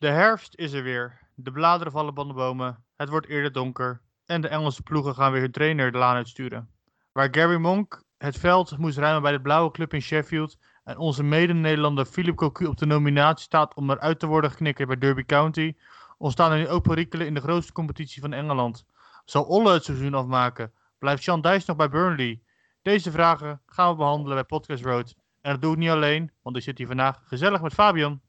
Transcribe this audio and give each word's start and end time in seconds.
The 0.00 0.12
herfst 0.12 0.54
is 0.58 0.74
er 0.74 0.82
weer. 0.82 1.27
De 1.40 1.52
bladeren 1.52 1.92
vallen 1.92 2.14
van 2.14 2.28
de 2.28 2.34
bomen. 2.34 2.84
Het 2.96 3.08
wordt 3.08 3.26
eerder 3.26 3.52
donker. 3.52 4.00
En 4.26 4.40
de 4.40 4.48
Engelse 4.48 4.82
ploegen 4.82 5.14
gaan 5.14 5.32
weer 5.32 5.40
hun 5.40 5.50
trainer 5.50 5.92
de 5.92 5.98
laan 5.98 6.14
uitsturen. 6.14 6.70
Waar 7.12 7.28
Gary 7.30 7.56
Monk 7.56 8.02
het 8.16 8.38
veld 8.38 8.78
moest 8.78 8.98
ruimen 8.98 9.22
bij 9.22 9.32
de 9.32 9.40
blauwe 9.40 9.70
club 9.70 9.94
in 9.94 10.02
Sheffield. 10.02 10.56
En 10.84 10.96
onze 10.96 11.22
mede-Nederlander 11.22 12.04
Philip 12.04 12.36
Cocu 12.36 12.66
op 12.66 12.76
de 12.76 12.86
nominatie 12.86 13.44
staat 13.44 13.74
om 13.74 13.90
eruit 13.90 14.18
te 14.18 14.26
worden 14.26 14.50
geknikkerd 14.50 14.88
bij 14.88 14.98
Derby 14.98 15.24
County. 15.24 15.74
Ontstaan 16.16 16.52
er 16.52 16.58
nu 16.58 16.68
ook 16.68 16.82
perikelen 16.82 17.26
in 17.26 17.34
de 17.34 17.40
grootste 17.40 17.72
competitie 17.72 18.20
van 18.22 18.32
Engeland. 18.32 18.84
Zal 19.24 19.44
Olle 19.44 19.72
het 19.72 19.84
seizoen 19.84 20.14
afmaken? 20.14 20.72
Blijft 20.98 21.22
Sean 21.22 21.40
Dijs 21.40 21.64
nog 21.64 21.76
bij 21.76 21.88
Burnley? 21.88 22.42
Deze 22.82 23.10
vragen 23.10 23.60
gaan 23.66 23.90
we 23.90 23.96
behandelen 23.96 24.34
bij 24.34 24.44
Podcast 24.44 24.84
Road. 24.84 25.14
En 25.40 25.52
dat 25.52 25.62
doe 25.62 25.72
ik 25.72 25.78
niet 25.78 25.90
alleen, 25.90 26.30
want 26.42 26.56
ik 26.56 26.62
zit 26.62 26.78
hier 26.78 26.86
vandaag 26.86 27.22
gezellig 27.24 27.62
met 27.62 27.74
Fabian 27.74 28.20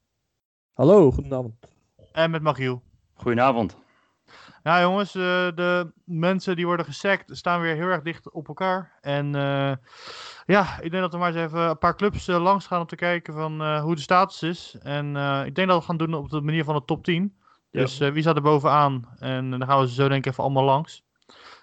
Hallo, 0.74 1.12
goedenavond. 1.12 1.56
en 2.12 2.32
met 2.32 2.42
Magiel. 2.42 2.88
Goedenavond. 3.22 3.78
Ja, 4.64 4.82
jongens, 4.82 5.16
eh, 5.16 5.22
de 5.56 5.92
mensen 6.06 6.56
die 6.56 6.66
worden 6.66 6.86
gesackt 6.86 7.38
staan 7.38 7.62
weer 7.62 7.76
heel 7.76 7.88
erg 7.88 8.02
dicht 8.02 8.32
op 8.32 8.48
elkaar. 8.48 8.98
En 9.02 9.36
eh, 9.36 9.74
ja, 10.46 10.80
ik 10.82 10.92
denk 10.92 11.04
dat 11.04 11.12
we 11.12 11.18
maar 11.18 11.36
eens 11.36 11.46
even 11.46 11.60
een 11.60 11.78
paar 11.78 11.96
clubs 11.96 12.28
eh, 12.28 12.42
langs 12.42 12.68
gaan 12.68 12.80
om 12.80 12.88
te 12.88 12.96
kijken 12.96 13.34
van 13.34 13.80
hoe 13.80 13.96
de 13.96 14.02
status 14.02 14.44
is. 14.44 14.78
En 14.82 15.16
ik 15.46 15.56
denk 15.56 15.68
dat 15.68 15.80
we 15.80 15.86
gaan 15.86 15.98
doen 15.98 16.14
op 16.14 16.30
de 16.30 16.42
manier 16.42 16.64
van 16.64 16.76
de 16.76 16.86
top 16.86 17.04
10. 17.04 17.38
Ja. 17.72 17.82
Dus 17.82 17.98
wie 17.98 18.22
staat 18.22 18.36
er 18.36 18.42
bovenaan? 18.42 19.10
En 19.20 19.50
dan 19.50 19.66
gaan 19.66 19.80
we 19.80 19.88
ze 19.88 19.94
zo 19.94 20.08
denk 20.08 20.26
ik 20.26 20.32
even 20.32 20.44
allemaal 20.44 20.64
langs. 20.64 21.04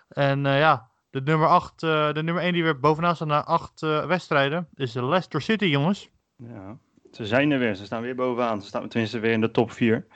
En 0.09 0.45
ja, 0.45 0.91
de 1.11 1.21
nummer 1.21 1.49
8, 1.49 1.81
de 1.81 2.21
nummer 2.25 2.43
1 2.43 2.53
die 2.53 2.63
weer 2.63 2.81
bovenaan 2.81 3.15
staat 3.15 3.29
na 3.29 3.45
8 3.45 3.81
wedstrijden 3.81 4.69
is 4.75 4.95
Leicester 4.95 5.43
City, 5.43 5.65
jongens. 5.65 6.11
Ja, 6.37 6.79
ze 7.13 7.27
zijn 7.27 7.51
er 7.51 7.59
weer. 7.59 7.75
Ze 7.75 7.85
staan 7.85 8.03
weer 8.03 8.15
bovenaan. 8.15 8.61
Ze 8.61 8.67
staan 8.67 8.89
tenminste 8.89 9.19
weer 9.19 9.33
in 9.33 9.41
de 9.41 9.51
top 9.51 9.71
4. 9.71 10.07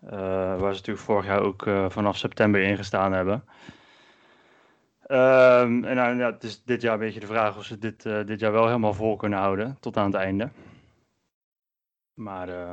Waar 0.00 0.58
ze 0.58 0.64
natuurlijk 0.64 0.98
vorig 0.98 1.26
jaar 1.26 1.40
ook 1.40 1.66
eh, 1.66 1.90
vanaf 1.90 2.16
september 2.16 2.60
in 2.60 2.76
gestaan 2.76 3.12
hebben. 3.12 3.44
Ehm, 5.06 5.84
en 5.84 5.96
nou, 5.96 6.18
ja, 6.18 6.32
het 6.32 6.42
is 6.42 6.62
dit 6.64 6.82
jaar 6.82 6.92
een 6.92 6.98
beetje 6.98 7.20
de 7.20 7.26
vraag 7.26 7.56
of 7.56 7.64
ze 7.64 7.78
dit, 7.78 8.06
eh, 8.06 8.24
dit 8.26 8.40
jaar 8.40 8.52
wel 8.52 8.66
helemaal 8.66 8.94
vol 8.94 9.16
kunnen 9.16 9.38
houden 9.38 9.76
tot 9.80 9.96
aan 9.96 10.06
het 10.06 10.14
einde. 10.14 10.50
Maar 12.14 12.48
eh, 12.48 12.72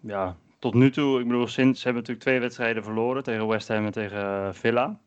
ja, 0.00 0.36
tot 0.58 0.74
nu 0.74 0.90
toe, 0.90 1.20
ik 1.20 1.26
bedoel, 1.26 1.46
sinds 1.46 1.78
ze 1.78 1.84
hebben 1.84 2.02
natuurlijk 2.02 2.28
twee 2.28 2.40
wedstrijden 2.40 2.84
verloren 2.84 3.22
tegen 3.22 3.46
West 3.46 3.68
Ham 3.68 3.84
en 3.84 3.92
tegen 3.92 4.18
eh, 4.18 4.52
Villa. 4.52 5.00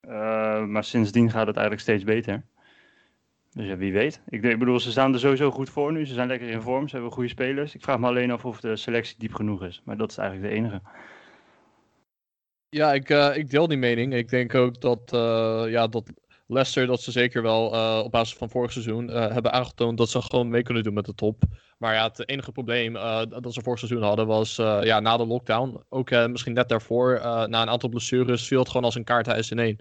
Eh, 0.00 0.64
maar 0.64 0.84
sindsdien 0.84 1.30
gaat 1.30 1.46
het 1.46 1.56
eigenlijk 1.56 1.80
steeds 1.86 2.04
beter. 2.04 2.42
Dus 3.54 3.66
ja, 3.66 3.76
wie 3.76 3.92
weet. 3.92 4.20
Ik, 4.28 4.42
ik 4.42 4.58
bedoel, 4.58 4.80
ze 4.80 4.90
staan 4.90 5.12
er 5.12 5.18
sowieso 5.20 5.50
goed 5.50 5.70
voor 5.70 5.92
nu. 5.92 6.06
Ze 6.06 6.14
zijn 6.14 6.28
lekker 6.28 6.48
in 6.48 6.60
vorm. 6.60 6.88
Ze 6.88 6.94
hebben 6.94 7.12
goede 7.12 7.28
spelers. 7.28 7.74
Ik 7.74 7.82
vraag 7.82 7.98
me 7.98 8.06
alleen 8.06 8.30
af 8.30 8.44
of 8.44 8.60
de 8.60 8.76
selectie 8.76 9.16
diep 9.18 9.34
genoeg 9.34 9.64
is. 9.64 9.82
Maar 9.84 9.96
dat 9.96 10.10
is 10.10 10.16
eigenlijk 10.16 10.48
de 10.48 10.56
enige. 10.56 10.80
Ja, 12.68 12.92
ik, 12.92 13.10
eh, 13.10 13.36
ik 13.36 13.50
deel 13.50 13.68
die 13.68 13.78
mening. 13.78 14.14
Ik 14.14 14.28
denk 14.28 14.54
ook 14.54 14.80
dat, 14.80 15.12
eh, 15.12 15.64
ja, 15.66 15.86
dat 15.86 16.12
Leicester, 16.46 16.86
dat 16.86 17.00
ze 17.02 17.10
zeker 17.10 17.42
wel 17.42 17.74
eh, 17.74 18.00
op 18.04 18.10
basis 18.10 18.36
van 18.36 18.50
vorig 18.50 18.72
seizoen 18.72 19.08
hebben 19.08 19.52
aangetoond 19.52 19.98
dat 19.98 20.08
ze 20.08 20.22
gewoon 20.22 20.48
mee 20.48 20.62
kunnen 20.62 20.82
doen 20.82 20.94
met 20.94 21.04
de 21.04 21.14
top. 21.14 21.42
Maar 21.78 21.94
ja, 21.94 22.04
het 22.08 22.28
enige 22.28 22.52
probleem 22.52 22.92
dat 23.28 23.54
ze 23.54 23.62
vorig 23.62 23.78
seizoen 23.78 24.02
hadden 24.02 24.26
was 24.26 24.56
ja, 24.56 25.00
na 25.00 25.16
de 25.16 25.26
lockdown, 25.26 25.82
ook 25.88 26.10
misschien 26.10 26.52
net 26.52 26.68
daarvoor, 26.68 27.18
na 27.22 27.62
een 27.62 27.68
aantal 27.68 27.88
blessures, 27.88 28.46
viel 28.46 28.58
het 28.58 28.68
gewoon 28.68 28.84
als 28.84 28.94
een 28.94 29.04
kaarthuis 29.04 29.50
in 29.50 29.58
één. 29.58 29.80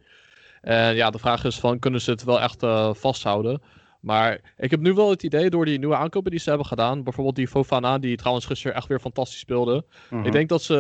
En 0.61 0.95
ja, 0.95 1.09
de 1.09 1.19
vraag 1.19 1.44
is 1.44 1.59
van, 1.59 1.79
kunnen 1.79 2.01
ze 2.01 2.11
het 2.11 2.23
wel 2.23 2.41
echt 2.41 2.63
eh, 2.63 2.94
vasthouden? 2.94 3.61
Maar 4.01 4.53
ik 4.57 4.72
heb 4.72 4.79
nu 4.79 4.94
wel 4.94 5.09
het 5.09 5.23
idee, 5.23 5.49
door 5.49 5.66
die 5.66 5.79
nieuwe 5.79 5.95
aankopen 5.95 6.31
die 6.31 6.39
ze 6.39 6.49
hebben 6.49 6.67
gedaan, 6.67 7.03
bijvoorbeeld 7.03 7.35
die 7.35 7.47
Fofana, 7.47 7.97
die 7.99 8.17
trouwens 8.17 8.45
gisteren 8.45 8.75
echt 8.75 8.88
weer 8.88 9.00
fantastisch 9.00 9.39
speelde, 9.39 9.85
Mhm. 10.09 10.25
ik 10.25 10.31
denk 10.31 10.50
dat 10.50 10.61
ze 10.61 10.75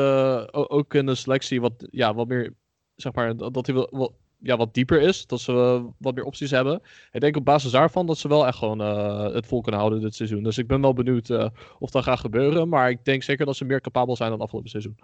o- 0.51 0.65
ook 0.67 0.93
in 0.93 1.05
de 1.05 1.15
selectie 1.15 1.61
wat, 1.61 1.73
ja, 1.91 2.13
wat 2.13 2.27
meer, 2.27 2.53
zeg 2.95 3.13
maar, 3.13 3.37
dat 3.37 3.65
die 3.65 3.73
wel, 3.73 3.87
wel- 3.91 4.19
ja, 4.43 4.57
wat 4.57 4.73
dieper 4.73 5.01
is. 5.01 5.25
Dat 5.27 5.39
ze 5.39 5.51
eh, 5.51 5.83
wat 5.97 6.15
meer 6.15 6.23
opties 6.23 6.51
hebben. 6.51 6.81
Ik 7.11 7.21
denk 7.21 7.35
op 7.37 7.45
basis 7.45 7.71
daarvan 7.71 8.05
dat 8.05 8.17
ze 8.17 8.27
wel 8.27 8.47
echt 8.47 8.57
gewoon 8.57 8.81
eh, 8.81 9.33
het 9.33 9.45
vol 9.47 9.61
kunnen 9.61 9.79
houden 9.81 10.01
dit 10.01 10.15
seizoen. 10.15 10.43
Dus 10.43 10.57
ik 10.57 10.67
ben 10.67 10.81
wel 10.81 10.93
benieuwd 10.93 11.29
eh, 11.29 11.47
of 11.79 11.89
dat 11.91 12.03
gaat 12.03 12.19
gebeuren. 12.19 12.69
Maar 12.69 12.89
ik 12.89 13.05
denk 13.05 13.23
zeker 13.23 13.45
dat 13.45 13.55
ze 13.55 13.65
meer 13.65 13.81
capabel 13.81 14.15
zijn 14.15 14.29
dan 14.29 14.39
afgelopen 14.41 14.69
seizoen. 14.69 14.97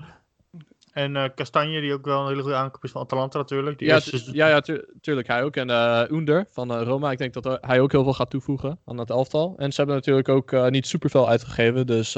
En 0.97 1.16
eh 1.16 1.24
Castanje, 1.35 1.81
die 1.81 1.94
ook 1.94 2.06
wel 2.06 2.22
een 2.22 2.28
hele 2.28 2.41
goede 2.41 2.56
aankoop 2.56 2.84
is 2.84 2.91
van 2.91 3.02
Atalanta 3.02 3.38
natuurlijk. 3.38 3.80
Die 3.80 3.88
Ja, 3.88 4.00
tu- 4.00 4.09
seizoen- 4.09 4.34
ja, 4.34 4.47
ja 4.47 4.59
tu- 4.62 4.85
tuurlijk. 5.02 5.28
Hij 5.28 5.44
ook. 5.44 5.56
En 5.56 5.69
eh 5.69 6.02
Under 6.09 6.46
van 6.52 6.72
eh, 6.74 6.81
Roma. 6.81 7.12
Ik 7.12 7.18
denk 7.18 7.34
dat 7.34 7.58
hij 7.62 7.80
ook 7.80 7.91
heel 7.91 8.03
veel 8.03 8.13
gaat 8.13 8.30
toevoegen 8.30 8.80
aan 8.85 8.97
het 8.97 9.09
elftal. 9.09 9.53
En 9.58 9.72
ze 9.72 9.78
hebben 9.78 9.96
natuurlijk 9.96 10.30
ook 10.30 10.69
niet 10.69 10.88
superveel 10.88 11.28
uitgegeven. 11.30 11.88
Dus 11.88 12.18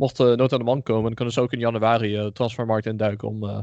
mocht 0.00 0.20
uh, 0.20 0.34
nood 0.34 0.52
aan 0.52 0.58
de 0.58 0.64
man 0.64 0.82
komen, 0.82 1.02
dan 1.02 1.14
kunnen 1.14 1.34
ze 1.34 1.40
ook 1.40 1.52
in 1.52 1.58
januari 1.58 2.16
eh 2.16 2.26
transfermarkt 2.26 2.86
induiken 2.86 3.28
om 3.28 3.48
eh, 3.48 3.58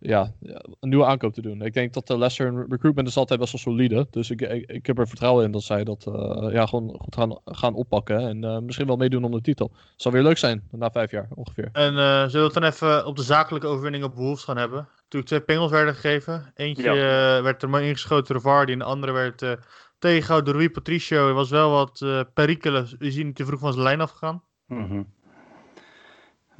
ja, 0.00 0.32
een 0.80 0.88
nieuwe 0.88 1.04
aankoop 1.04 1.34
te 1.34 1.42
doen. 1.42 1.62
Ik 1.62 1.74
denk 1.74 1.92
dat 1.92 2.06
de 2.06 2.18
Leicester 2.18 2.66
recruitment 2.68 3.08
is 3.08 3.16
altijd 3.16 3.40
best 3.40 3.52
wel 3.52 3.60
solide. 3.60 4.06
Dus 4.10 4.30
ik, 4.30 4.40
ik, 4.40 4.70
ik 4.70 4.86
heb 4.86 4.98
er 4.98 5.08
vertrouwen 5.08 5.44
in 5.44 5.50
dat 5.50 5.62
zij 5.62 5.84
dat 5.84 6.06
eh, 6.06 6.52
ja, 6.52 6.66
gewoon 6.66 6.96
goed 7.00 7.14
gaan, 7.14 7.38
gaan 7.44 7.74
oppakken. 7.74 8.18
En 8.18 8.44
eh, 8.44 8.58
misschien 8.58 8.86
wel 8.86 8.96
meedoen 8.96 9.24
om 9.24 9.30
de 9.30 9.40
titel. 9.40 9.72
Zal 9.96 10.12
weer 10.12 10.22
leuk 10.22 10.38
zijn 10.38 10.68
na 10.70 10.90
vijf 10.90 11.10
jaar 11.10 11.28
ongeveer. 11.34 11.68
En 11.72 11.98
eh, 11.98 12.28
zullen 12.28 12.30
we 12.30 12.38
het 12.38 12.54
dan 12.54 12.62
even 12.62 13.06
op 13.06 13.16
de 13.16 13.22
zakelijke 13.22 13.66
overwinning 13.66 14.04
op 14.04 14.14
Wolves 14.14 14.44
gaan 14.44 14.56
hebben? 14.56 14.88
Toen 15.08 15.22
twee 15.22 15.40
pingels 15.40 15.70
werden 15.70 15.94
gegeven. 15.94 16.52
Eentje 16.54 16.88
eh, 16.88 17.42
werd 17.42 17.62
er 17.62 17.68
maar 17.70 17.82
ingeschoten 17.82 18.32
door 18.34 18.42
Vardy 18.42 18.72
en 18.72 18.78
de 18.78 18.84
andere 18.84 19.12
werd 19.12 19.42
eh 19.42 19.52
tegengehouden 19.98 20.52
door 20.52 20.62
Rui 20.62 20.72
Patricio. 20.72 21.28
Er 21.28 21.34
was 21.34 21.50
wel 21.50 21.70
wat 21.70 22.00
eh 22.00 22.20
perikelen. 22.34 22.88
Is 22.98 23.14
hij 23.14 23.24
niet 23.24 23.36
te 23.36 23.44
vroeg 23.44 23.60
van 23.60 23.72
zijn 23.72 23.84
lijn 23.84 24.00
afgegaan? 24.00 24.42
Mhm. 24.66 25.02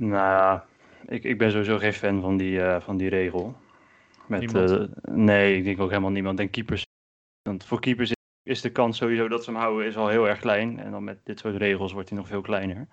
Nou 0.00 0.12
ja, 0.12 0.64
ik, 1.06 1.24
ik 1.24 1.38
ben 1.38 1.50
sowieso 1.50 1.78
geen 1.78 1.92
fan 1.92 2.20
van 2.20 2.36
die, 2.36 2.60
eh, 2.62 2.80
van 2.80 2.96
die 2.96 3.08
regel. 3.08 3.56
Met, 4.26 4.54
eh, 4.54 4.82
nee, 5.02 5.56
ik 5.56 5.64
denk 5.64 5.80
ook 5.80 5.88
helemaal 5.88 6.10
niemand. 6.10 6.40
En 6.40 6.50
keepers. 6.50 6.86
Want 7.42 7.64
voor 7.64 7.80
keepers 7.80 8.12
is 8.42 8.60
de 8.60 8.70
kans 8.70 8.96
sowieso 8.96 9.28
dat 9.28 9.44
ze 9.44 9.50
hem 9.50 9.60
houden 9.60 9.86
is 9.86 9.96
al 9.96 10.08
heel 10.08 10.28
erg 10.28 10.38
klein. 10.38 10.78
En 10.78 10.90
dan 10.90 11.04
met 11.04 11.18
dit 11.24 11.38
soort 11.38 11.56
regels 11.56 11.92
wordt 11.92 12.08
hij 12.08 12.18
nog 12.18 12.26
veel 12.28 12.40
kleiner. 12.40 12.88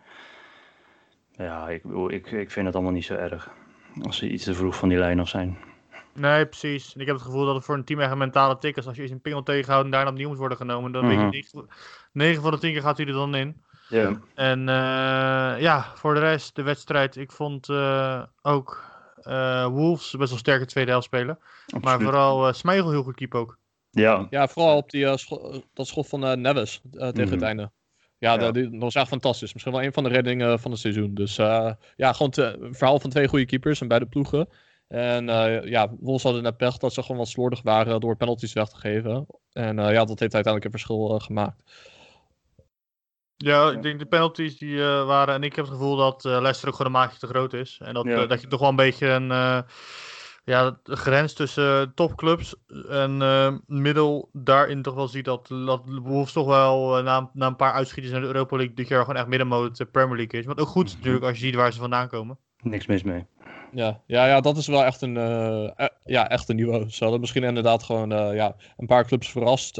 Ja, 1.32 1.70
ik, 1.70 1.84
ik, 2.08 2.32
ik 2.32 2.52
vind 2.52 2.66
het 2.66 2.76
allemaal 2.76 2.94
niet 2.94 3.06
zo 3.06 3.16
erg. 3.16 3.52
Als 4.02 4.18
ze 4.18 4.30
iets 4.30 4.44
te 4.44 4.54
vroeg 4.54 4.76
van 4.76 4.90
die 4.90 4.98
lijn 4.98 5.20
af 5.20 5.30
zijn. 5.30 5.58
Nee, 6.14 6.46
precies. 6.46 6.94
En 6.96 7.02
ik 7.02 7.06
heb 7.08 7.16
het 7.16 7.26
gevoel 7.26 7.46
dat 7.46 7.56
het 7.56 7.66
voor 7.66 7.76
een 7.76 7.84
team 7.84 8.00
echt 8.00 8.12
een 8.12 8.18
mentale 8.18 8.58
tik 8.58 8.78
is. 8.78 8.88
Als 8.88 8.96
je 8.96 9.02
eens 9.02 9.12
een 9.12 9.22
pingel 9.22 9.44
tegenhoudt 9.44 9.86
en 9.86 9.92
daarna 9.92 10.10
opnieuw 10.10 10.28
moet 10.28 10.38
worden 10.38 10.58
genomen. 10.58 10.92
Dan 10.92 11.06
Mhm. 11.06 11.30
weet 11.30 11.52
je, 11.52 11.66
9 12.12 12.42
van 12.42 12.52
de 12.52 12.58
10 12.58 12.72
keer 12.72 12.82
gaat 12.82 12.98
hij 12.98 13.06
er 13.06 13.14
dan 13.14 13.36
in. 13.36 13.62
Ja. 13.90 14.20
En 14.36 14.60
eh, 14.70 15.62
ja, 15.62 15.92
voor 15.96 16.14
de 16.14 16.20
rest, 16.20 16.56
de 16.56 16.62
wedstrijd. 16.62 17.16
Ik 17.16 17.32
vond 17.32 17.70
eh, 17.70 18.24
ook 18.42 18.86
eh, 19.22 19.66
Wolves 19.66 20.12
best 20.18 20.30
wel 20.30 20.40
sterke 20.40 20.66
tweede 20.66 20.92
helft 20.92 21.06
spelen. 21.06 21.40
Maar 21.82 22.02
vooral 22.02 22.48
eh 22.48 22.54
Smeigel 22.54 22.90
heel 22.92 23.04
goed 23.04 23.16
keep 23.16 23.36
ook. 23.36 23.58
Ja, 23.92 24.28
Ja, 24.30 24.48
vooral 24.48 24.78
op 24.78 24.90
die, 24.90 25.06
eh, 25.06 25.16
scho- 25.16 25.62
dat 25.74 25.88
schot 25.88 26.08
van 26.08 26.26
eh, 26.26 26.36
Neves 26.36 26.82
eh, 26.92 27.08
tegen 27.08 27.24
Mhm. 27.24 27.32
het 27.34 27.42
einde. 27.42 27.72
Ja, 28.18 28.32
Ja. 28.34 28.38
Dat, 28.38 28.54
die- 28.54 28.70
dat 28.70 28.80
was 28.82 28.96
echt 28.96 29.08
fantastisch. 29.08 29.54
Misschien 29.54 29.74
wel 29.74 29.84
een 29.84 29.94
van 29.94 30.04
de 30.04 30.10
reddingen 30.10 30.60
van 30.60 30.72
het 30.72 30.80
seizoen. 30.80 31.14
Dus 31.14 31.38
eh, 31.38 31.72
ja, 31.96 32.14
gewoon 32.14 32.32
te- 32.32 32.58
een 32.60 32.74
verhaal 32.76 33.00
van 33.00 33.10
twee 33.10 33.28
goede 33.28 33.46
keepers 33.46 33.82
en 33.82 33.88
beide 33.88 34.06
ploegen. 34.06 34.50
En 34.88 35.30
eh, 35.30 35.64
ja, 35.70 35.88
Wolves 36.00 36.24
hadden 36.24 36.44
net 36.44 36.58
pech 36.58 36.78
dat 36.78 36.94
ze 36.94 37.02
gewoon 37.02 37.18
wat 37.18 37.28
slordig 37.28 37.62
waren 37.62 38.00
door 38.00 38.16
penalties 38.18 38.54
weg 38.54 38.68
te 38.68 38.78
geven. 38.78 39.26
En 39.52 39.80
eh, 39.80 39.92
ja, 39.94 40.06
dat 40.06 40.20
heeft 40.20 40.34
uiteindelijk 40.34 40.66
een 40.66 40.72
verschil 40.80 41.20
gemaakt. 41.20 41.62
Ja, 43.38 43.70
ik 43.72 43.82
denk 43.82 44.00
de 44.00 44.06
penalties 44.06 44.58
die 44.58 44.82
eh, 44.84 45.06
waren. 45.06 45.34
En 45.34 45.44
ik 45.44 45.56
heb 45.56 45.66
het 45.66 45.74
gevoel 45.74 45.96
dat 45.96 46.26
eh 46.26 46.32
Leicester 46.32 46.68
ook 46.68 46.76
gewoon 46.76 46.94
een 46.94 47.00
maatje 47.00 47.20
te 47.20 47.28
groot 47.28 47.54
is. 47.54 47.80
En 47.84 47.94
dat, 47.94 48.06
Ja. 48.06 48.22
eh, 48.22 48.30
dat 48.30 48.42
je 48.42 48.48
toch 48.48 48.60
wel 48.60 48.70
een 48.70 48.76
beetje 48.76 49.08
een. 49.08 49.32
eh, 49.32 49.60
ja, 50.46 50.80
de 50.84 50.96
grens 50.96 51.34
tussen 51.34 51.92
topclubs 51.96 52.56
en 52.90 53.22
eh, 53.22 53.54
middel 53.66 54.30
daarin 54.34 54.82
toch 54.82 54.94
wel 54.94 55.08
ziet 55.08 55.26
dat, 55.26 55.48
dat 55.48 55.82
Wolves 55.86 56.34
toch 56.34 56.48
wel 56.48 57.04
na, 57.04 57.18
een- 57.18 57.30
na 57.34 57.48
een 57.48 57.56
paar 57.56 57.74
uitschieters 57.74 58.14
naar 58.14 58.22
de 58.22 58.28
Europa 58.28 58.56
League 58.56 58.76
dit 58.76 58.88
jaar 58.88 59.02
gewoon 59.02 59.16
echt 59.16 59.28
middenmoot 59.28 59.78
de 59.78 59.86
Premier 59.86 60.18
League 60.18 60.40
is. 60.40 60.46
Wat 60.46 60.60
ook 60.60 60.68
goed 60.68 60.86
is 60.86 60.92
Mhm. 60.92 61.00
natuurlijk 61.00 61.26
als 61.26 61.40
je 61.40 61.46
ziet 61.46 61.56
waar 61.56 61.74
ze 61.74 61.80
vandaan 61.80 62.08
komen. 62.08 62.38
niks 62.62 62.86
mis 62.86 63.04
mee. 63.04 63.26
Ja, 63.72 64.02
ja, 64.08 64.28
ja, 64.28 64.42
dat 64.42 64.58
is 64.58 64.68
wel 64.68 64.84
echt 64.84 65.02
een, 65.02 65.18
eh, 65.18 65.64
eh, 65.76 65.88
ja, 66.06 66.30
echt 66.30 66.50
een 66.50 66.56
niveau. 66.56 66.90
Ze 66.90 67.02
hadden 67.04 67.20
misschien 67.22 67.44
inderdaad 67.44 67.84
gewoon 67.84 68.12
eh, 68.12 68.36
ja, 68.36 68.56
een 68.78 68.88
paar 68.88 69.06
clubs 69.06 69.32
verrast. 69.32 69.78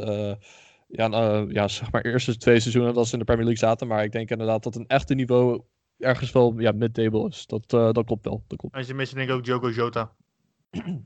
Ja, 0.88 1.10
eh, 1.10 1.44
ja, 1.48 1.68
zeg 1.68 1.92
maar 1.92 2.02
eerste 2.04 2.36
twee 2.36 2.60
seizoenen 2.60 2.94
dat 2.94 3.06
ze 3.06 3.12
in 3.12 3.18
de 3.18 3.24
Premier 3.24 3.44
League 3.44 3.68
zaten. 3.68 3.86
Maar 3.86 4.04
ik 4.04 4.12
denk 4.12 4.30
inderdaad 4.30 4.62
dat 4.62 4.74
een 4.76 4.86
echte 4.86 5.14
niveau 5.14 5.60
ergens 5.98 6.32
wel 6.32 6.54
ja, 6.58 6.72
mid-table 6.72 7.28
is. 7.28 7.46
Dat, 7.46 7.72
eh, 7.72 7.92
dat 7.92 8.04
klopt 8.04 8.24
wel. 8.24 8.44
Dat 8.46 8.58
klopt. 8.58 8.74
En 8.74 8.84
ze 8.84 8.94
missen 8.94 9.16
denk 9.16 9.28
ik 9.28 9.34
ook 9.34 9.44
Joko 9.44 9.70
Jota. 9.70 10.12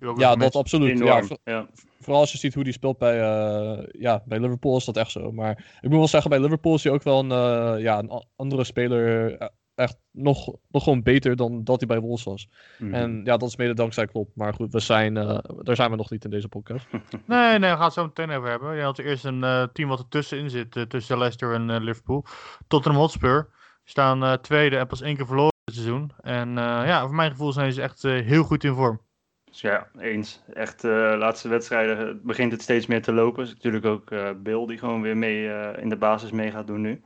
Ook 0.00 0.18
Ja, 0.20 0.36
dat 0.36 0.56
absoluut. 0.56 0.98
Ja, 0.98 1.04
Enorm. 1.04 1.24
voor- 1.24 1.38
Ja. 1.44 1.68
vooral 2.00 2.20
als 2.20 2.32
je 2.32 2.38
ziet 2.38 2.54
hoe 2.54 2.64
die 2.64 2.72
speelt 2.72 2.98
bij, 2.98 3.20
eh, 3.20 3.84
ja, 4.00 4.22
bij 4.26 4.40
Liverpool 4.40 4.76
is 4.76 4.84
dat 4.84 4.96
echt 4.96 5.10
zo. 5.10 5.32
Maar 5.32 5.78
ik 5.80 5.88
moet 5.88 5.98
wel 5.98 6.08
zeggen, 6.08 6.30
bij 6.30 6.40
Liverpool 6.40 6.74
is 6.74 6.84
hij 6.84 6.92
ook 6.92 7.02
wel 7.02 7.18
een, 7.18 7.30
eh, 7.30 7.82
ja, 7.82 7.98
een 7.98 8.22
andere 8.36 8.64
speler 8.64 9.38
echt 9.74 9.96
nog, 10.10 10.56
nog 10.68 10.82
gewoon 10.82 11.02
beter 11.02 11.36
dan 11.36 11.64
dat 11.64 11.78
hij 11.78 11.88
bij 11.88 12.00
Wolves 12.00 12.24
was. 12.24 12.48
Mhm. 12.78 12.94
En 12.94 13.20
ja, 13.24 13.36
dat 13.36 13.48
is 13.48 13.56
mede 13.56 13.74
dankzij 13.74 14.06
Klopp. 14.06 14.30
Maar 14.34 14.54
goed, 14.54 14.72
we 14.72 14.80
zijn, 14.80 15.16
eh, 15.16 15.38
daar 15.62 15.76
zijn 15.76 15.90
we 15.90 15.96
nog 15.96 16.10
niet 16.10 16.24
in 16.24 16.30
deze 16.30 16.48
podcast. 16.48 16.86
Nee, 17.26 17.58
nee, 17.58 17.70
we 17.70 17.76
gaan 17.76 17.84
het 17.84 17.92
zo 17.92 18.04
meteen 18.04 18.30
over 18.30 18.48
hebben. 18.48 18.76
Je 18.76 18.82
had 18.82 18.98
eerst 18.98 19.24
een 19.24 19.44
eh, 19.44 19.66
team 19.72 19.88
wat 19.88 19.98
er 19.98 20.08
tussenin 20.08 20.50
zit, 20.50 20.76
eh, 20.76 20.82
tussen 20.82 21.18
Leicester 21.18 21.54
en 21.54 21.70
eh, 21.70 21.80
Liverpool. 21.80 22.24
Tottenham 22.68 23.00
Hotspur 23.00 23.48
staan 23.84 24.22
eh, 24.24 24.32
tweede 24.32 24.76
en 24.76 24.86
pas 24.86 25.00
één 25.00 25.16
keer 25.16 25.26
verloren 25.26 25.52
dit 25.64 25.74
seizoen. 25.74 26.10
En 26.20 26.48
eh, 26.48 26.64
ja, 26.64 27.06
voor 27.06 27.14
mijn 27.14 27.30
gevoel 27.30 27.52
zijn 27.52 27.72
ze 27.72 27.82
echt 27.82 28.04
eh, 28.04 28.12
heel 28.12 28.42
goed 28.42 28.64
in 28.64 28.74
vorm. 28.74 29.00
Dus 29.44 29.60
ja, 29.60 29.88
eens. 29.98 30.42
Echt, 30.54 30.84
eh 30.84 31.14
laatste 31.18 31.48
wedstrijden 31.48 32.20
begint 32.22 32.52
het 32.52 32.62
steeds 32.62 32.86
meer 32.86 33.02
te 33.02 33.12
lopen. 33.12 33.44
Is 33.44 33.52
natuurlijk 33.52 33.84
ook 33.84 34.10
eh 34.10 34.30
Bill 34.36 34.66
die 34.66 34.78
gewoon 34.78 35.02
weer 35.02 35.16
mee 35.16 35.48
eh, 35.48 35.82
in 35.82 35.88
de 35.88 35.96
basis 35.96 36.30
mee 36.30 36.50
gaat 36.50 36.66
doen 36.66 36.80
nu. 36.80 37.02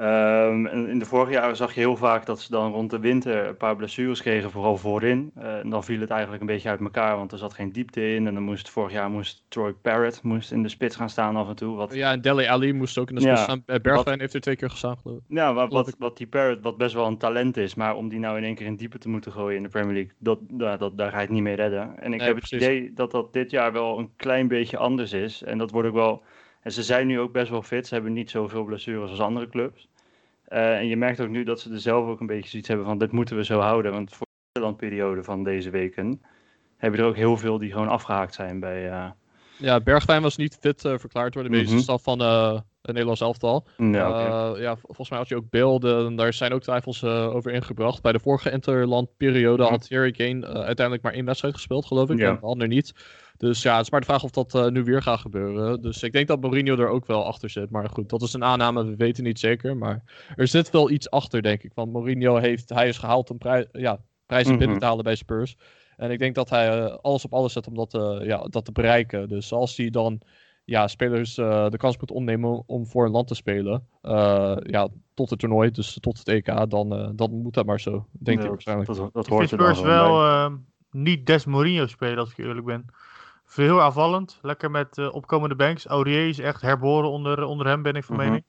Ehm, 0.00 0.66
in 0.66 0.98
de 0.98 1.04
vorige 1.04 1.32
jaren 1.32 1.56
zag 1.56 1.74
je 1.74 1.80
heel 1.80 1.96
vaak 1.96 2.26
dat 2.26 2.40
ze 2.40 2.50
dan 2.50 2.72
rond 2.72 2.90
de 2.90 2.98
winter 2.98 3.46
een 3.46 3.56
paar 3.56 3.76
blessures 3.76 4.22
kregen, 4.22 4.50
vooral 4.50 4.76
voorin. 4.76 5.30
Eh, 5.34 5.58
en 5.58 5.70
dan 5.70 5.84
viel 5.84 6.00
het 6.00 6.10
eigenlijk 6.10 6.40
een 6.40 6.46
beetje 6.46 6.68
uit 6.68 6.80
elkaar, 6.80 7.16
want 7.16 7.32
er 7.32 7.38
zat 7.38 7.54
geen 7.54 7.72
diepte 7.72 8.14
in. 8.14 8.26
En 8.26 8.34
dan 8.34 8.42
moest 8.42 8.70
vorig 8.70 8.92
jaar 8.92 9.10
moest 9.10 9.44
Troy 9.48 9.72
Parrott 9.72 10.22
moest 10.22 10.52
in 10.52 10.62
de 10.62 10.68
spits 10.68 10.96
gaan 10.96 11.10
staan 11.10 11.36
af 11.36 11.48
en 11.48 11.56
toe. 11.56 11.76
Wat, 11.76 11.94
Ja, 11.94 12.12
en 12.12 12.20
Dele 12.20 12.48
Ali 12.48 12.72
moest 12.72 12.98
ook 12.98 13.08
in 13.08 13.14
de 13.14 13.20
Ja, 13.20 13.26
spits 13.26 13.42
staan. 13.42 13.62
Eh, 13.66 13.80
Bergwijn 13.80 14.20
heeft 14.20 14.34
er 14.34 14.40
twee 14.40 14.56
keer 14.56 14.70
gestaan, 14.70 14.96
geloof 15.02 15.18
ik. 15.18 15.22
Ja, 15.28 15.54
wat, 15.54 15.72
wat, 15.72 15.94
wat 15.98 16.16
die 16.16 16.26
Parrot, 16.26 16.58
wat 16.62 16.76
best 16.76 16.94
wel 16.94 17.06
een 17.06 17.18
talent 17.18 17.56
is, 17.56 17.74
maar 17.74 17.96
om 17.96 18.08
die 18.08 18.18
nou 18.18 18.36
in 18.36 18.44
één 18.44 18.54
keer 18.54 18.66
in 18.66 18.76
diepe 18.76 18.98
te 18.98 19.08
moeten 19.08 19.32
gooien 19.32 19.56
in 19.56 19.62
de 19.62 19.68
Premier 19.68 19.94
League, 19.94 20.12
dat, 20.18 20.38
ja, 20.58 20.76
dat, 20.76 20.98
daar 20.98 21.10
ga 21.10 21.16
je 21.16 21.22
het 21.22 21.30
niet 21.34 21.42
mee 21.42 21.56
redden. 21.56 21.98
En 21.98 22.12
ik 22.12 22.18
Nee, 22.18 22.28
heb 22.28 22.40
het 22.40 22.52
idee 22.52 22.92
dat 22.94 23.10
dat 23.10 23.32
dit 23.32 23.50
jaar 23.50 23.72
wel 23.72 23.98
een 23.98 24.10
klein 24.16 24.48
beetje 24.48 24.76
anders 24.76 25.12
is. 25.12 25.42
En 25.42 25.58
dat 25.58 25.70
wordt 25.70 25.88
ook 25.88 25.94
wel. 25.94 26.22
En 26.60 26.72
ze 26.72 26.82
zijn 26.82 27.06
nu 27.06 27.20
ook 27.20 27.32
best 27.32 27.50
wel 27.50 27.62
fit, 27.62 27.86
ze 27.86 27.94
hebben 27.94 28.12
niet 28.12 28.30
zoveel 28.30 28.64
blessures 28.64 29.10
als 29.10 29.20
andere 29.20 29.48
clubs. 29.48 29.88
Eh, 30.50 30.76
en 30.78 30.86
je 30.86 30.96
merkt 30.96 31.20
ook 31.20 31.28
nu 31.28 31.44
dat 31.44 31.60
ze 31.60 31.72
er 31.72 31.80
zelf 31.80 32.06
ook 32.08 32.20
een 32.20 32.26
beetje 32.26 32.48
zoiets 32.50 32.68
hebben 32.68 32.86
van 32.86 32.98
dit 32.98 33.12
moeten 33.12 33.36
we 33.36 33.44
zo 33.44 33.58
houden. 33.60 33.92
Want 33.92 34.10
voor 34.14 34.26
de 34.26 34.48
Nederlandperiode 34.60 35.22
van 35.22 35.44
deze 35.44 35.70
weken 35.70 36.22
heb 36.76 36.94
je 36.94 37.00
er 37.00 37.06
ook 37.06 37.16
heel 37.16 37.36
veel 37.36 37.58
die 37.58 37.72
gewoon 37.72 37.88
afgehaakt 37.88 38.34
zijn 38.34 38.60
bij. 38.60 38.90
eh, 38.90 39.10
Ja, 39.56 39.80
Bergwijn 39.80 40.22
was 40.22 40.36
niet 40.36 40.58
fit 40.60 40.84
eh, 40.84 40.98
verklaard 40.98 41.32
door 41.32 41.42
de 41.42 41.48
Mhm. 41.48 41.78
staf 41.78 42.02
van 42.02 42.18
het 42.82 42.90
Nederlands 42.90 43.20
elftal. 43.20 43.66
ja. 43.76 44.52
Eh, 44.54 44.60
ja, 44.62 44.70
vol- 44.76 44.80
volgens 44.82 45.08
mij 45.10 45.18
had 45.18 45.28
je 45.28 45.36
ook 45.36 45.50
beelden. 45.50 46.06
en 46.06 46.16
Daar 46.16 46.32
zijn 46.32 46.52
ook 46.52 46.62
twijfels 46.62 47.02
eh, 47.02 47.34
over 47.34 47.52
ingebracht. 47.52 48.02
Bij 48.02 48.12
de 48.12 48.18
vorige 48.20 48.50
interlandperiode 48.50 49.62
Mhm. 49.62 49.72
had 49.72 49.88
Harry 49.88 50.10
Kane 50.10 50.46
eh, 50.46 50.52
uiteindelijk 50.54 51.02
maar 51.02 51.12
één 51.12 51.24
wedstrijd 51.24 51.54
gespeeld, 51.54 51.86
geloof 51.86 52.10
ik. 52.10 52.18
Ja. 52.18 52.28
En 52.28 52.34
de 52.34 52.40
ander 52.46 52.68
niet. 52.68 52.92
Dus 53.36 53.62
ja, 53.62 53.72
het 53.76 53.84
is 53.84 53.90
maar 53.90 54.00
de 54.00 54.06
vraag 54.06 54.22
of 54.22 54.30
dat 54.30 54.70
nu 54.70 54.84
weer 54.84 55.02
gaat 55.02 55.18
gebeuren. 55.20 55.80
Dus 55.82 56.02
ik 56.02 56.12
denk 56.12 56.26
dat 56.28 56.40
Mourinho 56.40 56.76
er 56.76 56.88
ook 56.88 57.06
wel 57.06 57.24
achter 57.24 57.50
zit. 57.50 57.70
Maar 57.70 57.88
goed, 57.88 58.08
dat 58.08 58.22
is 58.22 58.32
een 58.32 58.44
aanname. 58.44 58.84
We 58.84 58.96
weten 58.96 59.24
niet 59.24 59.38
zeker. 59.38 59.76
Maar 59.76 60.02
er 60.36 60.48
zit 60.48 60.70
wel 60.70 60.90
iets 60.90 61.10
achter, 61.10 61.42
denk 61.42 61.62
ik. 61.62 61.72
Want 61.74 61.92
Mourinho 61.92 62.36
heeft, 62.36 62.68
hij 62.68 62.88
is 62.88 62.98
gehaald 62.98 63.30
om 63.30 63.38
prij 63.38 63.66
ja, 63.72 63.98
prijzen 64.26 64.50
binnen 64.52 64.68
Mhm. 64.70 64.78
te 64.78 64.84
halen 64.84 65.04
bij 65.04 65.14
Spurs. 65.14 65.56
En 65.96 66.10
ik 66.10 66.18
denk 66.18 66.34
dat 66.34 66.50
hij 66.50 66.90
alles 66.90 67.24
op 67.24 67.32
alles 67.34 67.52
zet 67.52 67.66
om 67.66 67.74
dat, 67.74 67.92
ja, 68.22 68.46
dat 68.48 68.64
te 68.64 68.72
bereiken. 68.72 69.28
Dus 69.28 69.52
als 69.52 69.76
hij 69.76 69.90
dan 69.90 70.20
ja, 70.64 70.88
spelers 70.88 71.38
eh, 71.38 71.68
de 71.68 71.76
kans 71.76 71.98
moet 71.98 72.10
opnemen 72.10 72.62
om 72.66 72.86
voor 72.86 73.04
een 73.04 73.10
land 73.10 73.28
te 73.28 73.34
spelen. 73.34 73.86
eh, 74.02 74.56
ja, 74.62 74.88
tot 75.14 75.30
het 75.30 75.38
toernooi, 75.38 75.70
dus 75.70 75.98
tot 76.00 76.18
het 76.18 76.28
EK, 76.28 76.70
dan, 76.70 76.94
eh, 76.94 77.08
dan 77.14 77.42
moet 77.42 77.54
dat 77.54 77.66
maar 77.66 77.80
zo. 77.80 78.06
Denk 78.12 78.38
Ja, 78.38 78.44
ik 78.44 78.50
waarschijnlijk. 78.50 78.88
Dat, 78.88 78.96
dat, 78.96 79.12
dat 79.12 79.26
Ik 79.26 79.32
hoort 79.32 79.48
vind 79.48 79.60
er 79.60 79.66
Spurs 79.74 79.86
wel 79.86 80.24
eh, 80.26 80.52
niet 80.90 81.26
Des 81.26 81.44
Mourinho 81.44 81.86
spelen, 81.86 82.18
als 82.18 82.30
ik 82.30 82.38
eerlijk 82.38 82.66
ben. 82.66 82.84
Veel 83.44 83.82
aanvallend, 83.82 84.38
lekker 84.42 84.70
met 84.70 84.98
eh, 84.98 85.14
opkomende 85.14 85.54
banks. 85.54 85.86
Aurier 85.86 86.28
is 86.28 86.38
echt 86.38 86.60
herboren 86.62 87.10
onder, 87.10 87.42
onder 87.42 87.66
hem, 87.66 87.82
ben 87.82 87.94
ik 87.94 88.04
van 88.04 88.16
Mhm. 88.16 88.24
mening. 88.24 88.44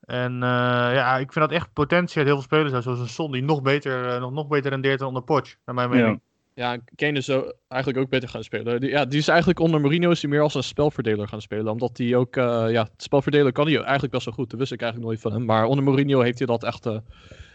En 0.00 0.32
eh, 0.42 0.48
ja, 0.94 1.16
ik 1.18 1.32
vind 1.32 1.44
dat 1.48 1.54
echt 1.58 1.72
potentie 1.72 2.16
uit 2.16 2.26
heel 2.26 2.34
veel 2.36 2.44
spelers, 2.44 2.84
zoals 2.84 3.00
een 3.00 3.08
Son, 3.08 3.32
die 3.32 3.42
nog 3.42 3.62
beter, 3.62 4.08
eh, 4.08 4.20
nog, 4.20 4.32
nog 4.32 4.48
beter 4.48 4.70
rendeert 4.70 4.98
dan 4.98 5.08
onder 5.08 5.22
Poch, 5.22 5.54
naar 5.64 5.74
mijn 5.74 5.90
mening. 5.90 6.20
Ja. 6.54 6.78
Kane 6.94 7.18
is 7.18 7.24
zo 7.24 7.52
eigenlijk 7.68 8.02
ook 8.02 8.10
beter 8.10 8.28
gaan 8.28 8.44
spelen. 8.44 8.80
Die, 8.80 8.90
ja, 8.90 9.04
die 9.04 9.18
is 9.18 9.28
eigenlijk 9.28 9.58
onder 9.58 9.80
Mourinho 9.80 10.10
is 10.10 10.22
hij 10.22 10.30
meer 10.30 10.40
als 10.40 10.54
een 10.54 10.62
spelverdeler 10.62 11.28
gaan 11.28 11.40
spelen. 11.40 11.72
Omdat 11.72 11.98
hij 11.98 12.16
ook, 12.16 12.36
eh, 12.36 12.66
ja, 12.70 12.82
het 12.82 13.02
spelverdelen 13.02 13.52
kan 13.52 13.66
hij 13.66 13.80
eigenlijk 13.80 14.12
best 14.12 14.24
wel 14.24 14.34
goed. 14.34 14.50
Dat 14.50 14.58
wist 14.58 14.72
ik 14.72 14.80
eigenlijk 14.82 15.10
nooit 15.10 15.22
van 15.22 15.32
hem. 15.32 15.44
Maar 15.44 15.64
onder 15.64 15.84
Mourinho 15.84 16.20
heeft 16.20 16.38
hij 16.38 16.46
dat 16.46 16.64
echt, 16.64 16.86
eh, 16.86 16.98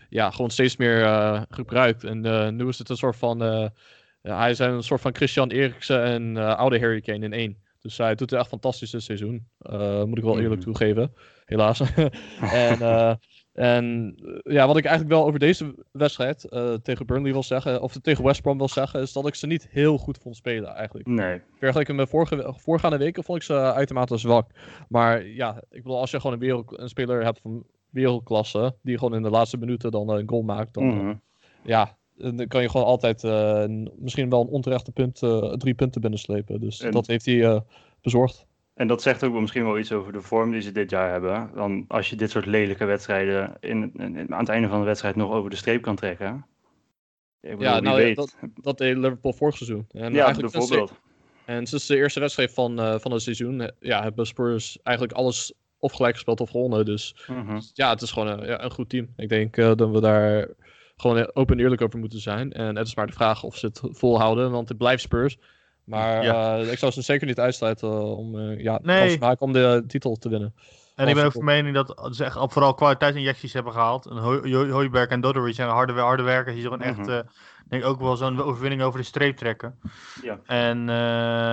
ja, 0.10 0.32
gewoon 0.32 0.50
steeds 0.50 0.78
meer 0.78 1.04
eh, 1.04 1.42
gebruikt. 1.50 2.04
En 2.04 2.22
nu 2.56 2.68
is 2.68 2.78
het 2.78 2.90
een 2.90 2.98
soort 2.98 3.16
van, 3.16 3.40
hij 4.22 4.50
is 4.50 4.60
een 4.60 4.84
soort 4.84 5.02
van 5.02 5.16
Christian 5.16 5.50
Eriksen 5.50 6.04
en 6.04 6.38
oude 6.38 6.80
Harry 6.80 7.02
Kane 7.02 7.26
in 7.26 7.34
één. 7.34 7.58
Dus 7.82 7.98
hij 7.98 8.16
doet 8.16 8.30
het 8.30 8.40
echt 8.40 8.50
fantastisch 8.50 8.92
dit 8.92 9.02
seizoen. 9.04 9.48
Moet 10.06 10.18
ik 10.18 10.24
wel 10.24 10.40
eerlijk 10.40 10.62
Mhm. 10.62 10.72
toegeven. 10.72 11.14
Helaas. 11.46 11.82
en, 12.42 12.78
en 13.60 14.16
eh, 14.44 14.54
ja, 14.54 14.68
wat 14.68 14.78
ik 14.78 14.86
eigenlijk 14.86 15.16
wel 15.16 15.26
over 15.26 15.40
deze 15.40 15.76
wedstrijd 15.92 16.44
eh, 16.44 16.74
tegen 16.74 17.06
Burnley 17.06 17.32
wil 17.32 17.44
zeggen, 17.44 17.82
of 17.82 17.94
tegen 18.02 18.24
West 18.24 18.42
Brom 18.42 18.58
wil 18.58 18.68
zeggen, 18.70 19.02
is 19.02 19.14
dat 19.14 19.28
ik 19.28 19.36
ze 19.36 19.48
niet 19.48 19.68
heel 19.72 19.98
goed 19.98 20.18
vond 20.18 20.36
spelen 20.36 20.70
eigenlijk. 20.76 21.08
Nee. 21.08 21.42
Vergeleken 21.58 21.96
met 21.96 22.10
vorige, 22.10 22.54
voorgaande 22.58 22.98
weken 22.98 23.24
vond 23.24 23.38
ik 23.38 23.44
ze 23.44 23.54
uitermate 23.54 24.18
zwak. 24.18 24.50
Maar 24.90 25.26
ja, 25.28 25.56
ik 25.70 25.84
bedoel, 25.84 26.00
als 26.00 26.12
je 26.12 26.18
gewoon 26.20 26.34
een, 26.34 26.40
wereld, 26.42 26.80
een 26.80 26.90
speler 26.90 27.24
hebt 27.24 27.40
van 27.40 27.64
wereldklasse, 27.90 28.76
die 28.82 28.98
gewoon 28.98 29.16
in 29.16 29.24
de 29.24 29.30
laatste 29.30 29.58
minuten 29.58 29.92
dan 29.92 30.12
eh, 30.14 30.18
een 30.20 30.30
goal 30.30 30.42
maakt, 30.42 30.74
dan, 30.74 30.86
Mhm. 30.88 31.14
ja, 31.64 31.98
dan 32.18 32.48
kan 32.48 32.62
je 32.62 32.70
gewoon 32.70 32.86
altijd 32.86 33.24
misschien 33.98 34.30
wel 34.30 34.42
een 34.42 34.48
onterechte 34.48 34.92
punt, 34.92 35.16
drie 35.60 35.74
punten 35.74 36.02
binnenslepen. 36.02 36.60
Dus 36.60 36.80
En- 36.82 36.92
dat 36.92 37.08
heeft 37.08 37.26
hij 37.26 37.62
bezorgd. 38.02 38.48
En 38.80 38.88
dat 38.88 39.02
zegt 39.02 39.24
ook 39.24 39.34
misschien 39.40 39.64
wel 39.64 39.78
iets 39.80 39.92
over 39.92 40.14
de 40.14 40.22
vorm 40.22 40.52
die 40.52 40.62
ze 40.62 40.72
dit 40.72 40.90
jaar 40.90 41.12
hebben. 41.12 41.50
Dan 41.54 41.86
als 41.88 42.10
je 42.10 42.16
dit 42.16 42.30
soort 42.32 42.46
lelijke 42.46 42.86
wedstrijden 42.86 43.58
in, 43.60 43.92
in- 43.96 44.34
aan 44.34 44.40
het 44.40 44.50
einde 44.50 44.68
van 44.68 44.80
de 44.80 44.86
wedstrijd 44.86 45.16
nog 45.16 45.32
over 45.32 45.50
de 45.50 45.56
streep 45.56 45.82
kan 45.82 45.96
trekken. 45.96 46.46
Bedoel, 47.42 47.62
Ja, 47.62 47.80
nou, 47.80 47.98
weet. 47.98 48.16
dat, 48.16 48.36
dat 48.62 48.78
deed 48.78 48.96
Liverpool 48.98 49.34
vorig 49.34 49.58
seizoen. 49.58 49.86
En 49.92 50.14
ja, 50.14 50.34
bijvoorbeeld. 50.34 50.92
En 51.46 51.68
sinds 51.68 51.86
de 51.88 51.96
eerste 51.96 52.20
wedstrijd 52.20 52.54
van, 52.54 52.80
eh, 52.80 53.00
van 53.00 53.12
het 53.12 53.22
seizoen 53.22 53.62
eh, 53.62 53.68
ja, 53.80 54.02
hebben 54.04 54.26
Spurs 54.28 54.78
eigenlijk 54.84 55.18
alles 55.18 55.54
of 55.80 55.92
gelijk 55.94 56.14
gespeeld 56.14 56.42
of 56.42 56.50
gewonnen. 56.50 56.86
Dus 56.86 57.16
Mhm. 57.28 57.60
ja, 57.74 57.90
het 57.90 58.02
is 58.02 58.12
gewoon 58.12 58.28
een, 58.40 58.46
ja, 58.48 58.64
een 58.64 58.72
goed 58.72 58.90
team. 58.90 59.08
Ik 59.18 59.30
denk 59.30 59.58
eh, 59.58 59.72
dat 59.76 59.90
we 59.90 60.02
daar 60.02 60.48
gewoon 60.98 61.36
open 61.36 61.58
en 61.58 61.64
eerlijk 61.64 61.82
over 61.82 62.00
moeten 62.00 62.20
zijn. 62.20 62.52
En 62.54 62.76
het 62.76 62.88
is 62.88 62.96
maar 62.96 63.08
de 63.08 63.14
vraag 63.14 63.44
of 63.44 63.58
ze 63.58 63.66
het 63.66 63.82
volhouden, 63.84 64.52
want 64.52 64.70
het 64.70 64.78
blijft 64.78 65.02
Spurs. 65.04 65.38
Maar 65.90 66.24
Ja. 66.24 66.58
eh, 66.58 66.72
ik 66.72 66.78
zou 66.78 66.92
ze 66.92 67.02
zeker 67.02 67.28
niet 67.28 67.40
uitsluiten 67.40 68.04
om, 68.18 68.40
eh 68.40 68.60
ja, 68.64 68.80
Nee. 68.84 69.20
maken 69.20 69.46
om 69.46 69.54
de 69.54 69.84
titel 69.88 70.16
te 70.16 70.30
winnen. 70.30 70.56
En 70.96 71.08
ik 71.08 71.16
ben 71.16 71.26
ook 71.26 71.32
van 71.32 71.44
mening 71.44 71.76
dat 71.76 72.10
ze 72.16 72.24
echt 72.24 72.36
op- 72.36 72.52
vooral 72.52 72.74
kwaliteitsinjecties 72.74 73.54
hebben 73.54 73.74
gehaald. 73.74 74.06
En 74.06 74.18
Hooiberg 74.72 75.08
en 75.10 75.22
Doddery 75.22 75.54
zijn 75.54 75.70
harde, 75.70 75.94
harde 75.94 76.24
werkers 76.24 76.56
die 76.56 76.64
gewoon 76.64 76.82
echt, 76.82 76.98
Mhm. 76.98 77.10
eh, 77.10 77.20
denk 77.68 77.84
ik, 77.84 77.90
ook 77.90 78.00
wel 78.00 78.16
zo'n 78.16 78.42
overwinning 78.42 78.82
over 78.82 79.00
de 79.00 79.06
streep 79.06 79.38
trekken. 79.38 79.80
Ja. 80.24 80.40
En 80.46 80.90
eh, 80.90 80.96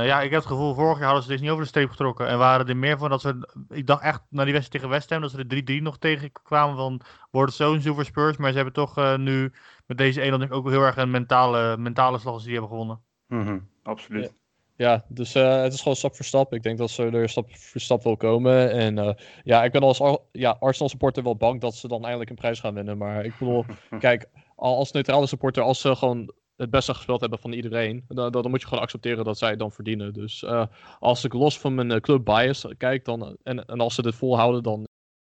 ja, 0.07 0.21
ik 0.21 0.31
heb 0.31 0.39
het 0.41 0.49
gevoel, 0.49 0.75
vorig 0.75 0.97
jaar 0.97 1.05
hadden 1.07 1.23
ze 1.25 1.31
dus 1.31 1.41
niet 1.41 1.51
over 1.51 1.63
de 1.63 1.69
streep 1.69 1.91
getrokken. 1.91 2.27
En 2.29 2.39
waren 2.39 2.67
er 2.69 2.77
meer 2.77 2.99
van 2.99 3.11
dat 3.11 3.21
ze, 3.21 3.49
ik 3.69 3.87
dacht 3.87 4.03
echt, 4.03 4.23
na 4.31 4.45
die 4.45 4.53
wedstrijd 4.53 4.83
tegen 4.83 4.89
West 4.99 5.11
Ham, 5.11 5.21
dat 5.21 5.31
ze 5.31 5.37
de 5.47 5.63
3-3 5.79 5.83
nog 5.83 5.99
tegenkwamen 5.99 6.77
van, 6.77 7.01
wordt 7.31 7.49
het 7.53 7.61
zo'n 7.69 7.81
Super 7.81 8.05
Spurs? 8.05 8.37
Maar 8.37 8.51
ze 8.51 8.57
hebben 8.57 8.75
toch 8.75 8.99
eh, 8.99 9.17
nu 9.17 9.53
met 9.87 9.99
deze 9.99 10.21
1 10.21 10.31
denk 10.39 10.43
ik 10.51 10.53
ook 10.59 10.69
heel 10.71 10.83
erg 10.83 10.97
een 10.97 11.11
mentale, 11.11 11.77
mentale 11.77 12.19
slag 12.19 12.33
als 12.35 12.43
die 12.43 12.53
hebben 12.53 12.71
gewonnen. 12.71 13.01
Mhm. 13.27 13.59
Absoluut. 13.83 14.35
Ja, 14.77 15.05
dus 15.09 15.35
eh, 15.35 15.63
het 15.63 15.73
is 15.73 15.79
gewoon 15.81 15.97
stap 15.97 16.15
voor 16.15 16.25
stap. 16.25 16.53
Ik 16.53 16.63
denk 16.63 16.79
dat 16.79 16.91
ze 16.91 17.03
er 17.03 17.29
stap 17.29 17.57
voor 17.57 17.81
stap 17.81 18.03
wil 18.03 18.17
komen. 18.17 18.71
En 18.71 18.99
eh, 18.99 19.15
ja, 19.45 19.65
ik 19.65 19.73
ben 19.73 19.83
als 19.83 20.01
Ar- 20.01 20.19
ja, 20.33 20.57
Arsenal 20.61 20.89
supporter 20.89 21.23
wel 21.23 21.37
bang 21.37 21.61
dat 21.61 21.75
ze 21.75 21.89
dan 21.89 22.03
eindelijk 22.03 22.31
een 22.31 22.37
prijs 22.37 22.61
gaan 22.61 22.75
winnen. 22.75 22.99
Maar 22.99 23.25
ik 23.25 23.39
bedoel, 23.39 23.65
kijk, 23.99 24.29
al 24.57 24.77
als 24.77 24.93
neutrale 24.93 25.27
supporter, 25.27 25.63
als 25.63 25.81
ze 25.81 25.97
gewoon 25.97 26.33
het 26.57 26.71
beste 26.71 26.95
gespeeld 26.95 27.21
hebben 27.21 27.39
van 27.39 27.53
iedereen, 27.53 28.05
dan, 28.09 28.33
dan 28.33 28.51
moet 28.51 28.61
je 28.61 28.67
gewoon 28.67 28.83
accepteren 28.83 29.25
dat 29.25 29.39
zij 29.39 29.51
het 29.51 29.59
dan 29.59 29.73
verdienen. 29.73 30.13
Dus 30.13 30.43
eh, 30.43 30.67
als 30.99 31.25
ik 31.25 31.33
los 31.33 31.59
van 31.59 31.75
mijn 31.75 32.01
club 32.01 32.25
bias 32.25 32.67
kijk, 32.77 33.05
dan, 33.05 33.37
en, 33.43 33.65
en 33.65 33.81
als 33.81 33.95
ze 33.95 34.03
dit 34.03 34.15
volhouden, 34.15 34.63
dan 34.63 34.75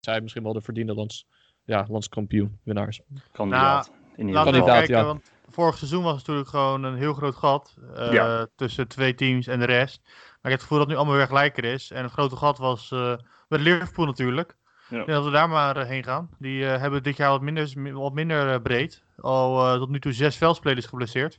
zijn 0.01 0.15
zij 0.15 0.21
misschien 0.21 0.43
wel 0.43 0.53
de 0.53 0.61
verdiende 0.61 0.95
lands, 0.95 1.27
ja, 1.65 1.87
landskampioen 1.89 2.59
winnaars. 2.63 3.01
Kandidaat. 3.33 3.93
in 4.17 4.27
ieder 4.27 4.37
geval. 4.37 4.53
Kandidaat, 4.53 4.79
kijken, 4.79 4.97
ja. 4.97 5.05
want 5.05 5.33
vorig 5.51 5.77
seizoen 5.79 6.03
was 6.03 6.11
het 6.17 6.21
natuurlijk 6.21 6.49
gewoon 6.49 6.83
een 6.83 6.97
heel 6.97 7.15
groot 7.15 7.35
gat 7.37 7.77
eh, 7.95 8.13
Ja. 8.13 8.47
tussen 8.57 8.89
twee 8.89 9.15
teams 9.15 9.47
en 9.47 9.59
de 9.59 9.65
rest. 9.65 10.01
Maar 10.05 10.13
ik 10.13 10.41
heb 10.43 10.53
het 10.53 10.63
gevoel 10.63 10.79
dat 10.79 10.87
het 10.87 10.97
nu 10.97 11.03
allemaal 11.03 11.17
weer 11.19 11.27
gelijker 11.27 11.65
is. 11.65 11.91
En 11.91 12.03
het 12.03 12.13
grote 12.13 12.37
gat 12.37 12.59
was 12.59 12.91
eh, 12.93 13.15
met 13.49 13.61
Liverpool 13.61 14.07
natuurlijk. 14.07 14.57
Ja. 14.89 15.05
Dat 15.05 15.25
we 15.25 15.31
daar 15.31 15.49
maar 15.49 15.77
eh, 15.77 15.87
heen 15.87 16.05
gaan. 16.05 16.29
Die 16.39 16.67
eh, 16.67 16.81
hebben 16.81 17.03
dit 17.03 17.17
jaar 17.17 17.31
wat 17.31 17.41
minder, 17.43 17.93
wat 17.93 18.13
minder 18.15 18.53
eh, 18.53 18.61
breed. 18.63 19.03
Al 19.17 19.67
eh, 19.73 19.79
tot 19.79 19.89
nu 19.89 20.01
toe 20.01 20.13
zes 20.13 20.37
veldspelers 20.37 20.87
geblesseerd. 20.87 21.39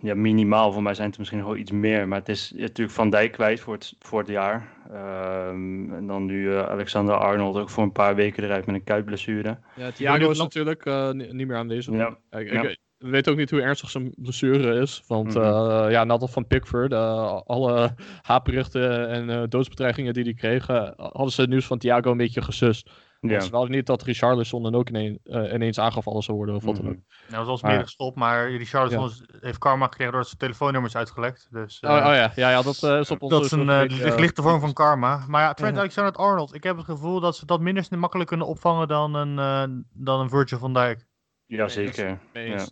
ja, 0.00 0.14
minimaal. 0.14 0.72
Voor 0.72 0.82
mij 0.82 0.94
zijn 0.94 1.04
het 1.06 1.14
er 1.14 1.20
misschien 1.20 1.40
nog 1.40 1.48
wel 1.50 1.58
iets 1.58 1.70
meer. 1.70 2.08
Maar 2.08 2.18
het 2.18 2.28
is 2.28 2.52
natuurlijk 2.56 2.96
Van 2.96 3.10
Dijk 3.10 3.32
kwijt 3.32 3.60
voor 3.60 3.74
het, 3.74 3.94
voor 3.98 4.18
het 4.18 4.28
jaar. 4.28 4.68
Ehm, 4.92 5.92
en 5.94 6.06
dan 6.06 6.24
nu 6.24 6.54
eh, 6.54 6.68
Alexander 6.68 7.14
Arnold 7.16 7.56
ook 7.56 7.70
voor 7.70 7.82
een 7.82 7.92
paar 7.92 8.14
weken 8.14 8.44
eruit 8.44 8.66
met 8.66 8.74
een 8.74 8.84
kuitblessure. 8.84 9.58
Ja, 9.76 9.90
Thiago 9.90 10.30
is 10.30 10.38
natuurlijk 10.38 10.86
eh, 10.86 11.10
ni- 11.10 11.32
niet 11.32 11.46
meer 11.46 11.56
aanwezig. 11.56 11.94
Ja, 11.94 12.16
Ik, 12.38 12.52
Ja. 12.52 12.62
ik, 12.62 12.78
we 12.98 13.08
weten 13.08 13.32
ook 13.32 13.38
niet 13.38 13.50
hoe 13.50 13.62
ernstig 13.62 13.90
zijn 13.90 14.12
blessure 14.16 14.80
is. 14.80 15.02
Want 15.06 15.36
eh, 15.36 15.86
ja, 15.90 16.04
als 16.06 16.30
van 16.32 16.46
Pickford, 16.46 16.92
eh, 16.92 17.40
alle 17.44 17.94
haatberichten 18.22 19.08
en 19.08 19.30
eh, 19.30 19.42
doodsbedreigingen 19.48 20.12
die 20.12 20.24
hij 20.24 20.34
kreeg, 20.34 20.66
hadden 20.96 21.30
ze 21.32 21.40
het 21.40 21.50
nieuws 21.50 21.66
van 21.66 21.78
Thiago 21.78 22.10
een 22.10 22.16
beetje 22.16 22.42
gesust. 22.42 22.90
ja. 23.20 23.40
Ze 23.40 23.50
wilden 23.50 23.70
niet 23.70 23.86
dat 23.86 24.02
Richarlison 24.02 24.62
dan 24.62 24.74
ook 24.74 24.88
ineen- 24.88 25.20
eh, 25.24 25.52
ineens 25.52 25.78
aangevallen 25.78 26.22
zou 26.22 26.36
worden 26.36 26.54
of 26.54 26.64
wat 26.64 26.76
dan 26.76 26.84
Mhm. 26.84 26.94
ook. 26.94 27.00
Nou, 27.28 27.36
dat 27.38 27.46
was 27.46 27.62
meer 27.62 27.80
gestopt, 27.82 28.16
maar 28.16 28.50
Richarlison 28.50 29.10
heeft 29.40 29.58
karma 29.58 29.84
gekregen 29.84 30.06
doordat 30.12 30.26
zijn 30.28 30.38
telefoonnummer 30.40 30.90
is 30.90 30.96
uitgelekt. 30.96 31.48
Dus, 31.50 31.80
Oh, 31.80 31.90
eh, 31.90 31.96
oh 31.96 32.12
ja. 32.14 32.32
ja, 32.34 32.50
ja, 32.50 32.62
dat 32.62 32.82
eh, 32.82 32.98
is 32.98 33.10
op 33.10 33.22
onze 33.22 33.34
Dat 33.34 33.44
is 33.44 33.50
een 33.50 34.20
lichte 34.20 34.42
vorm 34.42 34.60
van 34.60 34.72
karma. 34.72 35.24
Maar 35.28 35.42
ja, 35.42 35.52
Trent 35.54 35.74
Ja. 35.74 35.80
Alexander-Arnold. 35.80 36.54
Ik 36.54 36.62
heb 36.62 36.76
het 36.76 36.84
gevoel 36.84 37.20
dat 37.20 37.36
ze 37.36 37.46
dat 37.46 37.60
minder 37.60 37.86
makkelijk 37.98 38.28
kunnen 38.28 38.46
opvangen 38.46 38.88
dan 38.88 39.14
een, 39.14 39.38
eh, 39.38 39.76
dan 39.92 40.20
een 40.20 40.28
Virgil 40.28 40.58
van 40.58 40.72
Dijk. 40.74 41.06
ja, 41.46 41.68
zeker. 41.68 42.18
mee 42.32 42.48
Ja. 42.48 42.66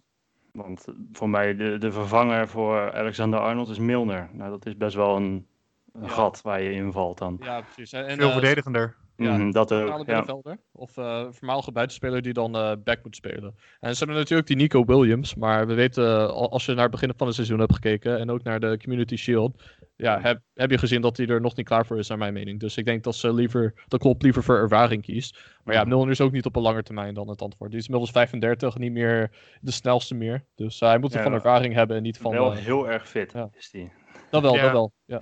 Want 0.57 0.85
eh, 0.89 0.95
voor 1.13 1.29
mij 1.31 1.57
de, 1.57 1.79
de 1.79 1.93
vervanger 1.93 2.49
voor 2.49 2.93
Alexander 2.95 3.41
Arnold 3.41 3.69
is 3.69 3.79
Milner. 3.79 4.29
Nou, 4.33 4.51
dat 4.51 4.67
is 4.67 4.77
best 4.77 4.95
wel 4.97 5.17
een, 5.17 5.47
een 5.93 6.03
Ja. 6.03 6.09
gat 6.09 6.43
waar 6.43 6.63
je 6.63 6.73
invalt 6.73 7.19
dan. 7.19 7.37
Ja, 7.43 7.61
precies. 7.61 7.93
En, 7.93 8.17
Veel 8.17 8.27
eh, 8.27 8.33
verdedigender. 8.33 8.97
Ja, 9.17 9.37
Mhm, 9.37 9.51
dat 9.51 9.73
ook. 9.73 10.07
Ja. 10.07 10.25
Of 10.73 10.97
eh 10.97 11.25
voormalige 11.31 11.73
buitenspeler 11.73 12.23
die 12.23 12.33
dan 12.33 12.57
eh, 12.57 12.73
back 12.85 12.99
moet 13.03 13.17
spelen. 13.17 13.55
En 13.81 13.93
ze 13.93 13.99
hebben 13.99 14.17
natuurlijk 14.17 14.49
die 14.49 14.57
Nico 14.57 14.85
Williams. 14.85 15.35
Maar 15.35 15.67
we 15.67 15.75
weten, 15.75 16.33
al- 16.35 16.51
als 16.51 16.67
je 16.67 16.73
naar 16.75 16.83
het 16.83 16.91
begin 16.91 17.13
van 17.17 17.27
het 17.27 17.35
seizoen 17.37 17.59
hebt 17.59 17.75
gekeken. 17.75 18.19
En 18.19 18.31
ook 18.31 18.43
naar 18.43 18.61
de 18.61 18.79
Community 18.83 19.17
Shield. 19.17 19.63
Ja, 19.97 20.21
heb, 20.21 20.41
heb 20.55 20.71
je 20.71 20.79
gezien 20.79 21.01
dat 21.01 21.17
hij 21.17 21.27
er 21.27 21.41
nog 21.41 21.57
niet 21.57 21.67
klaar 21.67 21.87
voor 21.87 21.99
is, 21.99 22.09
naar 22.09 22.19
mijn 22.19 22.33
mening. 22.33 22.61
Dus 22.61 22.77
ik 22.77 22.85
denk 22.85 23.03
dat 23.05 23.15
ze 23.15 23.33
liever, 23.35 23.85
dat 23.89 24.01
Klopp 24.01 24.23
liever 24.23 24.43
voor 24.43 24.57
ervaring 24.59 25.03
kiest. 25.03 25.39
Maar 25.65 25.75
ja, 25.75 25.81
Mhm. 25.81 25.89
Milner 25.89 26.11
is 26.11 26.21
ook 26.21 26.33
niet 26.33 26.45
op 26.45 26.57
een 26.57 26.63
lange 26.63 26.83
termijn 26.83 27.15
dan 27.15 27.29
het 27.29 27.43
antwoord. 27.43 27.71
Die 27.71 27.79
is 27.81 27.87
inmiddels 27.87 28.13
35, 28.13 28.79
niet 28.79 28.93
meer 28.93 29.31
de 29.61 29.71
snelste 29.71 30.15
meer. 30.15 30.45
Dus 30.55 30.81
eh, 30.81 30.89
hij 30.89 30.99
moet 30.99 31.11
er 31.13 31.17
Ja, 31.19 31.23
van 31.25 31.33
ervaring 31.33 31.75
hebben 31.75 31.97
en 31.97 32.03
niet 32.03 32.19
van... 32.19 32.33
Wel 32.33 32.53
eh, 32.53 32.59
heel 32.59 32.89
erg 32.89 33.09
fit 33.09 33.33
ja. 33.33 33.49
is 33.53 33.71
die. 33.71 33.93
dat 34.31 34.43
wel, 34.43 34.55
Ja. 34.55 34.63
dat 34.63 34.73
wel. 34.73 34.93
Ja. 35.05 35.21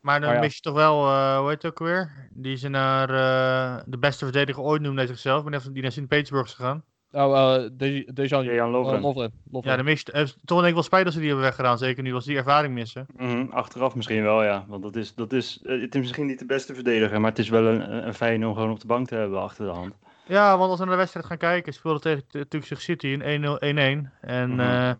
Maar 0.00 0.20
dan 0.20 0.28
Maar 0.28 0.38
ja. 0.38 0.44
mis 0.44 0.54
je 0.54 0.60
toch 0.60 0.74
wel, 0.74 1.06
eh, 1.06 1.38
hoe 1.38 1.48
heet 1.48 1.62
het 1.62 1.70
ook 1.72 1.78
weer? 1.78 2.28
Die 2.32 2.56
ze 2.56 2.68
naar 2.68 3.10
eh, 3.10 3.82
de 3.86 3.98
beste 3.98 4.24
verdediger 4.24 4.62
ooit 4.62 4.82
noemde 4.82 4.98
hij 4.98 5.06
zichzelf. 5.06 5.52
Even 5.52 5.72
die 5.72 5.82
naar 5.82 5.92
Sint-Petersburg 5.92 6.46
is 6.46 6.52
gegaan. 6.54 6.84
Nou, 7.14 7.62
eh 7.64 7.70
De- 7.72 8.10
Dejan 8.14 8.44
Dejan 8.44 8.70
Lovren. 8.70 8.96
eh, 8.96 9.02
Lovren. 9.02 9.32
Lovren. 9.50 9.70
Ja, 9.70 9.76
dan 9.76 9.84
mis 9.84 10.00
je, 10.04 10.12
eh, 10.12 10.22
toch 10.44 10.56
denk 10.58 10.68
ik 10.68 10.74
wel 10.74 10.82
spijt 10.82 11.04
dat 11.04 11.12
ze 11.12 11.18
die 11.18 11.28
hebben 11.28 11.46
weggedaan. 11.46 11.78
Zeker 11.78 12.02
nu 12.02 12.14
als 12.14 12.24
ze 12.24 12.28
die 12.30 12.38
ervaring 12.38 12.74
missen. 12.74 13.06
Mhm, 13.16 13.46
achteraf 13.50 13.94
misschien 13.94 14.22
wel, 14.22 14.42
ja. 14.44 14.64
Want 14.68 14.82
dat 14.82 14.96
is, 14.96 15.14
dat 15.14 15.32
is, 15.32 15.60
het 15.62 15.94
is 15.94 16.00
misschien 16.00 16.26
niet 16.26 16.38
de 16.38 16.46
beste 16.46 16.74
verdediger, 16.74 17.20
maar 17.20 17.30
het 17.30 17.38
is 17.38 17.48
wel 17.48 17.64
een, 17.66 18.06
een 18.06 18.14
fijn 18.14 18.46
om 18.46 18.54
gewoon 18.54 18.70
op 18.70 18.80
de 18.80 18.86
bank 18.86 19.06
te 19.08 19.14
hebben 19.14 19.40
achter 19.42 19.64
de 19.66 19.72
hand. 19.72 19.94
Ja, 20.26 20.58
want 20.58 20.70
als 20.70 20.78
we 20.78 20.84
naar 20.84 20.92
de 20.94 20.98
wedstrijd 21.00 21.26
gaan 21.26 21.36
kijken, 21.38 21.72
speelde 21.72 22.00
tegen 22.00 22.26
t- 22.26 22.32
natuurlijk 22.34 22.80
City 22.82 23.06
in 23.06 23.22
1-0, 23.22 23.58
1-1. 23.60 24.12
En 24.20 24.50
Mhm. 24.50 24.60
eh, 24.60 24.92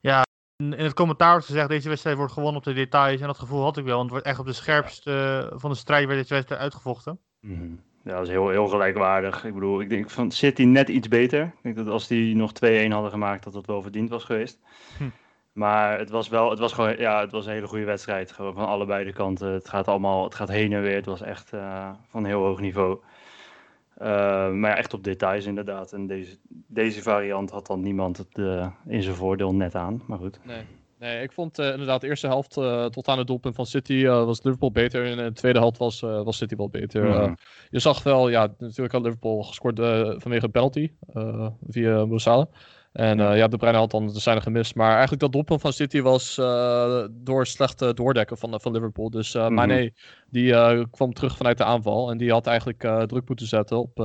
ja, 0.00 0.22
in 0.56 0.72
in 0.72 0.84
het 0.84 0.94
commentaar 0.94 1.30
wordt 1.30 1.46
gezegd, 1.46 1.68
deze 1.68 1.88
wedstrijd 1.88 2.16
wordt 2.16 2.32
gewonnen 2.32 2.56
op 2.58 2.64
de 2.64 2.72
details. 2.72 3.20
En 3.20 3.26
dat 3.26 3.38
gevoel 3.38 3.62
had 3.62 3.76
ik 3.76 3.84
wel, 3.84 3.92
want 3.96 4.02
het 4.02 4.12
wordt 4.12 4.26
echt 4.26 4.38
op 4.38 4.46
de 4.46 4.52
scherpste 4.52 5.50
van 5.54 5.70
de 5.70 5.76
strijd 5.76 6.06
werd 6.06 6.18
deze 6.20 6.34
wedstrijd 6.34 6.60
uitgevochten. 6.60 7.18
Mhm. 7.40 7.74
Ja, 8.04 8.12
dat 8.12 8.22
is 8.22 8.28
heel, 8.28 8.48
heel 8.48 8.68
gelijkwaardig. 8.68 9.44
Ik 9.44 9.54
bedoel, 9.54 9.80
ik 9.80 9.88
denk 9.88 10.10
van 10.10 10.30
City 10.30 10.64
net 10.64 10.88
iets 10.88 11.08
beter. 11.08 11.42
Ik 11.42 11.62
denk 11.62 11.76
dat 11.76 11.88
als 11.88 12.06
die 12.06 12.36
nog 12.36 12.52
2-1 12.52 12.88
hadden 12.88 13.10
gemaakt, 13.10 13.44
dat 13.44 13.52
dat 13.52 13.66
wel 13.66 13.82
verdiend 13.82 14.10
was 14.10 14.24
geweest. 14.24 14.58
Hm. 14.98 15.04
Maar 15.52 15.98
het 15.98 16.10
was 16.10 16.28
wel, 16.28 16.50
het 16.50 16.58
was 16.58 16.72
gewoon, 16.72 16.96
ja, 16.98 17.20
het 17.20 17.30
was 17.30 17.46
een 17.46 17.52
hele 17.52 17.66
goede 17.66 17.84
wedstrijd. 17.84 18.32
Gewoon 18.32 18.54
van 18.54 18.66
allebei 18.66 19.04
de 19.04 19.12
kanten. 19.12 19.48
Het 19.48 19.68
gaat 19.68 19.88
allemaal, 19.88 20.24
het 20.24 20.34
gaat 20.34 20.48
heen 20.48 20.72
en 20.72 20.82
weer. 20.82 20.94
Het 20.94 21.06
was 21.06 21.22
echt 21.22 21.52
eh, 21.52 21.90
van 22.08 22.24
heel 22.24 22.42
hoog 22.42 22.60
niveau. 22.60 22.98
Eh, 23.94 24.06
maar 24.50 24.70
ja, 24.70 24.76
echt 24.76 24.94
op 24.94 25.04
details 25.04 25.44
inderdaad. 25.44 25.92
En 25.92 26.06
deze, 26.06 26.36
deze 26.66 27.02
variant 27.02 27.50
had 27.50 27.66
dan 27.66 27.80
niemand 27.80 28.16
het 28.16 28.38
eh, 28.38 28.66
in 28.86 29.02
zijn 29.02 29.14
voordeel 29.14 29.54
net 29.54 29.74
aan. 29.74 30.02
Maar 30.06 30.18
goed. 30.18 30.40
Nee. 30.42 30.64
Nee, 30.98 31.22
ik 31.22 31.32
vond 31.32 31.58
eh, 31.58 31.70
inderdaad 31.70 32.00
de 32.00 32.06
eerste 32.06 32.26
helft 32.26 32.56
eh, 32.56 32.84
tot 32.84 33.08
aan 33.08 33.18
het 33.18 33.26
doelpunt 33.26 33.54
van 33.54 33.66
City 33.66 34.04
eh, 34.04 34.24
was 34.24 34.42
Liverpool 34.42 34.70
beter. 34.70 35.06
En 35.06 35.16
de 35.16 35.32
tweede 35.32 35.58
helft 35.58 35.78
was, 35.78 36.00
was 36.00 36.36
City 36.36 36.56
wel 36.56 36.68
beter. 36.68 37.34
Je 37.70 37.78
zag 37.78 38.02
wel, 38.02 38.28
ja, 38.28 38.54
natuurlijk 38.58 38.92
had 38.92 39.02
Liverpool 39.02 39.42
gescoord 39.42 39.76
vanwege 40.22 40.44
een 40.44 40.50
penalty 40.50 40.90
via 41.68 42.04
Moussala. 42.04 42.48
En 42.92 43.18
ja, 43.18 43.48
de 43.48 43.56
Bruyne 43.56 43.78
had 43.78 43.90
dan 43.90 44.06
de 44.06 44.20
zijne 44.20 44.40
gemist. 44.40 44.74
Maar 44.74 44.90
eigenlijk 44.90 45.20
dat 45.20 45.32
doelpunt 45.32 45.60
van 45.60 45.72
City 45.72 46.00
was 46.00 46.34
door 47.10 47.46
slechte 47.46 47.94
doordekken 47.94 48.38
van, 48.38 48.60
van 48.60 48.72
Liverpool. 48.72 49.10
Dus 49.10 49.34
eh 49.34 49.42
Mhm. 49.42 49.54
Mane, 49.54 49.92
die 50.30 50.54
kwam 50.90 51.12
terug 51.12 51.36
vanuit 51.36 51.58
de 51.58 51.64
aanval. 51.64 52.10
En 52.10 52.18
die 52.18 52.30
had 52.30 52.46
eigenlijk 52.46 52.80
druk 53.06 53.28
moeten 53.28 53.46
zetten 53.46 53.78
op, 53.78 53.98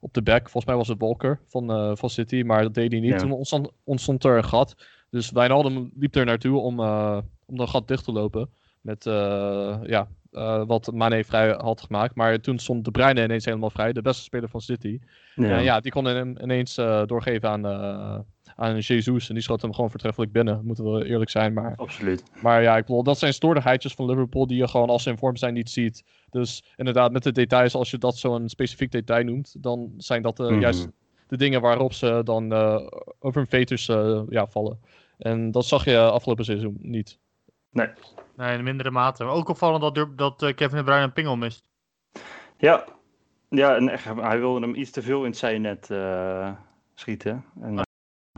op 0.00 0.14
de 0.14 0.22
back. 0.22 0.42
Volgens 0.42 0.64
mij 0.64 0.76
was 0.76 0.88
het 0.88 1.00
Walker 1.00 1.40
van, 1.48 1.96
van 1.96 2.10
City, 2.10 2.42
maar 2.42 2.62
dat 2.62 2.74
deed 2.74 2.92
hij 2.92 3.00
niet. 3.00 3.10
Ja. 3.10 3.18
Toen 3.18 3.32
ontstond, 3.32 3.70
ontstond 3.84 4.24
er 4.24 4.36
een 4.36 4.44
gat. 4.44 4.74
Dus 5.10 5.30
Wijnaldum 5.30 5.90
liep 5.94 6.14
er 6.14 6.24
naartoe 6.24 6.58
om, 6.58 6.80
eh, 6.80 7.18
om 7.46 7.56
dat 7.56 7.68
gat 7.68 7.88
dicht 7.88 8.04
te 8.04 8.12
lopen. 8.12 8.48
Met 8.80 9.06
eh, 9.06 9.78
ja, 9.82 10.08
eh, 10.32 10.62
wat 10.66 10.92
Mane 10.92 11.24
vrij 11.24 11.50
had 11.58 11.80
gemaakt. 11.80 12.14
Maar 12.14 12.40
toen 12.40 12.58
stond 12.58 12.84
De 12.84 12.90
Bruyne 12.90 13.22
ineens 13.22 13.44
helemaal 13.44 13.70
vrij. 13.70 13.92
De 13.92 14.02
beste 14.02 14.22
speler 14.22 14.48
van 14.48 14.60
City. 14.60 14.98
Ja. 15.34 15.58
Ja, 15.58 15.80
die 15.80 15.92
kon 15.92 16.04
hem 16.04 16.36
ineens 16.42 16.74
doorgeven 17.06 17.48
aan, 17.48 17.66
aan 18.56 18.78
Jesus. 18.78 19.28
En 19.28 19.34
die 19.34 19.42
schoot 19.42 19.62
hem 19.62 19.74
gewoon 19.74 19.90
voortreffelijk 19.90 20.32
binnen. 20.32 20.60
Moeten 20.64 20.92
we 20.92 21.06
eerlijk 21.06 21.30
zijn. 21.30 21.52
Maar, 21.52 21.72
Absoluut. 21.76 22.22
maar 22.42 22.62
ja, 22.62 22.76
ik 22.76 22.86
bedoel, 22.86 23.02
dat 23.02 23.18
zijn 23.18 23.32
stoordigheidjes 23.34 23.94
van 23.94 24.06
Liverpool. 24.06 24.46
Die 24.46 24.56
je 24.56 24.68
gewoon 24.68 24.88
als 24.90 25.02
ze 25.02 25.10
in 25.10 25.18
vorm 25.18 25.36
zijn 25.36 25.54
niet 25.54 25.70
ziet. 25.70 26.04
Dus 26.30 26.64
inderdaad, 26.76 27.12
met 27.12 27.22
de 27.22 27.32
details, 27.32 27.74
als 27.74 27.90
je 27.90 27.98
dat 27.98 28.16
zo'n 28.16 28.48
specifiek 28.48 28.90
detail 28.92 29.24
noemt. 29.24 29.54
Dan 29.62 29.92
zijn 29.96 30.22
dat 30.22 30.38
Mhm. 30.38 30.60
juist 30.60 30.88
de 31.30 31.36
dingen 31.36 31.60
waarop 31.60 31.92
ze 31.92 32.20
dan 32.24 32.52
eh, 32.52 32.86
over 33.18 33.40
hun 33.40 33.50
veters 33.50 33.88
eh, 33.88 34.22
ja, 34.28 34.46
vallen. 34.46 34.80
En 35.18 35.50
dat 35.50 35.64
zag 35.64 35.84
je 35.84 35.98
afgelopen 35.98 36.44
seizoen 36.44 36.76
niet. 36.80 37.18
Nee, 37.70 37.88
in 38.36 38.64
mindere 38.64 38.90
mate. 38.90 39.24
Maar 39.24 39.34
ook 39.34 39.48
opvallend 39.48 39.94
dat, 39.94 40.18
dat 40.18 40.42
eh, 40.42 40.54
Kevin 40.54 40.76
De 40.78 40.84
Bruyne 40.84 41.04
een 41.04 41.12
pingel 41.12 41.36
mist. 41.36 41.62
Ja, 42.58 42.84
ja 43.48 43.76
en 43.76 43.88
echt, 43.88 44.04
hij 44.04 44.38
wilde 44.38 44.60
hem 44.60 44.74
iets 44.74 44.90
te 44.90 45.02
veel 45.02 45.18
in 45.20 45.30
het 45.30 45.36
zijnet 45.38 45.90
eh 45.90 46.52
schieten. 46.94 47.44
En. 47.60 47.82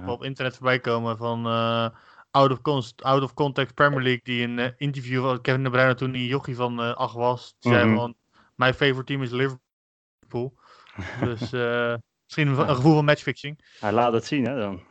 Op 0.06 0.22
internet 0.24 0.54
voorbij 0.56 0.80
komen 0.80 1.16
van 1.16 1.46
eh, 1.46 1.88
out, 2.30 2.50
of 2.50 2.60
const- 2.60 3.02
out 3.02 3.22
of 3.22 3.34
Context 3.34 3.74
Premier 3.74 4.02
League. 4.02 4.20
Die 4.22 4.46
een 4.46 4.74
interview 4.76 5.22
van 5.22 5.40
Kevin 5.40 5.62
De 5.62 5.70
Bruyne 5.70 5.94
toen 5.94 6.12
die 6.12 6.26
jochie 6.26 6.56
van 6.56 6.80
eh 6.80 6.94
8 6.94 7.14
was. 7.14 7.54
Die 7.58 7.72
zei 7.72 7.84
Mhm. 7.86 7.96
van, 7.96 8.14
mijn 8.54 8.74
favorite 8.74 9.04
team 9.04 9.22
is 9.22 9.30
Liverpool. 9.30 10.54
dus 11.24 11.52
eh, 11.52 11.94
misschien 12.36 12.62
een, 12.62 12.68
een 12.68 12.76
gevoel 12.76 12.94
van 12.94 13.04
matchfixing. 13.04 13.60
hij 13.80 13.92
laat 13.92 14.12
het 14.12 14.24
zien, 14.24 14.46
hè, 14.46 14.58
dan. 14.58 14.82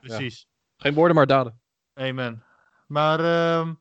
Precies. 0.00 0.46
Geen 0.76 0.94
woorden, 0.94 1.16
maar 1.16 1.26
daden. 1.26 1.60
Amen. 1.94 2.44
Maar 2.86 3.18
ehm, 3.18 3.74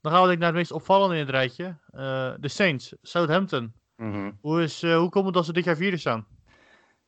dan 0.00 0.12
gaan 0.12 0.20
we 0.20 0.26
denk 0.26 0.32
ik 0.32 0.38
naar 0.38 0.48
het 0.48 0.56
meest 0.56 0.72
opvallende 0.72 1.14
in 1.14 1.20
het 1.20 1.30
rijtje. 1.30 1.78
Eh, 1.90 2.32
de 2.40 2.48
Saints, 2.48 2.94
Southampton. 3.02 3.74
Mhm. 3.96 4.30
Hoe, 4.40 4.62
is, 4.62 4.82
eh, 4.82 4.96
hoe 4.96 5.08
komt 5.08 5.24
het 5.24 5.34
dat 5.34 5.44
ze 5.44 5.52
dit 5.52 5.64
jaar 5.64 5.76
vierde 5.76 5.96
staan? 5.96 6.26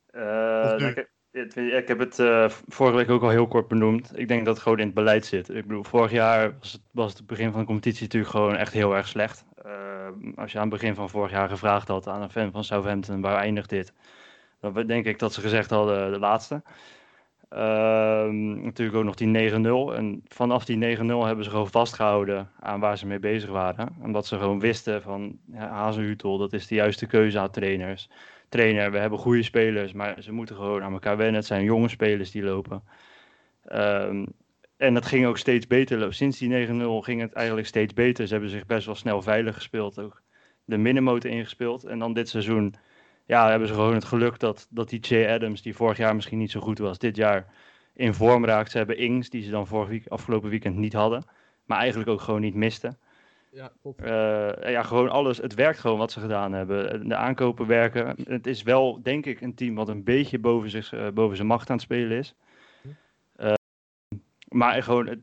Eh, 0.07 0.23
nou, 0.23 0.85
ik, 0.85 1.55
ik 1.55 1.88
heb 1.88 1.99
het 1.99 2.19
eh, 2.19 2.49
vorige 2.49 2.97
week 2.97 3.11
ook 3.11 3.23
al 3.23 3.29
heel 3.29 3.49
kort 3.49 3.69
benoemd. 3.69 4.19
Ik 4.19 4.29
denk 4.29 4.45
dat 4.45 4.55
het 4.55 4.62
gewoon 4.62 4.79
in 4.79 4.87
het 4.87 4.95
beleid 4.95 5.26
zit. 5.26 5.49
Ik 5.49 5.67
bedoel, 5.67 5.85
vorig 5.85 6.11
jaar 6.11 6.57
was 6.59 6.73
het, 6.73 6.83
was 6.91 7.12
het 7.12 7.26
begin 7.26 7.50
van 7.50 7.61
de 7.61 7.67
competitie 7.67 8.03
natuurlijk 8.03 8.33
gewoon 8.33 8.57
echt 8.57 8.73
heel 8.73 8.97
erg 8.97 9.09
slecht. 9.09 9.45
Eh, 9.62 10.09
als 10.37 10.53
je 10.53 10.59
aan 10.59 10.71
het 10.71 10.73
begin 10.73 10.95
van 10.95 11.11
vorig 11.11 11.31
jaar 11.31 11.49
gevraagd 11.49 11.88
had 11.88 12.07
aan 12.07 12.23
een 12.23 12.31
fan 12.31 12.50
van 12.50 12.65
Southampton, 12.65 13.21
waar 13.21 13.37
eindigt 13.37 13.69
dit? 13.69 13.93
Dan 14.60 14.86
denk 14.86 15.06
ik 15.06 15.18
dat 15.18 15.32
ze 15.32 15.40
gezegd 15.40 15.70
hadden 15.70 16.12
de 16.12 16.18
laatste. 16.18 16.62
Ehm, 17.48 18.64
natuurlijk 18.64 18.96
ook 18.96 19.04
nog 19.04 19.14
die 19.14 19.28
9-0. 19.28 19.94
En 19.94 20.22
vanaf 20.25 20.64
die 20.64 20.76
9-0 20.76 21.26
hebben 21.26 21.44
ze 21.44 21.50
gewoon 21.50 21.70
vastgehouden 21.70 22.50
aan 22.60 22.80
waar 22.80 22.98
ze 22.98 23.06
mee 23.06 23.18
bezig 23.18 23.50
waren. 23.50 23.96
Omdat 24.02 24.26
ze 24.26 24.38
gewoon 24.38 24.60
wisten 24.60 25.02
van 25.02 25.38
ja, 25.52 25.68
Hazenhutel, 25.68 26.38
dat 26.38 26.52
is 26.52 26.66
de 26.66 26.75
juiste 26.75 27.06
keuze 27.06 27.38
aan 27.38 27.50
trainers 27.50 28.08
trainer. 28.48 28.90
We 28.90 28.98
hebben 28.98 29.18
goede 29.18 29.42
spelers, 29.42 29.92
maar 29.92 30.22
ze 30.22 30.32
moeten 30.32 30.56
gewoon 30.56 30.82
aan 30.82 30.92
elkaar 30.92 31.16
wennen. 31.16 31.34
Het 31.34 31.46
zijn 31.46 31.64
jonge 31.64 31.88
spelers 31.88 32.30
die 32.30 32.42
lopen. 32.42 32.82
Ehm, 33.64 34.26
en 34.76 34.94
dat 34.94 35.06
ging 35.06 35.26
ook 35.26 35.38
steeds 35.38 35.66
beter. 35.66 36.14
Sinds 36.14 36.38
die 36.38 36.48
9-0 36.48 37.02
ging 37.02 37.20
het 37.20 37.32
eigenlijk 37.32 37.66
steeds 37.66 37.92
beter. 37.92 38.26
Ze 38.26 38.32
hebben 38.32 38.50
zich 38.50 38.66
best 38.66 38.86
wel 38.86 38.94
snel 38.94 39.22
veilig 39.22 39.54
gespeeld. 39.54 39.98
Ook 39.98 40.22
de 40.64 40.76
middenmotor 40.76 41.30
ingespeeld. 41.30 41.84
En 41.84 41.98
dan 41.98 42.12
dit 42.12 42.28
seizoen 42.28 42.75
ja, 43.26 43.50
hebben 43.50 43.68
ze 43.68 43.75
gewoon 43.75 43.95
het 43.95 44.04
geluk 44.04 44.38
dat, 44.38 44.66
dat 44.71 44.88
die 44.88 45.00
Jay 45.00 45.35
Adams, 45.35 45.62
die 45.62 45.76
vorig 45.76 45.97
jaar 45.97 46.14
misschien 46.14 46.38
niet 46.38 46.50
zo 46.50 46.61
goed 46.61 46.78
was, 46.78 46.99
dit 46.99 47.16
jaar 47.16 47.47
in 47.95 48.14
vorm 48.14 48.45
raakt. 48.45 48.71
Ze 48.71 48.76
hebben 48.76 48.99
Ings, 48.99 49.30
die 49.30 49.42
ze 49.42 49.50
dan 49.50 49.66
vorig 49.66 49.88
week, 49.88 50.06
afgelopen 50.06 50.50
weekend 50.50 50.76
niet 50.76 50.92
hadden. 50.92 51.25
Maar 51.64 51.78
eigenlijk 51.78 52.11
ook 52.11 52.21
gewoon 52.21 52.40
niet 52.40 52.54
misten. 52.54 52.99
Ja, 53.56 53.73
klopt. 53.83 54.02
Eh, 54.02 54.71
ja, 54.71 54.83
gewoon 54.83 55.09
alles. 55.09 55.38
Het 55.38 55.54
werkt 55.54 55.78
gewoon 55.78 55.99
wat 55.99 56.12
ze 56.12 56.21
gedaan 56.21 56.52
hebben. 56.52 57.09
De 57.09 57.16
aankopen 57.16 57.66
werken. 57.66 58.16
Het 58.28 58.47
is 58.47 58.62
wel, 58.62 59.02
denk 59.02 59.26
ik, 59.26 59.40
een 59.40 59.54
team 59.54 59.75
wat 59.75 59.88
een 59.88 60.04
beetje 60.04 60.38
boven, 60.38 60.71
zich, 60.71 60.92
eh, 60.92 61.09
boven 61.09 61.37
zijn 61.37 61.49
macht 61.49 61.71
aan 61.71 61.76
het 61.76 61.85
spelen 61.85 62.18
is. 62.18 62.35
Eh, 63.37 63.54
maar 64.49 64.83
gewoon, 64.83 65.06
het, 65.06 65.18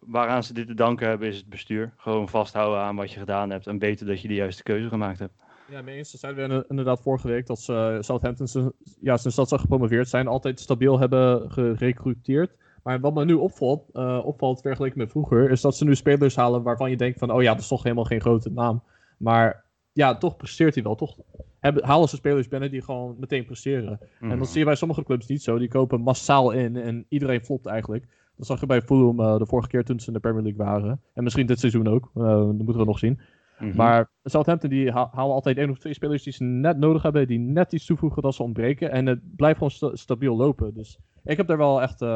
waaraan 0.00 0.42
ze 0.42 0.52
dit 0.52 0.66
te 0.66 0.74
danken 0.74 1.08
hebben 1.08 1.28
is 1.28 1.36
het 1.36 1.48
bestuur. 1.48 1.92
Gewoon 1.96 2.28
vasthouden 2.28 2.80
aan 2.80 2.96
wat 2.96 3.12
je 3.12 3.18
gedaan 3.18 3.50
hebt 3.50 3.66
en 3.66 3.78
weten 3.78 4.06
dat 4.06 4.20
je 4.20 4.28
de 4.28 4.34
juiste 4.34 4.62
keuze 4.62 4.88
gemaakt 4.88 5.18
hebt. 5.18 5.34
Ja, 5.70 5.82
mee 5.82 5.96
eens. 5.96 6.10
Dat 6.12 6.20
zeiden 6.20 6.42
we 6.42 6.48
inder- 6.54 6.64
inderdaad 6.70 7.00
vorige 7.02 7.28
week. 7.28 7.46
Dat 7.46 7.60
ze 7.60 7.98
Southampton, 8.00 8.48
ze- 8.48 8.72
ja, 9.00 9.16
sinds 9.16 9.36
dat 9.36 9.48
ze 9.48 9.58
gepromoveerd 9.58 10.08
zijn, 10.08 10.26
altijd 10.26 10.60
stabiel 10.60 10.98
hebben 10.98 11.50
gerecruiteerd. 11.50 12.56
Maar 12.82 13.00
wat 13.00 13.14
me 13.14 13.24
nu 13.24 13.32
opvalt, 13.32 13.90
eh, 13.92 14.20
opvalt 14.24 14.60
vergeleken 14.60 14.98
met 14.98 15.10
vroeger, 15.10 15.50
is 15.50 15.60
dat 15.60 15.76
ze 15.76 15.84
nu 15.84 15.94
spelers 15.94 16.36
halen 16.36 16.62
waarvan 16.62 16.90
je 16.90 16.96
denkt 16.96 17.18
van, 17.18 17.30
oh 17.30 17.42
ja, 17.42 17.52
dat 17.52 17.60
is 17.60 17.68
toch 17.68 17.82
helemaal 17.82 18.04
geen 18.04 18.20
grote 18.20 18.50
naam. 18.50 18.82
Maar 19.18 19.64
ja, 19.92 20.16
toch 20.18 20.36
presteert 20.36 20.74
hij 20.74 20.82
wel. 20.84 20.94
Toch 20.94 21.16
hebben, 21.60 21.84
halen 21.84 22.08
ze 22.08 22.16
spelers 22.16 22.48
binnen 22.48 22.70
die 22.70 22.82
gewoon 22.82 23.16
meteen 23.18 23.44
presteren. 23.44 23.98
En 24.20 24.26
Mhm. 24.28 24.38
dat 24.38 24.48
zie 24.48 24.58
je 24.58 24.64
bij 24.64 24.74
sommige 24.74 25.04
clubs 25.04 25.26
niet 25.26 25.42
zo. 25.42 25.58
Die 25.58 25.68
kopen 25.68 26.00
massaal 26.00 26.50
in 26.50 26.76
en 26.76 27.06
iedereen 27.08 27.44
flopt 27.44 27.66
eigenlijk. 27.66 28.06
Dat 28.36 28.46
zag 28.46 28.60
je 28.60 28.66
bij 28.66 28.82
Fulham 28.82 29.20
eh, 29.20 29.38
de 29.38 29.46
vorige 29.46 29.68
keer 29.68 29.84
toen 29.84 30.00
ze 30.00 30.06
in 30.06 30.12
de 30.12 30.20
Premier 30.20 30.42
League 30.42 30.64
waren. 30.66 31.00
En 31.14 31.22
misschien 31.24 31.46
dit 31.46 31.58
seizoen 31.60 31.88
ook. 31.88 32.10
Eh, 32.14 32.22
dat 32.22 32.52
moeten 32.56 32.78
we 32.78 32.84
nog 32.84 32.98
zien. 32.98 33.20
Mhm. 33.58 33.76
Maar 33.76 34.10
Southampton 34.24 34.70
die 34.70 34.90
ha- 34.90 35.10
halen 35.12 35.34
altijd 35.34 35.56
één 35.58 35.70
of 35.70 35.78
twee 35.78 35.94
spelers 35.94 36.22
die 36.22 36.32
ze 36.32 36.44
net 36.44 36.78
nodig 36.78 37.02
hebben. 37.02 37.26
Die 37.26 37.38
net 37.38 37.72
iets 37.72 37.86
toevoegen 37.86 38.22
dat 38.22 38.34
ze 38.34 38.42
ontbreken. 38.42 38.90
En 38.90 39.06
het 39.06 39.36
blijft 39.36 39.56
gewoon 39.56 39.70
sta- 39.70 39.96
stabiel 39.96 40.36
lopen. 40.36 40.74
Dus 40.74 40.98
ik 41.24 41.36
heb 41.36 41.46
daar 41.46 41.56
wel 41.58 41.82
echt 41.82 42.02
eh, 42.02 42.08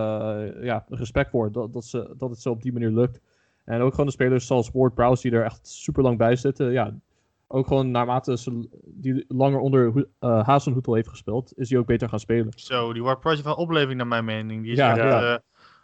ja, 0.62 0.84
respect 0.88 1.30
voor. 1.30 1.52
Dat, 1.52 1.72
dat, 1.72 1.84
ze, 1.84 2.14
dat 2.16 2.30
het 2.30 2.40
zo 2.40 2.50
op 2.50 2.62
die 2.62 2.72
manier 2.72 2.90
lukt. 2.90 3.20
En 3.64 3.80
ook 3.80 3.90
gewoon 3.90 4.06
de 4.06 4.12
spelers 4.12 4.46
zoals 4.46 4.70
Ward 4.72 4.94
Prowse 4.94 5.22
die 5.28 5.38
er 5.38 5.44
echt 5.44 5.68
super 5.68 6.02
lang 6.02 6.18
bij 6.18 6.36
zitten. 6.36 6.72
Ja, 6.72 6.94
ook 7.46 7.66
gewoon 7.66 7.90
naarmate 7.90 8.38
ze 8.38 8.68
die 8.84 9.24
langer 9.28 9.58
onder 9.58 10.06
eh 10.18 10.46
Hazenhoetel 10.46 10.94
heeft 10.94 11.08
gespeeld. 11.08 11.52
Is 11.56 11.70
hij 11.70 11.78
ook 11.78 11.86
beter 11.86 12.08
gaan 12.08 12.20
spelen. 12.20 12.52
Zo, 12.56 12.92
die 12.92 13.02
Ward 13.02 13.20
Prowse 13.20 13.42
van 13.42 13.56
opleving 13.56 13.96
naar 13.96 14.06
mijn 14.06 14.24
mening. 14.24 14.62
Die 14.62 14.72
is 14.72 14.78
Ja, 14.78 14.88
echt 14.90 14.98
ja. 14.98 15.20
eh, 15.22 15.30
een 15.32 15.38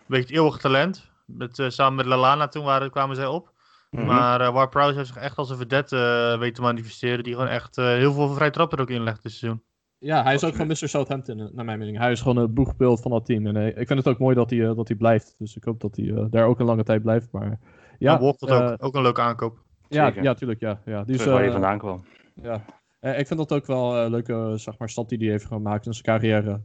beetje 0.07 0.27
het 0.27 0.35
eeuwige 0.37 0.59
talent. 0.59 1.11
Met, 1.25 1.59
eh, 1.59 1.69
samen 1.69 1.97
met 1.97 2.07
Lalana 2.07 2.49
toen 2.49 2.65
waren, 2.65 2.91
kwamen 2.91 3.17
zij 3.17 3.27
op. 3.27 3.53
Mhm. 3.97 4.07
Maar 4.07 4.41
eh 4.41 4.53
Ward 4.53 4.71
Prowse 4.71 4.95
heeft 4.97 5.07
zich 5.09 5.17
echt 5.17 5.37
als 5.37 5.51
een 5.51 5.57
vedette 5.57 5.97
eh, 6.33 6.39
weten 6.39 6.55
te 6.55 6.61
manifesteren. 6.61 7.25
Die 7.25 7.33
gewoon 7.33 7.49
echt 7.49 7.79
eh, 7.79 7.85
heel 7.87 8.13
veel 8.13 8.29
vrij 8.35 8.51
trap 8.51 8.73
er 8.73 8.81
ook 8.81 8.91
inlegt 8.91 9.23
dit 9.23 9.33
seizoen. 9.33 9.63
Ja, 9.99 10.23
hij 10.23 10.35
is 10.35 10.45
ook 10.45 10.53
gewoon 10.53 10.67
Mr. 10.67 10.75
Southampton, 10.89 11.51
naar 11.53 11.65
mijn 11.65 11.79
mening. 11.79 11.99
Hij 11.99 12.13
is 12.13 12.21
gewoon 12.21 12.37
het 12.37 12.55
boegbeeld 12.55 13.01
van 13.01 13.11
dat 13.11 13.25
team. 13.25 13.47
En 13.47 13.57
ik 13.79 13.87
vind 13.87 13.99
het 13.99 14.09
ook 14.09 14.19
mooi 14.19 14.35
dat 14.35 14.51
hij, 14.51 14.75
dat 14.75 14.89
hij 14.89 14.97
blijft. 14.97 15.35
Dus 15.39 15.57
ik 15.57 15.65
hoop 15.65 15.81
dat 15.81 15.97
hij 15.97 16.09
eh, 16.11 16.25
daar 16.31 16.47
ook 16.47 16.61
een 16.61 16.67
lange 16.67 16.83
tijd 16.85 17.03
blijft. 17.03 17.33
Maar 17.33 17.59
Ja, 17.99 18.19
ook, 18.19 18.37
ook 18.79 18.95
een 18.95 19.03
leuke 19.03 19.21
aankoop. 19.21 19.59
ja, 19.89 20.07
Zeker. 20.07 20.23
ja, 20.23 20.35
tuurlijk. 20.35 20.61
Ja, 20.61 20.81
ja. 20.85 21.05
Die 21.05 21.15
is, 21.15 21.25
waar 21.25 21.45
je 21.45 21.51
vandaan 21.51 21.79
kwam. 21.79 22.05
ja. 22.43 22.65
Eh, 23.01 23.19
ik 23.19 23.27
vind 23.27 23.39
dat 23.39 23.53
ook 23.53 23.67
wel 23.67 23.97
een 23.97 24.11
leuke 24.11 24.53
zeg 24.57 24.79
maar, 24.79 24.89
stap 24.89 25.09
die 25.09 25.19
hij 25.19 25.29
heeft 25.29 25.47
gemaakt 25.47 25.87
in 25.87 25.93
zijn 25.93 26.05
carrière. 26.05 26.61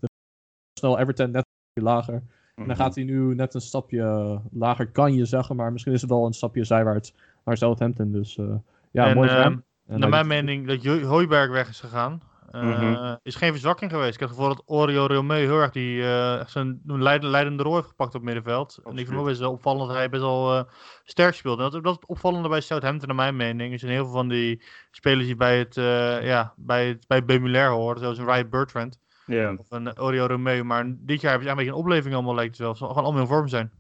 Snel 0.80 1.00
Everton 1.00 1.32
net 1.32 1.46
een 1.74 1.84
lager. 1.84 2.24
En 2.56 2.62
Mhm. 2.62 2.68
dan 2.68 2.76
gaat 2.76 2.96
hij 2.96 3.04
nu 3.04 3.36
net 3.36 3.54
een 3.54 3.62
stapje 3.62 4.42
lager, 4.52 4.88
kan 4.88 5.14
je 5.14 5.26
zeggen. 5.26 5.56
Maar 5.56 5.72
misschien 5.72 5.94
is 5.94 6.02
het 6.02 6.10
wel 6.10 6.26
een 6.26 6.34
stapje 6.34 6.64
zijwaarts 6.64 7.14
naar 7.46 7.58
Southampton. 7.58 8.12
Dus 8.12 8.38
eh, 8.38 8.46
ja, 8.92 9.08
En, 9.08 9.16
mooi 9.16 9.30
voor 9.30 9.38
ehm, 9.38 9.48
hem. 9.50 9.64
En 9.88 10.00
Naar 10.00 10.10
mijn 10.10 10.28
mening 10.28 10.68
dat 10.68 11.02
Hooiberg 11.04 11.50
weg 11.52 11.70
is 11.70 11.80
gegaan. 11.80 12.22
eh, 12.52 12.62
Mhm. 12.64 13.16
Is 13.24 13.36
geen 13.36 13.52
verzwakking 13.52 13.92
geweest. 13.92 14.14
Ik 14.14 14.20
heb 14.20 14.30
het 14.30 14.38
gevoel 14.38 14.56
dat 14.56 14.64
Oreo 14.66 15.06
Romeo 15.06 15.38
heel 15.48 15.60
erg 15.60 15.72
die, 15.72 16.02
eh, 16.02 16.40
echt 16.40 16.52
zijn 16.52 16.82
leid- 16.86 17.24
leidende 17.24 17.64
rol 17.64 17.76
heeft 17.76 17.88
gepakt 17.88 18.16
op 18.16 18.22
middenveld. 18.22 18.80
En 18.84 18.98
ik 18.98 19.08
vind 19.08 19.24
best 19.24 19.40
wel 19.40 19.52
opvallend 19.52 19.88
dat 19.88 19.98
hij 19.98 20.10
best 20.10 20.22
wel 20.22 20.58
eh, 20.58 20.64
sterk 21.04 21.34
speelt. 21.34 21.58
En 21.58 21.64
dat, 21.64 21.72
dat 21.72 21.86
is 21.86 21.92
het 21.92 22.06
opvallende 22.06 22.50
bij 22.50 22.62
Southampton 22.62 23.08
naar 23.08 23.16
mijn 23.16 23.36
mening. 23.36 23.74
Er 23.74 23.80
zijn 23.80 23.92
heel 23.92 24.04
veel 24.04 24.14
van 24.14 24.28
die 24.28 24.64
spelers 24.92 25.26
die 25.26 25.36
bij 25.36 25.58
het, 25.60 25.78
eh 25.78 26.26
ja, 26.26 26.54
bij 26.56 26.88
het 26.88 27.08
bij 27.08 27.26
Bemulair 27.26 27.70
horen. 27.70 28.00
Zoals 28.00 28.18
een 28.18 28.26
Ryan 28.26 28.50
Bertrand 28.50 29.00
Ja. 29.32 29.56
of 29.58 29.72
een 29.72 30.00
Oreo 30.00 30.26
Romeo. 30.26 30.64
Maar 30.64 30.84
dit 30.86 31.22
jaar 31.22 31.32
hebben 31.32 31.48
ze 31.48 31.48
eigenlijk 31.48 31.50
een 31.50 31.56
beetje 31.56 31.72
een 31.72 31.86
opleving 31.86 32.14
allemaal 32.14 32.36
lijkt 32.36 32.52
het 32.52 32.60
wel. 32.60 32.76
Ze 32.76 32.80
gaan 32.80 32.90
gewoon 32.90 33.04
allemaal 33.04 33.22
in 33.22 33.28
vorm 33.28 33.48
zijn. 33.48 33.72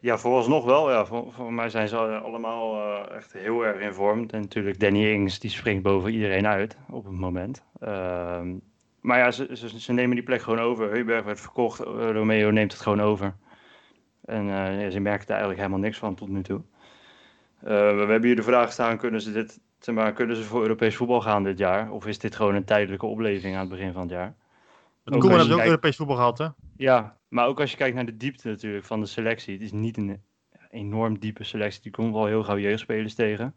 Ja, 0.00 0.18
vooralsnog 0.18 0.64
wel. 0.64 0.90
Ja. 0.90 1.06
Voor, 1.06 1.32
voor 1.32 1.52
mij 1.52 1.68
zijn 1.68 1.88
ze 1.88 1.96
allemaal 1.96 2.74
eh, 2.74 3.16
echt 3.16 3.32
heel 3.32 3.64
erg 3.66 3.80
in 3.80 3.92
vorm. 3.92 4.28
En 4.28 4.40
natuurlijk 4.40 4.80
Danny 4.80 5.10
Ings, 5.12 5.38
die 5.38 5.50
springt 5.50 5.82
boven 5.82 6.12
iedereen 6.12 6.46
uit 6.46 6.76
op 6.90 7.04
het 7.04 7.14
moment. 7.14 7.64
Ehm, 7.80 8.54
maar 9.00 9.18
ja, 9.18 9.30
ze, 9.30 9.48
ze, 9.52 9.80
ze 9.80 9.92
nemen 9.92 10.14
die 10.14 10.24
plek 10.24 10.42
gewoon 10.42 10.60
over. 10.60 10.90
Heuberg 10.90 11.24
werd 11.24 11.40
verkocht, 11.40 11.80
eh, 11.80 12.10
Romeo 12.10 12.50
neemt 12.50 12.72
het 12.72 12.80
gewoon 12.80 13.00
over. 13.00 13.34
En 14.24 14.48
eh, 14.48 14.82
ja, 14.82 14.90
ze 14.90 15.00
merken 15.00 15.24
er 15.24 15.30
eigenlijk 15.30 15.60
helemaal 15.60 15.80
niks 15.80 15.98
van 15.98 16.14
tot 16.14 16.28
nu 16.28 16.42
toe. 16.42 16.62
Eh, 17.60 17.68
we 17.70 18.04
hebben 18.08 18.24
hier 18.24 18.36
de 18.36 18.42
vraag 18.42 18.72
staan, 18.72 18.98
kunnen 18.98 19.20
ze, 19.20 19.32
dit, 19.32 19.60
zeg 19.84 19.94
maar, 19.94 20.12
kunnen 20.12 20.36
ze 20.36 20.42
voor 20.42 20.62
Europees 20.62 20.96
voetbal 20.96 21.20
gaan 21.20 21.42
dit 21.42 21.58
jaar? 21.58 21.90
Of 21.90 22.06
is 22.06 22.18
dit 22.18 22.36
gewoon 22.36 22.54
een 22.54 22.64
tijdelijke 22.64 23.06
opleving 23.06 23.54
aan 23.54 23.60
het 23.60 23.68
begin 23.68 23.92
van 23.92 24.02
het 24.02 24.10
jaar? 24.10 24.34
Koeman 25.04 25.30
heeft 25.30 25.42
ook 25.42 25.48
kijkt- 25.48 25.64
Europees 25.64 25.96
voetbal 25.96 26.16
gehad, 26.16 26.38
hè? 26.38 26.48
Ja, 26.76 27.16
maar 27.28 27.46
ook 27.46 27.60
als 27.60 27.70
je 27.70 27.76
kijkt 27.76 27.94
naar 27.94 28.06
de 28.06 28.16
diepte 28.16 28.48
natuurlijk 28.48 28.84
van 28.84 29.00
de 29.00 29.06
selectie. 29.06 29.52
Het 29.54 29.62
is 29.62 29.72
niet 29.72 29.96
een 29.96 30.22
enorm 30.70 31.18
diepe 31.18 31.44
selectie. 31.44 31.82
Die 31.82 31.92
komt 31.92 32.12
wel 32.14 32.26
heel 32.26 32.42
gauw 32.42 32.58
jeugdspelers 32.58 33.14
tegen. 33.14 33.54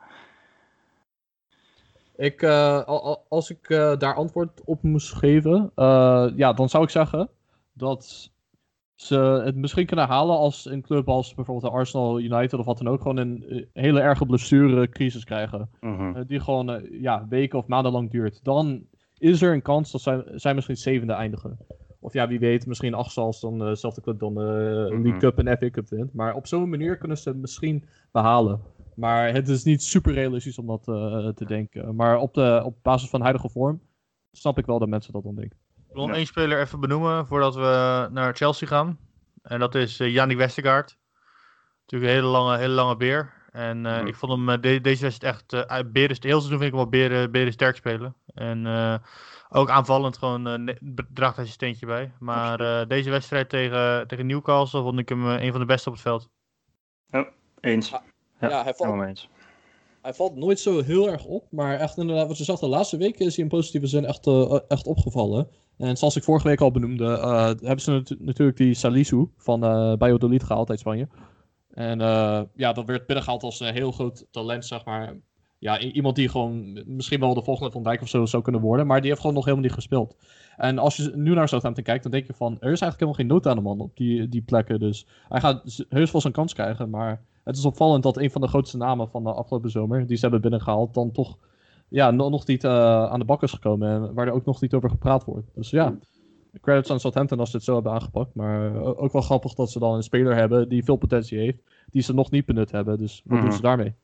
Ik, 2.16 2.42
eh, 2.42 2.84
al- 2.84 3.04
al- 3.04 3.26
als 3.30 3.50
ik 3.50 3.70
eh, 3.70 3.98
daar 3.98 4.16
antwoord 4.16 4.62
op 4.66 4.84
moest 4.84 5.14
geven, 5.14 5.72
eh, 5.76 6.28
ja, 6.36 6.54
dan 6.54 6.70
zou 6.70 6.84
ik 6.84 6.90
zeggen 6.90 7.30
dat 7.74 8.32
ze 8.98 9.42
het 9.46 9.56
misschien 9.56 9.86
kunnen 9.86 10.08
halen 10.08 10.38
als 10.38 10.66
een 10.66 10.82
club 10.82 11.10
als 11.10 11.34
bijvoorbeeld 11.34 11.74
Arsenal 11.74 12.20
United 12.20 12.60
of 12.60 12.66
wat 12.66 12.78
dan 12.78 12.88
ook 12.88 13.02
gewoon 13.02 13.18
een 13.18 13.44
eh, 13.44 13.66
hele 13.74 14.00
erge 14.00 14.26
blessurecrisis 14.26 15.24
krijgen. 15.24 15.70
Mhm. 15.80 16.16
Eh, 16.16 16.22
die 16.28 16.40
gewoon 16.40 16.70
eh, 16.72 17.02
ja, 17.02 17.26
weken 17.30 17.60
of 17.60 17.68
maanden 17.68 17.92
lang 17.92 18.12
duurt. 18.12 18.44
Dan 18.44 18.86
is 19.18 19.42
er 19.42 19.54
een 19.54 19.62
kans 19.62 19.92
dat 19.92 20.02
zij, 20.02 20.24
zij 20.36 20.54
misschien 20.54 20.78
zevende 20.78 21.14
eindigen. 21.14 21.58
Of 22.00 22.14
ja, 22.14 22.28
wie 22.28 22.40
weet, 22.40 22.66
misschien 22.66 22.94
achtste 22.94 23.22
als 23.22 23.40
dan 23.42 23.60
dezelfde 23.60 24.02
club 24.02 24.20
dan 24.20 24.34
de 24.34 24.88
Mhm. 24.92 25.02
League 25.02 25.20
Cup 25.20 25.38
en 25.38 25.58
FA 25.58 25.70
Cup 25.70 25.90
wint. 25.90 26.14
Maar 26.14 26.36
op 26.36 26.48
zo'n 26.48 26.70
manier 26.70 26.98
kunnen 26.98 27.18
ze 27.18 27.30
het 27.30 27.38
misschien 27.38 27.84
behalen. 28.12 28.62
Maar 28.96 29.34
het 29.34 29.48
is 29.48 29.64
niet 29.64 29.84
super 29.84 30.14
realistisch 30.14 30.60
om 30.60 30.68
dat 30.68 30.84
te 31.36 31.46
denken. 31.48 31.96
Maar 31.96 32.18
op, 32.18 32.34
de, 32.34 32.62
op 32.66 32.76
basis 32.82 33.10
van 33.10 33.22
huidige 33.22 33.50
vorm 33.50 33.82
snap 34.32 34.58
ik 34.58 34.66
wel 34.66 34.80
dat 34.80 34.90
mensen 34.90 35.14
dat 35.14 35.24
dan 35.24 35.36
denken. 35.36 35.58
Ik 35.98 36.04
wil 36.04 36.12
nog 36.12 36.22
Ja. 36.22 36.26
één 36.26 36.34
speler 36.34 36.62
even 36.62 36.80
benoemen 36.80 37.28
voordat 37.28 37.56
we 37.56 38.08
naar 38.12 38.36
Chelsea 38.36 38.68
gaan. 38.68 39.00
En 39.42 39.60
dat 39.60 39.76
is 39.76 40.00
uh, 40.00 40.14
Jannik 40.14 40.38
Westergaard. 40.38 40.98
Natuurlijk 41.82 42.12
een 42.12 42.18
hele 42.18 42.32
lange, 42.32 42.58
hele 42.58 42.74
lange 42.74 42.98
beer. 42.98 43.34
En 43.52 43.86
uh, 43.86 43.98
Mhm. 43.98 44.08
ik 44.08 44.16
vond 44.16 44.32
hem 44.32 44.50
uh, 44.50 44.56
de, 44.62 44.82
deze 44.82 45.02
wedstrijd 45.04 45.36
echt... 45.36 45.54
Uh, 45.54 45.92
beren, 45.92 46.18
heel 46.20 46.40
seizoen 46.42 46.50
vind 46.60 46.62
ik 46.62 46.68
hem 46.68 46.78
wel 46.78 46.90
beren, 46.90 47.32
beren 47.32 47.52
sterk 47.54 47.76
spelen. 47.76 48.16
En 48.34 48.66
uh, 48.66 48.96
ook 49.50 49.70
aanvallend 49.70 50.18
gewoon 50.18 50.48
uh, 50.70 50.76
draagt 51.14 51.36
hij 51.36 51.46
zijn 51.46 51.56
steentje 51.56 51.86
bij. 51.86 52.12
Maar 52.20 52.62
uh, 52.62 52.82
deze 52.88 53.10
wedstrijd 53.10 53.50
tegen, 53.50 54.08
tegen 54.08 54.26
Newcastle 54.26 54.82
vond 54.82 55.00
ik 55.00 55.10
hem 55.10 55.26
uh, 55.28 55.42
een 55.44 55.52
van 55.52 55.60
de 55.60 55.66
beste 55.68 55.88
op 55.90 55.94
het 55.96 56.04
veld. 56.04 56.30
Eens. 57.60 57.94
Ah, 57.94 58.02
Ja, 58.40 58.50
ja, 58.50 58.64
hij 58.64 58.74
valt, 58.74 58.78
helemaal 58.90 59.08
eens. 59.08 59.30
hij 60.02 60.14
valt 60.14 60.36
nooit 60.36 60.60
zo 60.60 60.82
heel 60.82 61.10
erg 61.10 61.24
op. 61.26 61.48
Maar 61.52 61.76
echt 61.80 61.98
inderdaad, 61.98 62.28
wat 62.28 62.38
je 62.38 62.44
zag 62.44 62.60
de 62.60 62.68
laatste 62.68 62.98
weken 62.98 63.26
is 63.26 63.36
hij 63.36 63.44
in 63.44 63.50
positieve 63.50 63.88
zin 63.88 64.06
echt, 64.06 64.28
uh, 64.28 64.60
echt 64.68 64.86
opgevallen. 64.88 65.48
En 65.78 65.98
zoals 65.98 66.16
ik 66.16 66.24
vorige 66.24 66.48
week 66.48 66.62
al 66.62 66.72
benoemde, 66.72 67.04
uh, 67.04 67.46
hebben 67.46 67.80
ze 67.80 67.92
nat 67.92 68.16
natuurlijk 68.20 68.58
die 68.58 68.74
Salisu 68.74 69.30
van 69.38 69.64
uh, 69.64 69.94
Valladolid 69.98 70.44
gehaald 70.44 70.70
uit 70.70 70.80
Spanje. 70.80 71.08
En 71.74 72.00
uh, 72.00 72.42
ja, 72.56 72.74
dat 72.74 72.86
werd 72.86 73.06
binnengehaald 73.06 73.44
als 73.44 73.60
een 73.60 73.74
heel 73.74 73.92
groot 73.92 74.28
talent, 74.32 74.66
zeg 74.66 74.86
maar. 74.86 75.16
Ja, 75.60 75.80
iemand 75.80 76.16
die 76.16 76.30
gewoon 76.30 76.84
misschien 76.86 77.20
wel 77.20 77.34
de 77.34 77.44
volgende 77.44 77.72
Van 77.72 77.84
Dijk 77.84 78.02
of 78.02 78.08
zo 78.08 78.26
zou 78.26 78.44
kunnen 78.44 78.62
worden. 78.62 78.88
Maar 78.88 79.00
die 79.00 79.10
heeft 79.10 79.22
gewoon 79.22 79.36
nog 79.36 79.46
helemaal 79.46 79.66
niet 79.66 79.76
gespeeld. 79.76 80.16
En 80.58 80.78
als 80.78 80.96
je 80.96 81.12
nu 81.16 81.34
naar 81.34 81.48
Southampton 81.48 81.84
kijkt, 81.84 82.04
dan 82.04 82.12
denk 82.12 82.28
je 82.28 82.34
van... 82.34 82.52
Er 82.52 82.72
is 82.72 82.82
eigenlijk 82.82 83.00
helemaal 83.00 83.20
geen 83.20 83.28
nood 83.28 83.48
aan 83.48 83.56
de 83.56 83.62
man 83.62 83.80
op 83.80 83.98
die, 83.98 84.30
die 84.30 84.42
plekken. 84.42 84.80
Dus 84.80 85.08
hij 85.30 85.40
gaat 85.40 85.86
heus 85.90 86.12
wel 86.12 86.22
zijn 86.22 86.34
kans 86.34 86.54
krijgen. 86.54 86.90
Maar 86.90 87.22
het 87.44 87.58
is 87.58 87.66
opvallend 87.66 88.04
dat 88.04 88.18
een 88.18 88.32
van 88.32 88.42
de 88.42 88.48
grootste 88.48 88.78
namen 88.78 89.10
van 89.10 89.24
de 89.24 89.34
afgelopen 89.34 89.70
zomer... 89.70 90.08
die 90.08 90.16
ze 90.16 90.22
hebben 90.22 90.42
binnengehaald, 90.42 90.94
dan 90.94 91.12
toch 91.12 91.38
ja, 91.90 92.12
nog 92.12 92.48
niet 92.48 92.64
uh, 92.64 92.72
aan 93.06 93.20
de 93.20 93.26
bak 93.26 93.44
is 93.44 93.52
gekomen. 93.52 93.90
En 93.90 94.14
waar 94.14 94.28
er 94.28 94.34
ook 94.34 94.46
nog 94.46 94.62
niet 94.62 94.74
over 94.74 94.90
gepraat 94.90 95.24
wordt. 95.24 95.48
Dus 95.56 95.70
ja, 95.70 95.96
credits 96.62 96.92
aan 96.92 97.00
Southampton 97.00 97.40
als 97.40 97.50
ze 97.50 97.56
het 97.56 97.66
zo 97.66 97.74
hebben 97.74 97.92
aangepakt. 97.92 98.36
Maar 98.36 98.72
uh, 98.72 99.02
ook 99.02 99.12
wel 99.12 99.22
grappig 99.22 99.54
dat 99.54 99.72
ze 99.72 99.80
dan 99.80 99.94
een 99.94 100.04
speler 100.04 100.36
hebben 100.36 100.70
die 100.70 100.84
veel 100.84 100.96
potentie 100.96 101.40
heeft. 101.40 101.58
Die 101.90 102.02
ze 102.02 102.14
nog 102.14 102.32
niet 102.32 102.46
benut 102.46 102.72
hebben. 102.72 102.98
Dus 102.98 103.22
wat 103.24 103.32
mm 103.32 103.38
-hmm. 103.38 103.48
doen 103.48 103.56
ze 103.58 103.62
daarmee? 103.62 103.96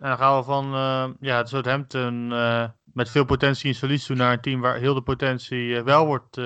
En 0.00 0.08
dan 0.08 0.18
gaan 0.18 0.38
we 0.38 0.44
van 0.44 0.74
uh, 0.74 1.08
ja, 1.20 1.36
het 1.36 1.48
Southampton 1.48 2.30
uh, 2.30 2.68
met 2.84 3.10
veel 3.10 3.24
potentie 3.24 3.68
in 3.68 3.74
Salisu 3.74 4.14
naar 4.14 4.32
een 4.32 4.40
team 4.40 4.60
waar 4.60 4.76
heel 4.76 4.94
de 4.94 5.02
potentie 5.02 5.66
uh, 5.66 5.82
wel 5.82 6.06
wordt 6.06 6.40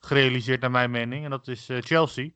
gerealiseerd 0.00 0.60
naar 0.60 0.70
mijn 0.70 0.90
mening. 0.90 1.24
En 1.24 1.30
dat 1.30 1.48
is 1.48 1.68
Chelsea. 1.80 2.30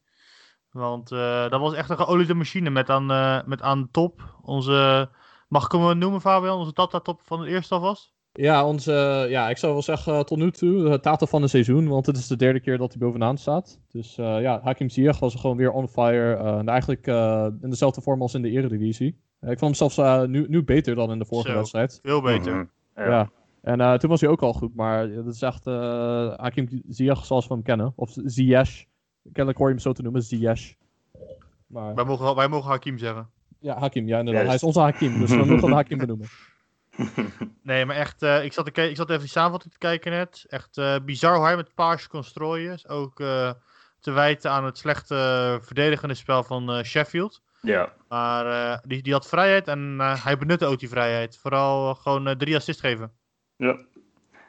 Want 0.71 1.09
dat 1.09 1.61
was 1.61 1.75
echt 1.75 1.91
een 1.91 1.97
geoliede 1.97 2.35
machine 2.35 2.71
met 2.71 2.91
aan, 2.91 3.07
met 3.49 3.63
aan 3.63 3.83
de 3.83 3.89
top 3.91 4.37
onze, 4.43 5.09
mag 5.55 5.65
ik 5.65 5.73
hem 5.73 5.99
noemen 5.99 6.21
Fabian, 6.21 6.59
onze 6.59 6.73
Tata-top 6.73 7.21
van 7.23 7.41
het 7.41 7.49
eerste 7.49 7.75
alvast? 7.75 8.13
Ja, 8.33 8.67
onze, 8.67 9.27
ja, 9.29 9.51
ik 9.51 9.57
zou 9.57 9.73
wel 9.73 9.83
zeggen 9.83 10.27
tot 10.27 10.39
nu 10.39 10.51
toe 10.51 10.91
de 10.91 11.01
Tata 11.01 11.27
van 11.27 11.43
het 11.43 11.51
seizoen, 11.51 11.89
want 11.89 12.07
het 12.07 12.17
is 12.17 12.27
de 12.27 12.37
derde 12.37 12.61
keer 12.61 12.79
dat 12.79 12.93
hij 12.93 13.01
bovenaan 13.01 13.39
staat. 13.39 13.81
Dus 13.89 14.15
ja, 14.15 14.61
Hakim 14.63 14.89
Ziyech 14.89 15.19
was 15.19 15.35
gewoon 15.35 15.57
weer 15.57 15.71
on 15.71 15.89
fire. 15.89 16.35
en 16.35 16.69
eigenlijk 16.69 17.07
in 17.63 17.71
dezelfde 17.71 18.01
vorm 18.01 18.23
als 18.23 18.35
in 18.35 18.43
de 18.43 18.51
Eredivisie. 18.51 19.09
ik 19.41 19.59
vond 19.59 19.61
hem 19.61 19.75
zelfs 19.75 19.99
uh, 19.99 20.23
nu, 20.23 20.47
nu 20.49 20.65
beter 20.65 20.95
dan 20.95 21.11
in 21.11 21.19
de 21.19 21.25
vorige 21.25 21.51
Zo, 21.51 21.57
wedstrijd. 21.57 21.99
Veel 22.03 22.23
beter. 22.23 22.55
Mhm. 22.55 22.65
Ja. 22.95 23.09
ja. 23.09 23.31
En 23.63 23.81
uh, 23.81 23.95
toen 23.95 24.11
was 24.11 24.21
hij 24.21 24.31
ook 24.31 24.43
al 24.43 24.53
goed, 24.53 24.75
maar 24.75 25.13
dat 25.13 25.27
is 25.27 25.43
echt 25.43 25.67
uh, 25.67 25.75
Hakim 26.37 26.69
Ziyech 26.89 27.25
zoals 27.25 27.47
we 27.47 27.55
hem 27.55 27.63
kennen. 27.63 27.93
Of 27.97 28.11
Ziyech. 28.25 28.85
Kennelijk 29.23 29.59
hoor 29.59 29.69
je 29.69 29.75
hem 29.75 29.83
zo 29.83 29.93
te 29.93 30.03
noemen, 30.03 30.23
Ziyech. 30.23 30.75
Maar, 31.67 31.95
Wij 31.95 32.05
mogen, 32.05 32.35
wij 32.35 32.49
mogen 32.49 32.71
Hakim 32.71 32.99
zeggen. 32.99 33.31
Ja, 33.65 33.79
Hakim, 33.79 34.09
ja 34.09 34.19
inderdaad. 34.19 34.47
Hij 34.47 34.55
is 34.55 34.63
onze 34.63 34.81
Hakim, 34.81 35.19
dus 35.19 35.31
we 35.31 35.37
mogen 35.37 35.59
hem 35.59 35.73
Hakim 35.73 35.99
benoemen. 35.99 36.29
Nee, 37.63 37.85
maar 37.85 37.97
echt, 37.97 38.23
eh, 38.23 38.45
ik, 38.45 38.53
zat 38.53 38.75
te 38.75 38.89
ik 38.91 38.97
zat 38.97 39.09
even 39.09 39.21
die 39.21 39.31
samenvatting 39.31 39.73
te 39.73 39.79
kijken 39.79 40.13
net. 40.13 40.45
Echt 40.49 40.79
eh, 40.79 40.97
bizar 41.05 41.37
hoe 41.37 41.45
hij 41.45 41.57
met 41.57 41.75
paars 41.75 42.07
kon 42.07 42.25
strooien. 42.25 42.73
Is 42.73 42.89
ook 42.89 43.21
eh, 43.21 43.53
te 44.01 44.11
wijten 44.11 44.51
aan 44.51 44.65
het 44.65 44.79
slechte 44.79 45.59
verdedigende 45.63 46.15
spel 46.15 46.43
van 46.43 46.73
eh, 46.73 46.85
Sheffield. 46.85 47.43
Ja, 47.61 47.93
Maar 48.09 48.47
eh, 48.47 48.79
die, 48.87 49.03
die 49.03 49.13
had 49.13 49.29
vrijheid 49.29 49.69
en 49.69 49.97
eh, 49.99 50.25
hij 50.25 50.39
benutte 50.39 50.67
ook 50.67 50.79
die 50.79 50.89
vrijheid. 50.89 51.39
Vooral 51.39 51.95
gewoon 51.95 52.37
drie 52.37 52.57
assists 52.57 52.81
geven. 52.83 53.13
ja. 53.57 53.79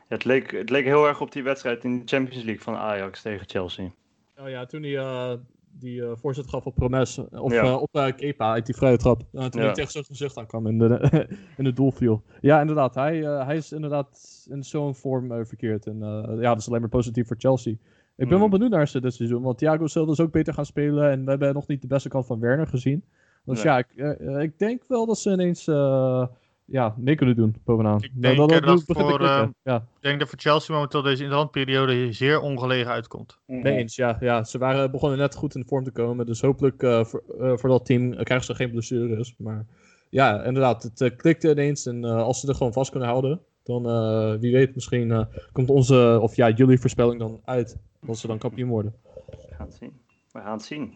Ja, 0.08 0.16
het, 0.16 0.26
leek, 0.26 0.52
het 0.52 0.70
leek 0.70 0.86
heel 0.86 1.08
erg 1.08 1.22
op 1.22 1.32
die 1.32 1.44
wedstrijd 1.44 1.84
in 1.84 2.00
de 2.00 2.04
Champions 2.06 2.44
League 2.44 2.64
van 2.64 2.76
Ajax 2.76 3.22
tegen 3.22 3.50
Chelsea. 3.50 3.92
Oh 4.38 4.50
ja, 4.50 4.66
toen 4.66 4.84
hij 4.84 4.98
eh, 4.98 5.34
die 5.80 6.02
eh, 6.06 6.12
voorzet 6.16 6.50
gaf 6.50 6.66
op 6.66 6.76
Promes, 6.76 7.18
of 7.32 7.54
Ja. 7.54 7.64
eh, 7.64 7.82
op 7.82 7.90
eh, 7.96 8.16
Kepa 8.16 8.52
uit 8.52 8.66
die 8.66 8.76
vrije 8.76 8.98
trap. 8.98 9.22
Eh, 9.34 9.46
toen 9.46 9.60
Ja. 9.62 9.66
hij 9.66 9.76
tegen 9.76 9.92
zijn 9.92 10.04
gezicht 10.06 10.38
aankwam 10.38 10.68
en 10.68 10.78
de, 10.78 11.28
in 11.58 11.66
het 11.66 11.76
doel 11.76 11.92
viel. 11.92 12.24
Ja, 12.42 12.60
inderdaad. 12.62 12.96
Hij, 12.96 13.24
eh, 13.26 13.46
hij 13.46 13.56
is 13.58 13.72
inderdaad 13.72 14.46
in 14.50 14.64
zo'n 14.64 14.96
vorm 14.96 15.32
eh, 15.32 15.46
verkeerd. 15.46 15.86
En 15.88 16.02
eh, 16.04 16.42
ja, 16.42 16.50
dat 16.50 16.58
is 16.60 16.68
alleen 16.68 16.80
maar 16.82 16.90
positief 16.90 17.28
voor 17.28 17.36
Chelsea. 17.40 17.74
Ik 18.18 18.30
ben 18.30 18.40
wel 18.40 18.50
benieuwd 18.50 18.70
naar 18.72 18.88
ze 18.88 19.02
dit 19.02 19.14
seizoen, 19.14 19.42
want 19.42 19.58
Thiago 19.58 19.88
Silva 19.88 20.12
is 20.12 20.20
ook 20.20 20.32
beter 20.32 20.54
gaan 20.54 20.66
spelen. 20.66 21.10
En 21.12 21.24
we 21.24 21.30
hebben 21.30 21.54
nog 21.54 21.68
niet 21.68 21.82
de 21.82 21.88
beste 21.88 22.10
kant 22.10 22.26
van 22.26 22.40
Werner 22.40 22.68
gezien. 22.68 23.04
Dus 23.46 23.64
Nee. 23.64 23.66
ja, 23.74 23.78
ik, 23.78 23.88
eh, 23.96 24.36
eh, 24.36 24.42
ik 24.42 24.60
denk 24.60 24.84
wel 24.88 25.06
dat 25.06 25.18
ze 25.20 25.32
ineens 25.32 25.68
eh, 25.68 26.28
ja, 26.66 26.96
mee 26.98 27.16
kunnen 27.16 27.36
doen 27.36 27.56
bovenaan. 27.64 28.04
Ik 28.04 28.12
Nou, 28.14 28.36
denk, 28.36 28.50
dat 28.50 28.62
begint 28.62 28.86
te 28.86 28.94
voor, 28.94 29.18
klikken. 29.18 29.42
eh, 29.44 29.48
ja. 29.64 29.76
Ik 29.76 30.02
denk 30.02 30.20
dat 30.20 30.30
voor 30.30 30.40
Chelsea 30.40 30.74
momenteel 30.76 31.02
deze 31.02 31.24
interlandperiode 31.24 32.12
zeer 32.14 32.40
ongelegen 32.42 32.92
uitkomt. 32.92 33.40
Mee 33.46 33.78
eens, 33.78 33.96
ja, 33.96 34.18
ja. 34.20 34.44
Ze 34.44 34.58
waren 34.58 34.92
begonnen 34.92 35.18
net 35.20 35.36
goed 35.36 35.56
in 35.56 35.62
de 35.62 35.68
vorm 35.68 35.84
te 35.84 35.92
komen. 35.92 36.26
Dus 36.26 36.42
hopelijk 36.42 36.84
eh, 36.84 37.04
voor, 37.04 37.24
eh, 37.40 37.58
voor 37.58 37.70
dat 37.70 37.86
team 37.86 38.14
eh, 38.14 38.24
krijgen 38.24 38.46
ze 38.46 38.56
geen 38.56 38.72
blessures. 38.72 39.36
Maar 39.38 39.66
ja, 40.10 40.44
inderdaad, 40.44 40.92
het 40.96 41.16
klikte 41.16 41.52
ineens. 41.52 41.86
En 41.86 42.04
als 42.04 42.40
ze 42.40 42.48
er 42.48 42.56
gewoon 42.56 42.74
vast 42.74 42.92
kunnen 42.92 43.10
houden, 43.10 43.42
dan 43.64 43.86
eh, 43.90 44.34
wie 44.40 44.52
weet, 44.52 44.76
misschien 44.76 45.12
eh, 45.12 45.26
komt 45.52 45.70
onze, 45.70 46.20
of 46.22 46.36
ja, 46.36 46.50
jullie 46.50 46.80
voorspelling 46.80 47.20
dan 47.20 47.42
uit. 47.46 47.78
Dat 48.02 48.18
ze 48.18 48.28
dan 48.28 48.38
kampioen 48.38 48.70
worden. 48.70 48.94
We 49.30 49.56
gaan 49.56 49.66
het 49.68 49.76
zien. 49.76 49.92
We 50.32 50.40
gaan 50.40 50.52
het 50.54 50.64
zien. 50.64 50.94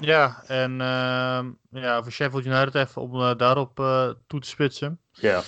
Ja, 0.00 0.42
en 0.46 0.80
ehm, 0.80 1.50
ja, 1.70 2.02
voor 2.02 2.12
Sheffield 2.12 2.46
United 2.46 2.74
even 2.74 3.02
om 3.02 3.14
eh, 3.20 3.36
daarop 3.36 3.80
eh, 3.80 4.10
toe 4.26 4.40
te 4.40 4.48
spitsen. 4.48 4.98
Ja. 5.12 5.42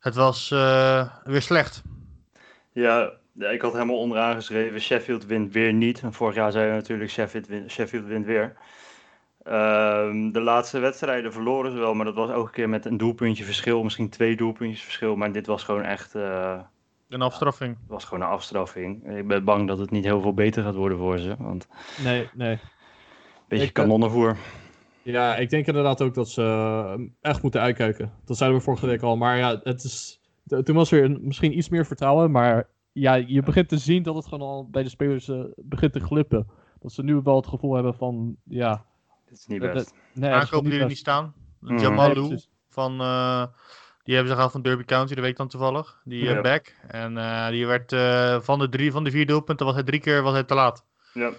Het 0.00 0.14
was 0.14 0.50
eh, 0.50 1.08
weer 1.24 1.42
slecht. 1.42 1.82
Ja, 2.72 3.10
ik 3.38 3.60
had 3.60 3.72
helemaal 3.72 3.98
onderaan 3.98 4.34
geschreven, 4.34 4.80
Sheffield 4.80 5.26
wint 5.26 5.52
weer 5.52 5.72
niet. 5.72 6.00
En 6.00 6.12
vorig 6.12 6.34
jaar 6.34 6.52
zeiden 6.52 6.74
we 6.74 6.80
natuurlijk, 6.80 7.10
Sheffield 7.10 7.46
wint, 7.46 7.70
Sheffield 7.70 8.04
wint 8.06 8.26
weer. 8.26 8.56
Ehm, 9.42 10.30
de 10.30 10.40
laatste 10.40 10.78
wedstrijden 10.78 11.32
verloren 11.32 11.70
ze 11.72 11.78
wel, 11.78 11.94
maar 11.94 12.04
dat 12.04 12.14
was 12.14 12.30
ook 12.30 12.46
een 12.46 12.52
keer 12.52 12.68
met 12.68 12.84
een 12.84 12.96
doelpuntje 12.96 13.44
verschil. 13.44 13.82
Misschien 13.82 14.08
twee 14.08 14.36
doelpuntjes 14.36 14.82
verschil, 14.82 15.16
maar 15.16 15.32
dit 15.32 15.46
was 15.46 15.62
gewoon 15.62 15.82
echt 15.82 16.14
eh, 16.14 16.60
Een 17.08 17.22
afstraffing. 17.22 17.76
het 17.80 17.88
was 17.90 18.04
gewoon 18.04 18.22
een 18.24 18.32
afstraffing. 18.32 19.16
Ik 19.16 19.26
ben 19.28 19.44
bang 19.44 19.68
dat 19.68 19.78
het 19.78 19.90
niet 19.90 20.04
heel 20.04 20.20
veel 20.20 20.34
beter 20.34 20.62
gaat 20.62 20.74
worden 20.74 20.98
voor 20.98 21.18
ze, 21.18 21.34
want 21.38 21.68
Nee, 22.04 22.28
nee. 22.34 22.58
Beetje 23.48 23.64
Ik, 23.64 23.76
eh, 23.76 23.82
kanonnenvoer. 23.82 24.36
Ja, 25.02 25.36
ik 25.36 25.50
denk 25.50 25.66
inderdaad 25.66 26.02
ook 26.02 26.14
dat 26.14 26.28
ze 26.28 26.42
eh, 26.42 27.00
echt 27.20 27.42
moeten 27.42 27.60
uitkijken. 27.60 28.12
Dat 28.24 28.36
zeiden 28.36 28.58
we 28.58 28.64
vorige 28.64 28.86
week 28.86 29.02
al. 29.02 29.16
Maar 29.16 29.36
ja, 29.38 29.60
het 29.62 29.84
is, 29.84 30.20
toen 30.64 30.76
was 30.76 30.90
er 30.92 31.10
misschien 31.20 31.58
iets 31.58 31.68
meer 31.68 31.86
vertrouwen. 31.86 32.30
Maar 32.30 32.68
ja, 32.92 33.14
je 33.14 33.42
begint 33.42 33.68
te 33.68 33.78
zien 33.78 34.02
dat 34.02 34.14
het 34.14 34.24
gewoon 34.26 34.48
al 34.48 34.68
bij 34.70 34.82
de 34.82 34.88
spelers 34.88 35.28
eh, 35.28 35.40
begint 35.56 35.92
te 35.92 36.00
glippen. 36.00 36.46
Dat 36.80 36.92
ze 36.92 37.02
nu 37.02 37.14
wel 37.22 37.36
het 37.36 37.46
gevoel 37.46 37.74
hebben 37.74 37.94
van, 37.94 38.36
ja... 38.44 38.84
Dit 39.28 39.38
is 39.38 39.46
niet 39.46 39.60
dat- 39.60 39.72
best. 39.72 39.94
Nee, 40.14 40.30
Aankopen 40.30 40.70
die 40.70 40.80
er 40.80 40.86
niet 40.86 40.98
staan. 40.98 41.34
Jamal 41.60 42.06
Nee, 42.06 42.14
Lou 42.16 42.28
precies. 42.28 42.48
van, 42.70 43.00
eh, 43.00 43.44
die 44.02 44.14
hebben 44.14 44.26
ze 44.28 44.34
gehaald 44.34 44.52
van 44.52 44.62
Derby 44.62 44.84
County, 44.84 45.14
de 45.14 45.20
week 45.20 45.36
dan 45.36 45.48
toevallig. 45.48 46.00
Die 46.04 46.24
Ja. 46.24 46.40
back. 46.40 46.74
En 46.88 47.18
eh, 47.18 47.48
die 47.48 47.66
werd 47.66 47.92
eh, 47.92 48.40
van, 48.40 48.58
de 48.58 48.68
drie, 48.68 48.92
van 48.92 49.04
de 49.04 49.10
vier 49.10 49.26
doelpunten 49.26 49.66
was 49.66 49.74
hij 49.74 49.84
drie 49.84 50.00
keer 50.00 50.22
was 50.22 50.32
hij 50.32 50.44
te 50.44 50.54
laat. 50.54 50.84
Ja. 51.12 51.30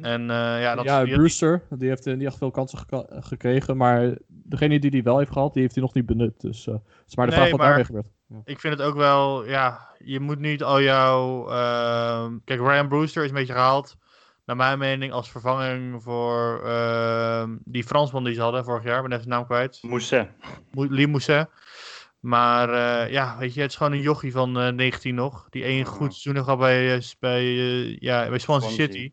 En 0.00 0.20
eh, 0.30 0.36
ja, 0.60 0.74
dat 0.74 0.84
ja, 0.84 1.02
Brewster, 1.04 1.62
die 1.70 1.88
heeft 1.88 2.04
niet 2.04 2.22
echt 2.22 2.36
veel 2.38 2.50
kansen 2.50 2.78
geka- 2.78 3.06
gekregen. 3.10 3.76
Maar 3.76 4.16
degene 4.26 4.78
die 4.78 4.90
die 4.90 5.02
wel 5.02 5.18
heeft 5.18 5.32
gehad, 5.32 5.52
die 5.52 5.62
heeft 5.62 5.74
hij 5.74 5.82
nog 5.84 5.94
niet 5.94 6.06
benut. 6.06 6.40
Dus 6.40 6.66
eh, 6.66 6.74
het 6.74 6.82
is 7.06 7.16
maar 7.16 7.26
de 7.26 7.30
Nee, 7.32 7.40
vraag 7.40 7.50
wat 7.50 7.58
maar- 7.60 7.68
daarmee 7.68 7.84
gebeurt. 7.86 8.06
Ja. 8.28 8.36
ik 8.44 8.60
vind 8.60 8.78
het 8.78 8.82
ook 8.88 8.96
wel, 8.96 9.46
ja, 9.48 9.88
je 9.98 10.20
moet 10.20 10.38
niet 10.38 10.62
al 10.62 10.80
jouw... 10.82 11.48
ehm, 11.50 12.32
kijk, 12.44 12.60
Ryan 12.60 12.88
Brewster 12.88 13.22
is 13.22 13.28
een 13.28 13.34
beetje 13.34 13.52
gehaald, 13.52 13.96
naar 14.44 14.56
mijn 14.56 14.78
mening, 14.78 15.12
als 15.12 15.30
vervanging 15.30 16.02
voor 16.02 16.62
ehm, 16.64 17.56
die 17.64 17.84
Fransman 17.84 18.24
die 18.24 18.34
ze 18.34 18.40
hadden 18.40 18.64
vorig 18.64 18.84
jaar. 18.84 18.96
Ik 18.96 19.02
ben 19.02 19.10
even 19.12 19.24
zijn 19.24 19.34
naam 19.36 19.46
kwijt. 19.46 19.78
Moesset. 19.82 20.28
Mo- 20.72 20.86
Lee 20.88 21.08
Mousset. 21.08 21.48
Maar 22.20 22.70
eh, 22.70 23.12
ja, 23.12 23.36
weet 23.38 23.54
je, 23.54 23.60
het 23.60 23.70
is 23.70 23.76
gewoon 23.76 23.92
een 23.92 24.00
jochie 24.00 24.32
van 24.32 24.58
eh 24.60 24.72
19 24.72 25.14
nog. 25.14 25.46
Die 25.50 25.62
één 25.64 25.84
goed 25.84 26.10
seizoen 26.14 26.32
heeft 26.34 26.44
gehad 26.44 26.58
bij, 26.60 26.86
eh, 26.86 27.82
eh, 27.90 27.96
ja, 27.98 28.28
bij 28.28 28.38
Swansea 28.38 28.68
Swansea. 28.70 28.86
City. 28.86 29.12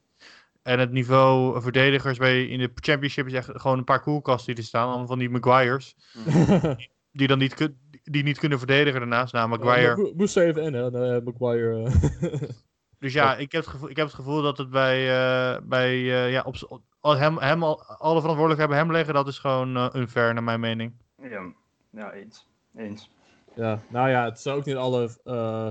En 0.63 0.79
het 0.79 0.91
niveau 0.91 1.61
verdedigers 1.61 2.17
bij, 2.17 2.45
in 2.45 2.59
de 2.59 2.71
Championship 2.75 3.27
is 3.27 3.33
echt 3.33 3.49
gewoon 3.53 3.77
een 3.77 3.83
paar 3.83 4.01
koelkasten 4.01 4.53
die 4.53 4.63
er 4.63 4.69
staan. 4.69 4.87
Allemaal 4.87 5.07
van 5.07 5.19
die 5.19 5.29
Maguires. 5.29 5.95
Die 7.11 7.27
dan 7.27 7.37
niet, 7.37 7.69
die 8.03 8.23
niet 8.23 8.37
kunnen 8.39 8.57
verdedigen 8.57 8.99
daarnaast. 8.99 9.33
Nou, 9.33 9.49
Maguire. 9.49 10.13
Moest 10.15 10.37
er 10.37 10.47
even 10.47 10.63
in, 10.63 10.73
hè? 10.73 11.15
eh, 11.15 11.23
Maguire. 11.23 11.83
eh. 11.83 12.41
Dus 12.99 13.13
ja, 13.13 13.35
ik 13.35 13.51
heb 13.51 13.61
het 13.61 13.71
gevoel, 13.71 13.89
ik 13.89 13.95
heb 13.95 14.05
het 14.05 14.15
gevoel 14.15 14.41
dat 14.41 14.57
het 14.57 14.69
bij, 14.69 15.09
eh, 15.09 15.61
bij 15.63 15.91
eh, 15.91 16.31
ja, 16.31 16.43
op, 17.01 17.17
hem, 17.17 17.37
hem 17.37 17.63
al, 17.63 17.83
alle 17.83 18.19
verantwoordelijkheid 18.19 18.69
bij 18.69 18.79
hem 18.79 18.91
leggen. 18.91 19.13
Dat 19.13 19.27
is 19.27 19.39
gewoon 19.39 19.95
unfair 19.95 20.33
naar 20.33 20.43
mijn 20.43 20.59
mening. 20.59 20.93
Ja. 21.21 21.53
ja, 21.89 22.11
eens. 22.11 22.47
Eens. 22.75 23.09
Ja, 23.55 23.79
nou 23.89 24.09
ja, 24.09 24.25
het 24.25 24.37
is 24.37 24.47
ook 24.47 24.65
niet 24.65 24.75
alle 24.75 25.09
eh, 25.23 25.67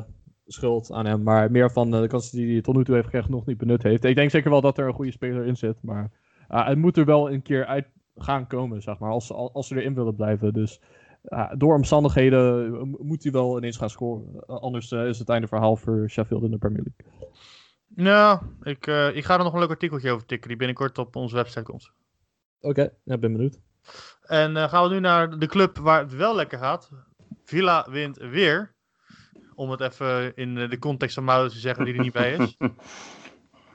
schuld 0.52 0.92
aan 0.92 1.06
hem, 1.06 1.22
maar 1.22 1.50
meer 1.50 1.70
van 1.70 1.94
eh, 1.94 2.00
de 2.00 2.06
kansen 2.08 2.38
die 2.38 2.52
hij 2.52 2.62
tot 2.62 2.76
nu 2.76 2.84
toe 2.84 2.94
heeft 2.94 3.06
gekregen 3.06 3.30
nog 3.30 3.46
niet 3.46 3.58
benut 3.58 3.82
heeft. 3.82 4.04
Ik 4.04 4.14
denk 4.16 4.30
zeker 4.30 4.50
wel 4.50 4.60
dat 4.60 4.78
er 4.78 4.86
een 4.86 4.92
goede 4.94 5.10
speler 5.12 5.46
in 5.46 5.56
zit, 5.56 5.76
maar 5.82 6.10
het 6.48 6.78
moet 6.78 6.96
er 6.96 7.04
wel 7.04 7.30
een 7.30 7.42
keer 7.42 7.66
uit 7.66 7.86
gaan 8.16 8.46
komen, 8.46 8.82
zeg 8.82 8.98
maar, 8.98 9.10
als, 9.10 9.26
ze- 9.26 9.34
als 9.34 9.68
ze 9.68 9.76
erin 9.80 9.94
willen 9.94 10.14
blijven. 10.16 10.52
Dus 10.52 10.80
door 11.56 11.74
omstandigheden 11.74 12.74
eh, 12.74 12.80
moet 13.06 13.22
hij 13.22 13.32
wel 13.32 13.56
ineens 13.58 13.76
gaan 13.76 13.90
scoren. 13.90 14.46
Anders 14.46 14.92
eh, 14.92 15.06
is 15.06 15.18
het 15.18 15.28
einde 15.28 15.46
verhaal 15.46 15.76
voor 15.76 16.10
Sheffield 16.10 16.42
in 16.42 16.50
de 16.50 16.58
Premier 16.58 16.82
League. 16.84 17.30
Nou, 17.94 18.40
ik, 18.62 18.86
ik 19.16 19.24
ga 19.24 19.38
er 19.38 19.44
nog 19.44 19.52
een 19.52 19.58
leuk 19.60 19.70
artikeltje 19.70 20.10
over 20.10 20.26
tikken 20.26 20.48
die 20.48 20.56
binnenkort 20.56 20.98
op 20.98 21.16
onze 21.16 21.34
website 21.34 21.62
komt. 21.62 21.90
Oké, 22.60 22.90
ja, 23.04 23.18
ben 23.18 23.32
benieuwd. 23.32 23.58
En 24.22 24.56
gaan 24.68 24.88
we 24.88 24.94
nu 24.94 25.00
naar 25.00 25.38
de 25.38 25.46
club 25.46 25.78
waar 25.78 26.00
het 26.00 26.14
wel 26.16 26.34
lekker 26.34 26.58
gaat. 26.58 26.90
Villa 27.44 27.86
wint 27.90 28.16
weer. 28.16 28.71
Om 29.54 29.70
het 29.70 29.80
even 29.80 30.36
in 30.36 30.54
de 30.54 30.78
context 30.78 31.14
van 31.14 31.24
Maurits 31.24 31.54
te 31.54 31.60
zeggen 31.60 31.84
die 31.84 31.94
er 31.94 32.00
niet 32.00 32.12
bij 32.12 32.32
is. 32.32 32.56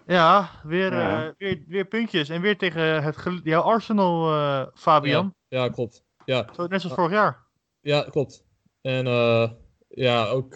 Ja, 0.07 0.49
weer, 0.63 0.93
Ja. 0.93 1.25
eh, 1.25 1.31
weer, 1.37 1.63
weer 1.67 1.85
puntjes. 1.85 2.29
En 2.29 2.41
weer 2.41 2.57
tegen 2.57 3.03
het, 3.03 3.15
jouw 3.43 3.61
Arsenal, 3.61 4.31
eh, 4.33 4.65
Fabian. 4.73 5.33
Ja, 5.47 5.63
ja, 5.63 5.69
klopt. 5.69 6.03
Ja, 6.25 6.45
Zo, 6.55 6.67
net 6.67 6.81
zoals 6.81 6.95
vorig 6.95 7.11
jaar. 7.11 7.45
Ja, 7.81 8.01
klopt. 8.09 8.45
En 8.81 9.07
eh, 9.07 9.49
ja, 9.87 10.25
ook 10.27 10.55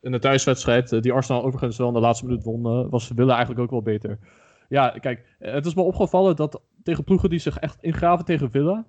in 0.00 0.12
de 0.12 0.18
thuiswedstrijd, 0.18 1.02
die 1.02 1.12
Arsenal 1.12 1.44
overigens 1.44 1.76
wel 1.76 1.88
in 1.88 1.94
de 1.94 2.00
laatste 2.00 2.26
minuut 2.26 2.44
won, 2.44 2.90
was 2.90 3.10
Villa 3.14 3.30
eigenlijk 3.32 3.60
ook 3.60 3.70
wel 3.70 3.82
beter. 3.82 4.18
Ja, 4.68 4.88
kijk, 4.88 5.36
het 5.38 5.66
is 5.66 5.74
me 5.74 5.82
opgevallen 5.82 6.36
dat 6.36 6.62
tegen 6.82 7.04
ploegen 7.04 7.30
die 7.30 7.38
zich 7.38 7.58
echt 7.58 7.82
ingraven 7.82 8.24
tegen 8.24 8.50
Villa, 8.50 8.86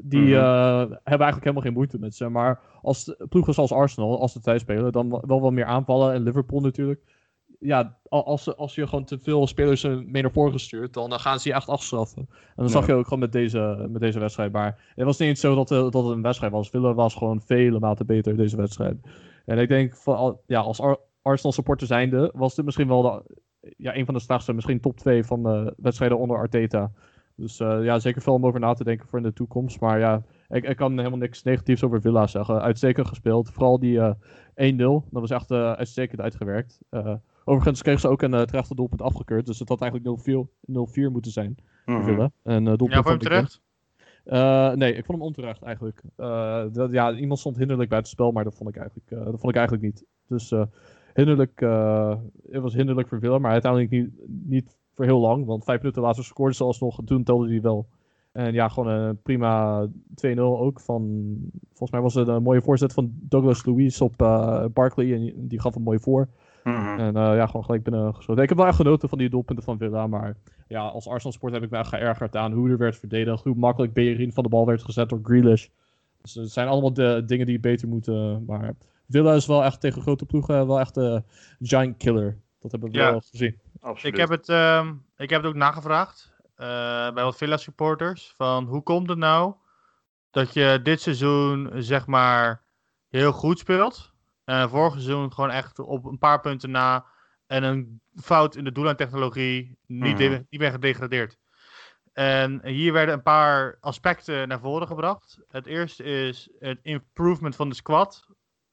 die 0.00 0.20
Mhm. 0.20 0.32
eh, 0.32 0.78
hebben 0.78 1.00
eigenlijk 1.04 1.40
helemaal 1.42 1.62
geen 1.62 1.72
moeite 1.72 1.98
met 1.98 2.14
ze. 2.14 2.28
Maar 2.28 2.60
als 2.82 3.14
ploegen 3.28 3.54
zoals 3.54 3.72
Arsenal, 3.72 4.20
als 4.20 4.32
ze 4.32 4.40
thuis 4.40 4.60
spelen, 4.60 4.92
dan 4.92 5.22
wel 5.26 5.40
wel 5.40 5.50
meer 5.50 5.64
aanvallen. 5.64 6.12
En 6.14 6.22
Liverpool 6.22 6.60
natuurlijk. 6.60 7.00
Ja, 7.58 7.98
al- 8.08 8.24
als, 8.26 8.56
als 8.56 8.74
je 8.74 8.86
gewoon 8.86 9.04
te 9.04 9.18
veel 9.18 9.46
spelers 9.46 9.82
mee 9.84 10.22
naar 10.22 10.32
voren 10.32 10.60
stuurt, 10.60 10.94
dan 10.94 11.12
eh, 11.12 11.18
gaan 11.18 11.38
ze 11.40 11.48
je 11.48 11.54
echt 11.54 11.68
afstraffen. 11.68 12.26
En 12.28 12.62
dat 12.62 12.70
zag 12.70 12.86
je 12.86 12.94
ook 12.94 13.04
gewoon 13.04 13.18
met 13.18 13.32
deze, 13.32 13.86
met 13.90 14.00
deze 14.00 14.18
wedstrijd. 14.18 14.52
Maar 14.52 14.92
het 14.94 15.04
was 15.04 15.18
niet 15.18 15.28
eens 15.28 15.40
zo 15.40 15.54
dat, 15.54 15.70
eh, 15.70 15.78
dat 15.78 15.94
het 16.04 16.04
een 16.16 16.22
wedstrijd 16.22 16.52
was. 16.52 16.70
Villa 16.70 16.94
was 16.94 17.14
gewoon 17.14 17.40
vele 17.40 17.78
maten 17.78 18.06
beter 18.06 18.36
deze 18.36 18.56
wedstrijd. 18.56 18.96
En 19.46 19.58
ik 19.58 19.68
denk, 19.68 19.96
van, 19.96 20.38
ja, 20.46 20.60
als 20.60 20.80
Ar- 20.80 20.98
Arsenal 21.22 21.52
supporter 21.52 21.86
zijnde, 21.86 22.30
was 22.34 22.54
dit 22.54 22.64
misschien 22.64 22.88
wel 22.88 23.02
de, 23.02 23.22
ja, 23.76 23.96
een 23.96 24.04
van 24.04 24.14
de 24.14 24.20
strafste, 24.20 24.52
misschien 24.52 24.80
top 24.80 24.96
2 24.96 25.24
van 25.24 25.42
de 25.42 25.74
wedstrijden 25.76 26.18
onder 26.18 26.36
Arteta. 26.36 26.90
Dus 27.42 27.60
eh, 27.60 27.84
ja, 27.84 27.98
zeker 27.98 28.22
veel 28.22 28.34
om 28.34 28.46
over 28.46 28.60
na 28.60 28.72
te 28.72 28.84
denken 28.84 29.08
voor 29.08 29.18
in 29.18 29.24
de 29.24 29.32
toekomst. 29.32 29.80
Maar 29.80 29.98
ja, 29.98 30.22
ik, 30.48 30.64
ik 30.64 30.76
kan 30.76 30.96
helemaal 30.96 31.18
niks 31.18 31.42
negatiefs 31.42 31.82
over 31.84 32.00
Villa 32.00 32.26
zeggen. 32.26 32.62
Uitstekend 32.62 33.06
gespeeld. 33.08 33.50
Vooral 33.50 33.78
die 33.78 34.00
eh 34.00 34.12
1-0. 34.74 34.76
Dat 34.76 35.02
was 35.10 35.30
echt 35.30 35.50
eh, 35.50 35.72
uitstekend 35.72 36.20
uitgewerkt. 36.20 36.80
Eh, 36.90 37.14
overigens 37.44 37.82
kreeg 37.82 38.00
ze 38.00 38.08
ook 38.08 38.22
een 38.22 38.32
uh, 38.34 38.42
terechte 38.42 38.74
doelpunt 38.74 39.02
afgekeurd. 39.02 39.46
Dus 39.46 39.58
het 39.58 39.68
had 39.68 39.80
eigenlijk 39.80 40.20
0-4 40.20 40.48
0-4 40.66 41.12
moeten 41.12 41.32
zijn 41.32 41.56
Mhm. 41.86 42.02
Villa. 42.04 42.30
En, 42.42 42.58
eh, 42.58 42.64
doelpunt 42.64 42.92
Ja, 42.92 43.02
voor 43.02 43.10
hem 43.10 43.20
terecht. 43.20 43.60
Eh, 44.24 44.72
nee, 44.72 44.94
ik 44.94 45.04
vond 45.04 45.18
hem 45.18 45.26
onterecht 45.26 45.62
eigenlijk. 45.62 46.02
Eh, 46.16 46.64
dat, 46.72 46.92
ja, 46.92 47.12
iemand 47.14 47.38
stond 47.40 47.56
hinderlijk 47.56 47.88
bij 47.88 47.98
het 47.98 48.08
spel, 48.08 48.32
maar 48.32 48.44
dat 48.44 48.54
vond 48.56 48.68
ik 48.68 48.76
eigenlijk, 48.76 49.10
eh, 49.10 49.18
dat 49.18 49.40
vond 49.40 49.48
ik 49.52 49.56
eigenlijk 49.56 49.84
niet. 49.84 50.04
Dus 50.28 50.52
eh, 50.52 50.62
hinderlijk, 51.14 51.60
eh, 51.60 52.16
het 52.50 52.62
was 52.62 52.74
hinderlijk 52.74 53.08
voor 53.08 53.18
Villa, 53.18 53.38
maar 53.38 53.52
uiteindelijk 53.52 53.90
niet, 53.90 54.10
niet 54.26 54.78
voor 54.94 55.04
heel 55.04 55.20
lang. 55.20 55.46
Want 55.46 55.64
vijf 55.64 55.78
minuten 55.78 56.02
later 56.02 56.24
scoorde 56.24 56.54
ze 56.54 56.64
alsnog 56.64 56.98
en 56.98 57.04
toen 57.04 57.22
telde 57.24 57.48
hij 57.48 57.60
wel. 57.60 57.86
En 58.32 58.52
ja, 58.52 58.68
gewoon 58.68 58.88
een 58.92 59.22
prima 59.22 59.86
2-0 60.26 60.38
ook 60.38 60.80
van... 60.80 61.02
Volgens 61.68 61.90
mij 61.90 62.00
was 62.00 62.14
het 62.14 62.28
een 62.28 62.42
mooie 62.42 62.62
voorzet 62.62 62.92
van 62.92 63.12
Douglas 63.14 63.64
Louise 63.64 64.04
op 64.04 64.22
eh, 64.22 64.64
Barkley. 64.72 65.14
En 65.14 65.48
die 65.48 65.60
gaf 65.60 65.74
hem 65.74 65.82
mooi 65.82 65.98
voor. 65.98 66.28
Mhm. 66.64 66.98
En 66.98 67.16
eh, 67.16 67.36
ja, 67.36 67.46
gewoon 67.46 67.64
gelijk 67.64 67.82
binnen 67.82 68.14
geschoten. 68.14 68.42
Ik 68.42 68.48
heb 68.48 68.58
wel 68.58 68.66
echt 68.66 68.76
genoten 68.76 69.08
van 69.08 69.18
die 69.18 69.30
doelpunten 69.30 69.64
van 69.64 69.78
Villa. 69.78 70.06
Maar 70.06 70.36
ja, 70.68 70.80
als 70.86 71.08
Arsenal 71.08 71.32
sport 71.32 71.52
heb 71.52 71.62
ik 71.62 71.70
me 71.70 71.78
echt 71.78 71.88
geërgerd 71.88 72.36
aan 72.36 72.52
hoe 72.52 72.70
er 72.70 72.78
werd 72.78 72.96
verdedigd. 72.96 73.44
Hoe 73.44 73.54
makkelijk 73.54 73.92
Bellerin 73.92 74.32
van 74.32 74.42
de 74.42 74.48
bal 74.48 74.66
werd 74.66 74.82
gezet 74.82 75.08
door 75.08 75.20
Grealish. 75.22 75.66
Dus 76.22 76.34
het 76.34 76.50
zijn 76.50 76.68
allemaal 76.68 76.92
de 76.92 77.22
dingen 77.26 77.46
die 77.46 77.60
beter 77.60 77.88
moeten. 77.88 78.44
Maar 78.44 78.74
Villa 79.08 79.34
is 79.34 79.46
wel 79.46 79.64
echt 79.64 79.80
tegen 79.80 80.02
grote 80.02 80.26
ploegen 80.26 80.66
wel 80.66 80.80
echt 80.80 80.96
een 80.96 81.24
giant 81.60 81.96
killer. 81.96 82.38
Dat 82.58 82.70
hebben 82.70 82.90
we 82.90 82.98
Ja. 82.98 83.10
wel 83.10 83.20
gezien. 83.20 83.56
Absoluut. 83.82 84.14
Ik 84.14 84.20
heb, 84.20 84.28
het, 84.28 84.48
ehm, 84.48 84.94
ik 85.16 85.30
heb 85.30 85.42
het 85.42 85.50
ook 85.50 85.56
nagevraagd 85.56 86.30
eh, 86.54 86.66
bij 87.12 87.24
wat 87.24 87.36
Villa 87.36 87.56
supporters. 87.56 88.32
Van 88.36 88.64
hoe 88.64 88.82
komt 88.82 89.08
het 89.08 89.18
nou 89.18 89.54
dat 90.30 90.52
je 90.54 90.80
dit 90.82 91.00
seizoen 91.00 91.70
zeg 91.74 92.06
maar 92.06 92.62
heel 93.08 93.32
goed 93.32 93.58
speelt. 93.58 94.12
En 94.44 94.68
vorig 94.70 94.92
seizoen 94.92 95.32
gewoon 95.32 95.50
echt 95.50 95.78
op 95.78 96.04
een 96.04 96.18
paar 96.18 96.40
punten 96.40 96.70
na. 96.70 97.06
En 97.46 97.62
een 97.62 98.00
fout 98.14 98.56
in 98.56 98.64
de 98.64 98.72
doellijntechnologie 98.72 99.78
niet, 99.86 100.18
Mhm. 100.18 100.42
niet 100.50 100.60
meer 100.60 100.70
gedegradeerd. 100.70 101.38
En 102.12 102.66
hier 102.66 102.92
werden 102.92 103.14
een 103.14 103.22
paar 103.22 103.76
aspecten 103.80 104.48
naar 104.48 104.60
voren 104.60 104.86
gebracht. 104.86 105.38
Het 105.48 105.66
eerste 105.66 106.02
is 106.02 106.50
het 106.58 106.78
improvement 106.82 107.56
van 107.56 107.68
de 107.68 107.74
squad. 107.74 108.26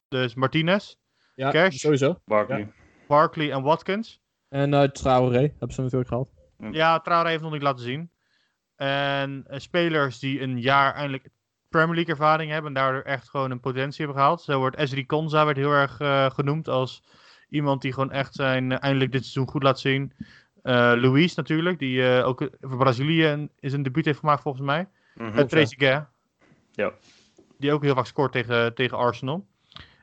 Dus 0.07 0.33
Martinez, 0.35 0.95
Ja, 1.35 1.51
Cash. 1.51 1.75
sowieso. 1.77 2.21
Barkley. 2.25 2.71
Barkley 3.07 3.51
en 3.51 3.61
Watkins. 3.61 4.21
En 4.49 4.73
uh, 4.73 4.83
Traoré 4.83 5.39
hebben 5.39 5.71
ze 5.73 5.81
natuurlijk 5.81 6.09
gehaald. 6.09 6.33
Ja, 6.71 6.99
Traoré 6.99 7.29
heeft 7.29 7.41
nog 7.41 7.51
niet 7.51 7.61
laten 7.61 7.83
zien. 7.83 8.11
En 8.75 9.43
eh, 9.47 9.59
spelers 9.59 10.19
die 10.19 10.41
een 10.41 10.59
jaar 10.61 10.93
eindelijk 10.93 11.29
Premier 11.69 11.95
League 11.95 12.13
ervaring 12.13 12.51
hebben 12.51 12.75
en 12.75 12.81
daardoor 12.81 13.01
echt 13.01 13.29
gewoon 13.29 13.51
een 13.51 13.59
potentie 13.59 14.05
hebben 14.05 14.21
gehaald. 14.21 14.41
Zo 14.41 14.59
wordt 14.59 14.75
Esri 14.75 15.05
Konza 15.05 15.45
werd 15.45 15.57
heel 15.57 15.71
erg 15.71 15.99
eh, 15.99 16.29
genoemd 16.29 16.67
als 16.67 17.03
iemand 17.49 17.81
die 17.81 17.93
gewoon 17.93 18.11
echt 18.11 18.33
zijn 18.33 18.79
eindelijk 18.79 19.11
dit 19.11 19.21
seizoen 19.21 19.47
goed 19.47 19.63
laat 19.63 19.79
zien. 19.79 20.13
Eh 20.61 20.93
Luis 20.95 21.35
natuurlijk, 21.35 21.79
die 21.79 22.07
eh, 22.07 22.27
ook 22.27 22.49
voor 22.59 22.77
Brazilië 22.77 23.25
een, 23.25 23.51
is 23.59 23.73
een 23.73 23.83
debuut 23.83 24.05
heeft 24.05 24.19
gemaakt 24.19 24.41
volgens 24.41 24.65
mij. 24.65 24.87
Mhm. 25.15 25.39
Uh, 25.39 25.45
Tracy 25.45 25.75
Gay. 25.77 26.05
Ja. 26.71 26.93
Die 27.57 27.73
ook 27.73 27.83
heel 27.83 27.95
vaak 27.95 28.05
scoort 28.05 28.31
tegen, 28.31 28.73
tegen 28.75 28.97
Arsenal. 28.97 29.47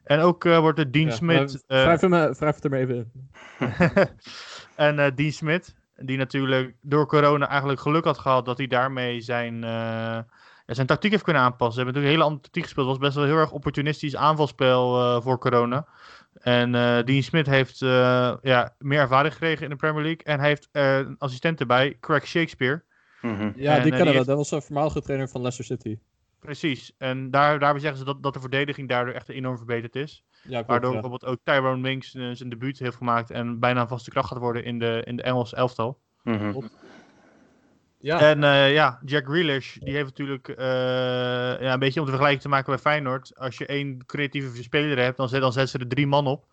En 0.06 0.20
ook 0.20 0.44
eh, 0.44 0.58
wordt 0.58 0.76
de 0.76 0.90
Dean 0.90 1.06
Ja, 1.06 1.46
eh, 1.66 2.00
hem, 2.00 2.14
eh, 2.14 2.30
wrijf 2.30 2.54
het 2.54 2.64
er 2.64 2.70
maar 2.70 2.78
even 2.78 2.96
in. 2.96 3.10
en 4.86 4.98
eh 4.98 5.10
Dean 5.14 5.32
Smith, 5.32 5.74
die 5.96 6.18
natuurlijk 6.18 6.74
door 6.80 7.06
corona 7.06 7.48
eigenlijk 7.48 7.80
geluk 7.80 8.04
had 8.04 8.18
gehad 8.18 8.44
dat 8.44 8.58
hij 8.58 8.66
daarmee 8.66 9.20
zijn, 9.20 9.64
eh, 9.64 9.70
ja, 9.70 10.74
zijn 10.74 10.86
tactiek 10.86 11.10
heeft 11.10 11.22
kunnen 11.22 11.42
aanpassen. 11.42 11.72
Ze 11.74 11.80
hebben 11.80 11.94
natuurlijk 11.94 12.12
een 12.12 12.20
hele 12.20 12.28
andere 12.28 12.42
tactiek 12.42 12.62
gespeeld. 12.62 12.86
Het 12.86 12.96
was 12.96 13.06
best 13.06 13.18
wel 13.18 13.34
heel 13.34 13.42
erg 13.42 13.52
opportunistisch 13.52 14.16
aanvalspel 14.16 15.00
eh, 15.00 15.22
voor 15.22 15.38
corona. 15.38 15.86
En 16.40 16.74
eh, 16.74 17.04
Dean 17.04 17.22
Smith 17.22 17.46
heeft 17.46 17.82
eh, 17.82 18.34
ja, 18.42 18.74
meer 18.78 19.00
ervaring 19.00 19.32
gekregen 19.32 19.64
in 19.64 19.70
de 19.70 19.76
Premier 19.76 20.02
League. 20.02 20.24
En 20.24 20.38
hij 20.38 20.48
heeft 20.48 20.68
eh, 20.72 20.96
een 20.96 21.16
assistent 21.18 21.60
erbij, 21.60 21.96
Craig 22.00 22.26
Shakespeare. 22.26 22.82
Mhm. 23.20 23.52
Ja, 23.56 23.76
En, 23.76 23.82
die 23.82 23.92
kennen 23.92 24.14
we. 24.14 24.24
Dat 24.24 24.36
was 24.36 24.50
een 24.50 24.62
voormalige 24.62 25.02
trainer 25.02 25.28
van 25.28 25.40
Leicester 25.40 25.76
City. 25.76 25.98
Precies. 26.40 26.92
En 26.98 27.30
daar, 27.30 27.58
daarbij 27.58 27.80
zeggen 27.80 27.98
ze 27.98 28.04
dat, 28.04 28.22
dat 28.22 28.34
de 28.34 28.40
verdediging 28.40 28.88
daardoor 28.88 29.14
echt 29.14 29.28
enorm 29.28 29.56
verbeterd 29.56 29.96
is. 29.96 30.24
Ja, 30.42 30.48
klopt, 30.50 30.66
Waardoor 30.66 30.92
ja. 30.94 31.00
bijvoorbeeld 31.00 31.30
ook 31.32 31.40
Tyrone 31.44 31.80
Minks 31.80 32.14
eh, 32.14 32.30
zijn 32.32 32.48
debuut 32.48 32.78
heeft 32.78 32.96
gemaakt. 32.96 33.30
En 33.30 33.58
bijna 33.58 33.80
een 33.80 33.88
vaste 33.88 34.10
kracht 34.10 34.28
gaat 34.28 34.38
worden 34.38 34.64
in 34.64 34.78
de, 34.78 35.02
in 35.04 35.16
de 35.16 35.22
Engelse 35.22 35.56
elftal. 35.56 35.98
Mhm. 36.22 36.52
Ja, 37.98 38.20
En 38.20 38.44
eh, 38.44 38.72
ja, 38.72 39.00
Jack 39.04 39.26
Grealish, 39.26 39.76
die 39.76 39.94
heeft 39.94 40.06
natuurlijk 40.06 40.48
eh, 40.48 40.66
ja, 41.60 41.72
een 41.72 41.78
beetje 41.78 42.00
om 42.00 42.04
de 42.06 42.12
vergelijking 42.12 42.42
te 42.42 42.48
maken 42.48 42.72
bij 42.72 42.78
Feyenoord. 42.78 43.38
Als 43.38 43.58
je 43.58 43.66
één 43.66 44.06
creatieve 44.06 44.62
speler 44.62 44.98
hebt, 44.98 45.16
dan 45.16 45.28
zet, 45.28 45.40
dan 45.40 45.52
zet 45.52 45.68
ze 45.68 45.78
er 45.78 45.88
drie 45.88 46.06
man 46.06 46.26
op. 46.26 46.46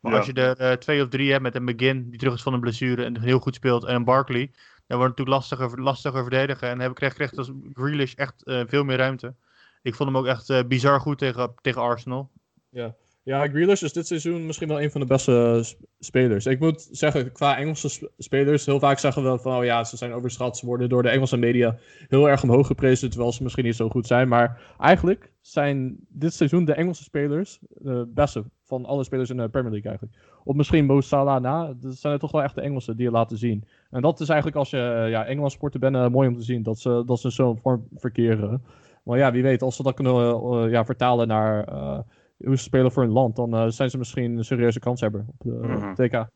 Maar 0.00 0.12
Ja. 0.12 0.18
als 0.18 0.26
je 0.26 0.32
er 0.32 0.56
eh, 0.56 0.72
twee 0.72 1.02
of 1.02 1.08
drie 1.08 1.30
hebt 1.30 1.42
met 1.42 1.54
een 1.54 1.64
McGinn, 1.64 2.10
die 2.10 2.18
terug 2.18 2.34
is 2.34 2.42
van 2.42 2.52
een 2.52 2.60
blessure 2.60 3.04
en 3.04 3.20
heel 3.20 3.38
goed 3.38 3.54
speelt, 3.54 3.84
en 3.84 3.94
een 3.94 4.04
Barkley, 4.04 4.50
dan 4.86 4.98
wordt 4.98 5.18
natuurlijk 5.18 5.36
lastiger, 5.36 5.80
lastiger 5.82 6.22
verdedigen. 6.22 6.68
En 6.68 6.80
heb, 6.80 6.94
kreeg, 6.94 7.14
kreeg 7.14 7.30
dus 7.30 7.50
Grealish 7.72 8.14
echt 8.14 8.44
eh, 8.44 8.62
veel 8.66 8.84
meer 8.84 8.96
ruimte. 8.96 9.34
Ik 9.82 9.94
vond 9.94 10.08
hem 10.08 10.18
ook 10.18 10.26
echt 10.26 10.50
eh, 10.50 10.62
bizar 10.68 11.00
goed 11.00 11.18
tegen, 11.18 11.54
tegen 11.60 11.82
Arsenal. 11.82 12.30
Ja, 13.22 13.48
Grealish 13.48 13.82
is 13.82 13.92
dit 13.92 14.06
seizoen 14.06 14.46
misschien 14.46 14.68
wel 14.68 14.82
een 14.82 14.90
van 14.90 15.00
de 15.00 15.06
beste 15.06 15.54
eh, 15.56 15.62
sp- 15.62 15.84
spelers. 15.98 16.46
Ik 16.46 16.60
moet 16.60 16.88
zeggen, 16.90 17.32
qua 17.32 17.56
Engelse 17.56 17.88
sp- 17.88 18.10
spelers, 18.18 18.66
heel 18.66 18.78
vaak 18.78 18.98
zeggen 18.98 19.32
we 19.32 19.38
van, 19.38 19.56
oh 19.56 19.64
ja, 19.64 19.84
ze 19.84 19.96
zijn 19.96 20.12
overschat. 20.12 20.58
Ze 20.58 20.66
worden 20.66 20.88
door 20.88 21.02
de 21.02 21.08
Engelse 21.08 21.36
media 21.36 21.78
heel 22.08 22.28
erg 22.28 22.42
omhoog 22.42 22.66
geprezen, 22.66 23.10
terwijl 23.10 23.32
ze 23.32 23.42
misschien 23.42 23.64
niet 23.64 23.76
zo 23.76 23.88
goed 23.88 24.06
zijn. 24.06 24.28
Maar 24.28 24.74
eigenlijk 24.78 25.32
zijn 25.40 25.96
dit 26.08 26.34
seizoen 26.34 26.64
de 26.64 26.74
Engelse 26.74 27.02
spelers 27.02 27.58
de 27.68 28.10
beste 28.14 28.44
van 28.66 28.84
alle 28.84 29.04
spelers 29.04 29.30
in 29.30 29.36
de 29.36 29.48
Premier 29.48 29.70
League 29.72 29.90
eigenlijk. 29.90 30.18
Op 30.44 30.56
misschien 30.56 30.86
Mo 30.86 31.00
Salah 31.00 31.40
na, 31.42 31.72
dat 31.80 31.94
zijn 31.94 32.12
het 32.12 32.22
toch 32.22 32.32
wel 32.32 32.42
echt 32.42 32.54
de 32.54 32.60
Engelsen 32.60 32.96
die 32.96 33.04
je 33.06 33.10
laten 33.12 33.38
zien. 33.38 33.64
En 33.90 34.02
dat 34.02 34.20
is 34.20 34.28
eigenlijk 34.28 34.58
als 34.58 34.70
je 34.70 34.78
eh, 34.78 35.10
ja, 35.10 35.24
Engels 35.24 35.52
sporter 35.52 35.80
bent, 35.80 35.96
eh, 35.96 36.08
mooi 36.08 36.28
om 36.28 36.34
te 36.34 36.42
zien, 36.42 36.62
dat 36.62 36.78
ze, 36.78 37.02
dat 37.06 37.20
ze 37.20 37.30
zo'n 37.30 37.58
vorm 37.58 37.86
verkeren. 37.94 38.62
Maar 39.04 39.18
ja, 39.18 39.32
wie 39.32 39.42
weet, 39.42 39.62
als 39.62 39.76
ze 39.76 39.82
dat 39.82 39.94
kunnen 39.94 40.14
eh, 40.14 40.70
ja, 40.70 40.84
vertalen 40.84 41.28
naar... 41.28 41.64
eh, 41.64 41.98
hoe 42.44 42.56
ze 42.56 42.62
spelen 42.62 42.92
voor 42.92 43.02
een 43.02 43.10
land, 43.12 43.36
dan 43.36 43.72
zijn 43.72 43.90
ze 43.90 43.98
misschien 43.98 44.36
een 44.36 44.44
serieuze 44.44 44.78
kanshebber 44.78 45.24
op 45.28 45.34
de 45.38 45.50
Mhm. 45.66 45.94
TK. 45.94 46.26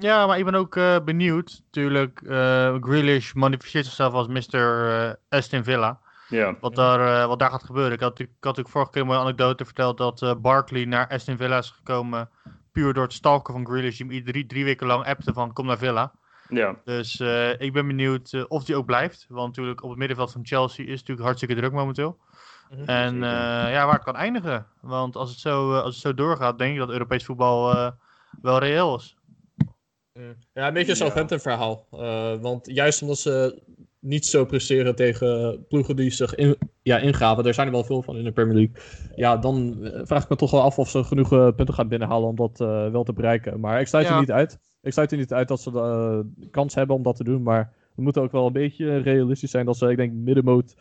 Ja, 0.00 0.26
maar 0.26 0.38
ik 0.38 0.44
ben 0.44 0.54
ook 0.54 0.76
eh, 0.76 0.96
benieuwd. 1.04 1.62
Natuurlijk, 1.64 2.22
eh 2.26 2.76
Grealish 2.80 3.32
manifesteert 3.32 3.84
zichzelf 3.84 4.12
als 4.12 4.26
Mr. 4.28 4.58
eh, 4.58 5.12
Aston 5.28 5.64
Villa. 5.64 6.00
Ja. 6.32 6.56
Wat 6.60 6.74
daar, 6.74 7.20
eh, 7.22 7.26
wat 7.26 7.38
daar 7.38 7.50
gaat 7.50 7.62
gebeuren. 7.64 7.92
Ik 7.92 8.00
had, 8.00 8.08
natuurlijk- 8.10 8.38
ik 8.38 8.44
had 8.44 8.56
natuurlijk 8.56 8.74
vorige 8.74 8.90
keer 8.90 9.00
een 9.00 9.06
mooie 9.06 9.18
anekdote 9.20 9.64
verteld 9.64 9.98
dat 9.98 10.22
eh, 10.22 10.34
Barkley 10.34 10.84
naar 10.84 11.08
Aston 11.08 11.36
Villa 11.36 11.58
is 11.58 11.70
gekomen. 11.70 12.30
Puur 12.72 12.92
door 12.94 13.02
het 13.02 13.12
stalken 13.12 13.54
van 13.54 13.66
Grealish. 13.66 13.96
Die 13.96 14.06
hem 14.06 14.14
ieder- 14.14 14.32
drie, 14.32 14.46
drie 14.46 14.64
weken 14.64 14.86
lang 14.86 15.04
appte 15.06 15.32
van 15.32 15.52
kom 15.52 15.66
naar 15.66 15.78
Villa. 15.78 16.12
Ja. 16.48 16.76
Dus 16.84 17.20
eh, 17.20 17.60
ik 17.60 17.72
ben 17.72 17.86
benieuwd 17.86 18.46
of 18.48 18.64
die 18.64 18.76
ook 18.76 18.86
blijft. 18.86 19.26
Want 19.28 19.46
natuurlijk 19.48 19.82
op 19.82 19.88
het 19.90 19.98
middenveld 19.98 20.32
van 20.32 20.46
Chelsea 20.46 20.84
is 20.84 20.90
het 20.90 20.98
natuurlijk 21.00 21.26
hartstikke 21.26 21.54
druk 21.54 21.72
momenteel. 21.72 22.18
En 22.86 23.12
zeker. 23.12 23.28
eh, 23.28 23.72
ja, 23.72 23.84
waar 23.84 23.94
het 23.94 24.04
kan 24.04 24.16
eindigen. 24.16 24.66
Want 24.80 25.16
als 25.16 25.30
het 25.30 25.38
zo, 25.38 25.72
eh, 25.72 25.82
als 25.82 25.94
het 25.94 26.02
zo 26.02 26.14
doorgaat, 26.14 26.58
denk 26.58 26.72
ik 26.72 26.78
dat 26.78 26.90
Europees 26.90 27.24
voetbal 27.24 27.72
eh, 27.72 27.90
wel 28.42 28.58
reëel 28.58 28.96
is. 28.96 29.16
Ja, 30.52 30.66
een 30.66 30.72
beetje 30.72 30.80
een 30.80 30.86
Ja. 30.86 30.94
Southampton 30.94 31.38
verhaal. 31.40 31.86
Eh, 31.90 32.34
want 32.40 32.66
juist 32.66 33.02
omdat 33.02 33.18
ze 33.18 33.62
niet 34.02 34.26
zo 34.26 34.44
presteren 34.44 34.94
tegen 34.94 35.64
ploegen 35.68 35.96
die 35.96 36.10
zich 36.10 36.34
in, 36.34 36.56
ja, 36.82 36.98
ingaven, 36.98 37.44
er 37.46 37.54
zijn 37.54 37.66
er 37.66 37.72
wel 37.72 37.84
veel 37.84 38.02
van 38.02 38.16
in 38.16 38.24
de 38.24 38.32
Premier 38.32 38.54
League. 38.54 38.74
Ja, 39.16 39.36
dan 39.36 39.84
eh, 39.84 40.00
vraag 40.04 40.22
ik 40.22 40.28
me 40.28 40.36
toch 40.36 40.50
wel 40.50 40.62
af 40.62 40.78
of 40.78 40.88
ze 40.90 41.04
genoeg 41.04 41.32
eh, 41.32 41.48
punten 41.56 41.74
gaan 41.74 41.88
binnenhalen 41.88 42.28
om 42.28 42.36
dat 42.36 42.60
eh, 42.60 42.90
wel 42.90 43.04
te 43.04 43.12
bereiken. 43.12 43.60
Maar 43.60 43.80
ik 43.80 43.86
sluit 43.86 44.06
Ja. 44.06 44.14
er 44.14 44.20
niet 44.20 44.30
uit. 44.30 44.58
Ik 44.82 44.92
sluit 44.92 45.12
er 45.12 45.18
niet 45.18 45.32
uit 45.32 45.48
dat 45.48 45.60
ze 45.60 45.70
de 45.70 46.48
kans 46.50 46.74
hebben 46.74 46.96
om 46.96 47.02
dat 47.02 47.16
te 47.16 47.24
doen. 47.24 47.42
Maar 47.42 47.72
we 47.94 48.02
moeten 48.02 48.22
ook 48.22 48.32
wel 48.32 48.46
een 48.46 48.52
beetje 48.52 48.96
realistisch 48.98 49.50
zijn 49.50 49.66
dat 49.66 49.76
ze, 49.76 49.90
ik 49.90 49.96
denk, 49.96 50.12
middenmoot 50.12 50.74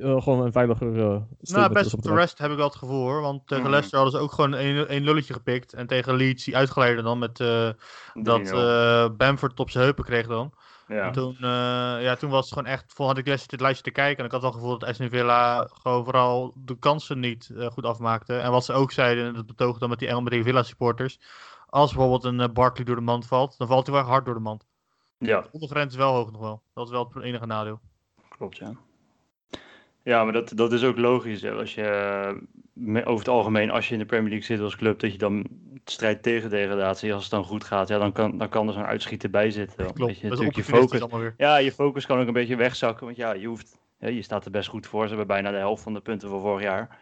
gewoon 0.00 0.40
een 0.44 0.52
veiliger 0.52 0.96
uh, 0.96 1.16
Nou, 1.40 1.72
best 1.72 1.94
op 1.94 2.02
de 2.02 2.14
rest 2.14 2.38
heb 2.38 2.50
ik 2.50 2.56
wel 2.56 2.66
het 2.66 2.76
gevoel 2.76 3.00
hoor. 3.02 3.20
Want 3.20 3.46
tegen 3.46 3.62
Mhm. 3.62 3.70
Leicester 3.72 3.98
hadden 3.98 4.18
ze 4.18 4.24
ook 4.24 4.32
gewoon 4.32 4.52
een, 4.52 4.94
een 4.94 5.02
lulletje 5.04 5.32
gepikt. 5.32 5.72
En 5.74 5.86
tegen 5.86 6.16
Leeds 6.16 6.44
die 6.44 6.56
uitgeleiden 6.56 7.04
dan 7.04 7.18
met 7.18 7.40
eh, 7.40 7.68
dat 8.14 8.48
3-0. 8.48 8.52
eh 8.52 9.08
Bamford 9.16 9.60
op 9.60 9.70
zijn 9.70 9.84
heupen 9.84 10.04
kreeg 10.04 10.26
dan. 10.26 10.52
Ja. 10.88 11.06
En 11.06 11.12
toen, 11.12 11.34
eh, 11.34 12.02
ja, 12.02 12.14
toen 12.14 12.30
was 12.30 12.44
het 12.44 12.54
gewoon 12.54 12.72
echt, 12.72 12.92
vol 12.92 13.06
had 13.06 13.18
ik 13.18 13.24
dit 13.24 13.60
lijstje 13.60 13.82
te 13.82 13.90
kijken. 13.90 14.18
En 14.18 14.24
ik 14.24 14.30
had 14.30 14.40
wel 14.40 14.50
het 14.50 14.60
gevoel 14.60 14.78
dat 14.78 14.88
Aston 14.88 15.08
Villa 15.08 15.68
gewoon 15.72 16.04
vooral 16.04 16.52
de 16.56 16.78
kansen 16.78 17.20
niet 17.20 17.50
eh, 17.56 17.66
goed 17.66 17.84
afmaakte. 17.84 18.36
En 18.36 18.50
wat 18.50 18.64
ze 18.64 18.72
ook 18.72 18.92
zeiden, 18.92 19.26
en 19.26 19.34
dat 19.34 19.46
betoogde 19.46 19.78
dan 19.78 19.88
met 19.88 19.98
die 19.98 20.08
Engelse 20.08 20.42
Villa 20.42 20.62
supporters. 20.62 21.20
Als 21.66 21.92
bijvoorbeeld 21.92 22.24
een 22.24 22.40
eh, 22.40 22.48
Barkley 22.52 22.84
door 22.84 22.96
de 22.96 23.02
mand 23.02 23.26
valt, 23.26 23.58
dan 23.58 23.66
valt 23.66 23.86
hij 23.86 23.94
wel 23.94 24.04
hard 24.04 24.24
door 24.24 24.34
de 24.34 24.40
mand. 24.40 24.66
ja, 25.18 25.40
De 25.40 25.48
ondergrens 25.52 25.92
is 25.92 25.98
wel 25.98 26.14
hoog 26.14 26.32
nog 26.32 26.40
wel. 26.40 26.62
Dat 26.74 26.86
is 26.86 26.92
wel 26.92 27.10
het 27.14 27.22
enige 27.22 27.46
nadeel. 27.46 27.80
klopt 28.28 28.56
ja. 28.56 28.72
Ja, 30.02 30.24
maar 30.24 30.32
dat, 30.32 30.52
dat 30.54 30.72
is 30.72 30.84
ook 30.84 30.98
logisch. 30.98 31.42
Hè. 31.42 31.52
Als 31.52 31.74
je, 31.74 32.40
over 33.04 33.18
het 33.18 33.28
algemeen, 33.28 33.70
als 33.70 33.86
je 33.88 33.92
in 33.92 33.98
de 33.98 34.06
Premier 34.06 34.28
League 34.28 34.46
zit 34.46 34.60
als 34.60 34.76
club, 34.76 35.00
dat 35.00 35.12
je 35.12 35.18
dan 35.18 35.46
strijd 35.90 36.22
tegen 36.22 36.50
degradatie, 36.50 37.14
als 37.14 37.22
het 37.22 37.32
dan 37.32 37.44
goed 37.44 37.64
gaat, 37.64 37.88
ja, 37.88 37.98
dan, 37.98 38.12
kan, 38.12 38.38
dan 38.38 38.48
kan 38.48 38.66
er 38.66 38.72
zo'n 38.72 38.84
uitschieter 38.84 39.30
bij 39.30 39.50
zitten. 39.50 39.92
Klopt, 39.92 40.18
je 40.18 40.28
natuurlijk 40.28 40.56
je 40.56 40.64
focus, 40.64 41.00
weer. 41.10 41.34
ja, 41.36 41.56
je 41.56 41.72
focus 41.72 42.06
kan 42.06 42.18
ook 42.18 42.26
een 42.26 42.32
beetje 42.32 42.56
wegzakken, 42.56 43.04
want 43.04 43.16
ja, 43.16 43.32
je 43.32 43.46
hoeft, 43.46 43.78
je 43.98 44.22
staat 44.22 44.44
er 44.44 44.50
best 44.50 44.68
goed 44.68 44.86
voor. 44.86 45.02
Ze 45.02 45.08
hebben 45.08 45.26
bijna 45.26 45.50
de 45.50 45.56
helft 45.56 45.82
van 45.82 45.94
de 45.94 46.00
punten 46.00 46.28
van 46.28 46.40
vorig 46.40 46.62
jaar. 46.62 46.98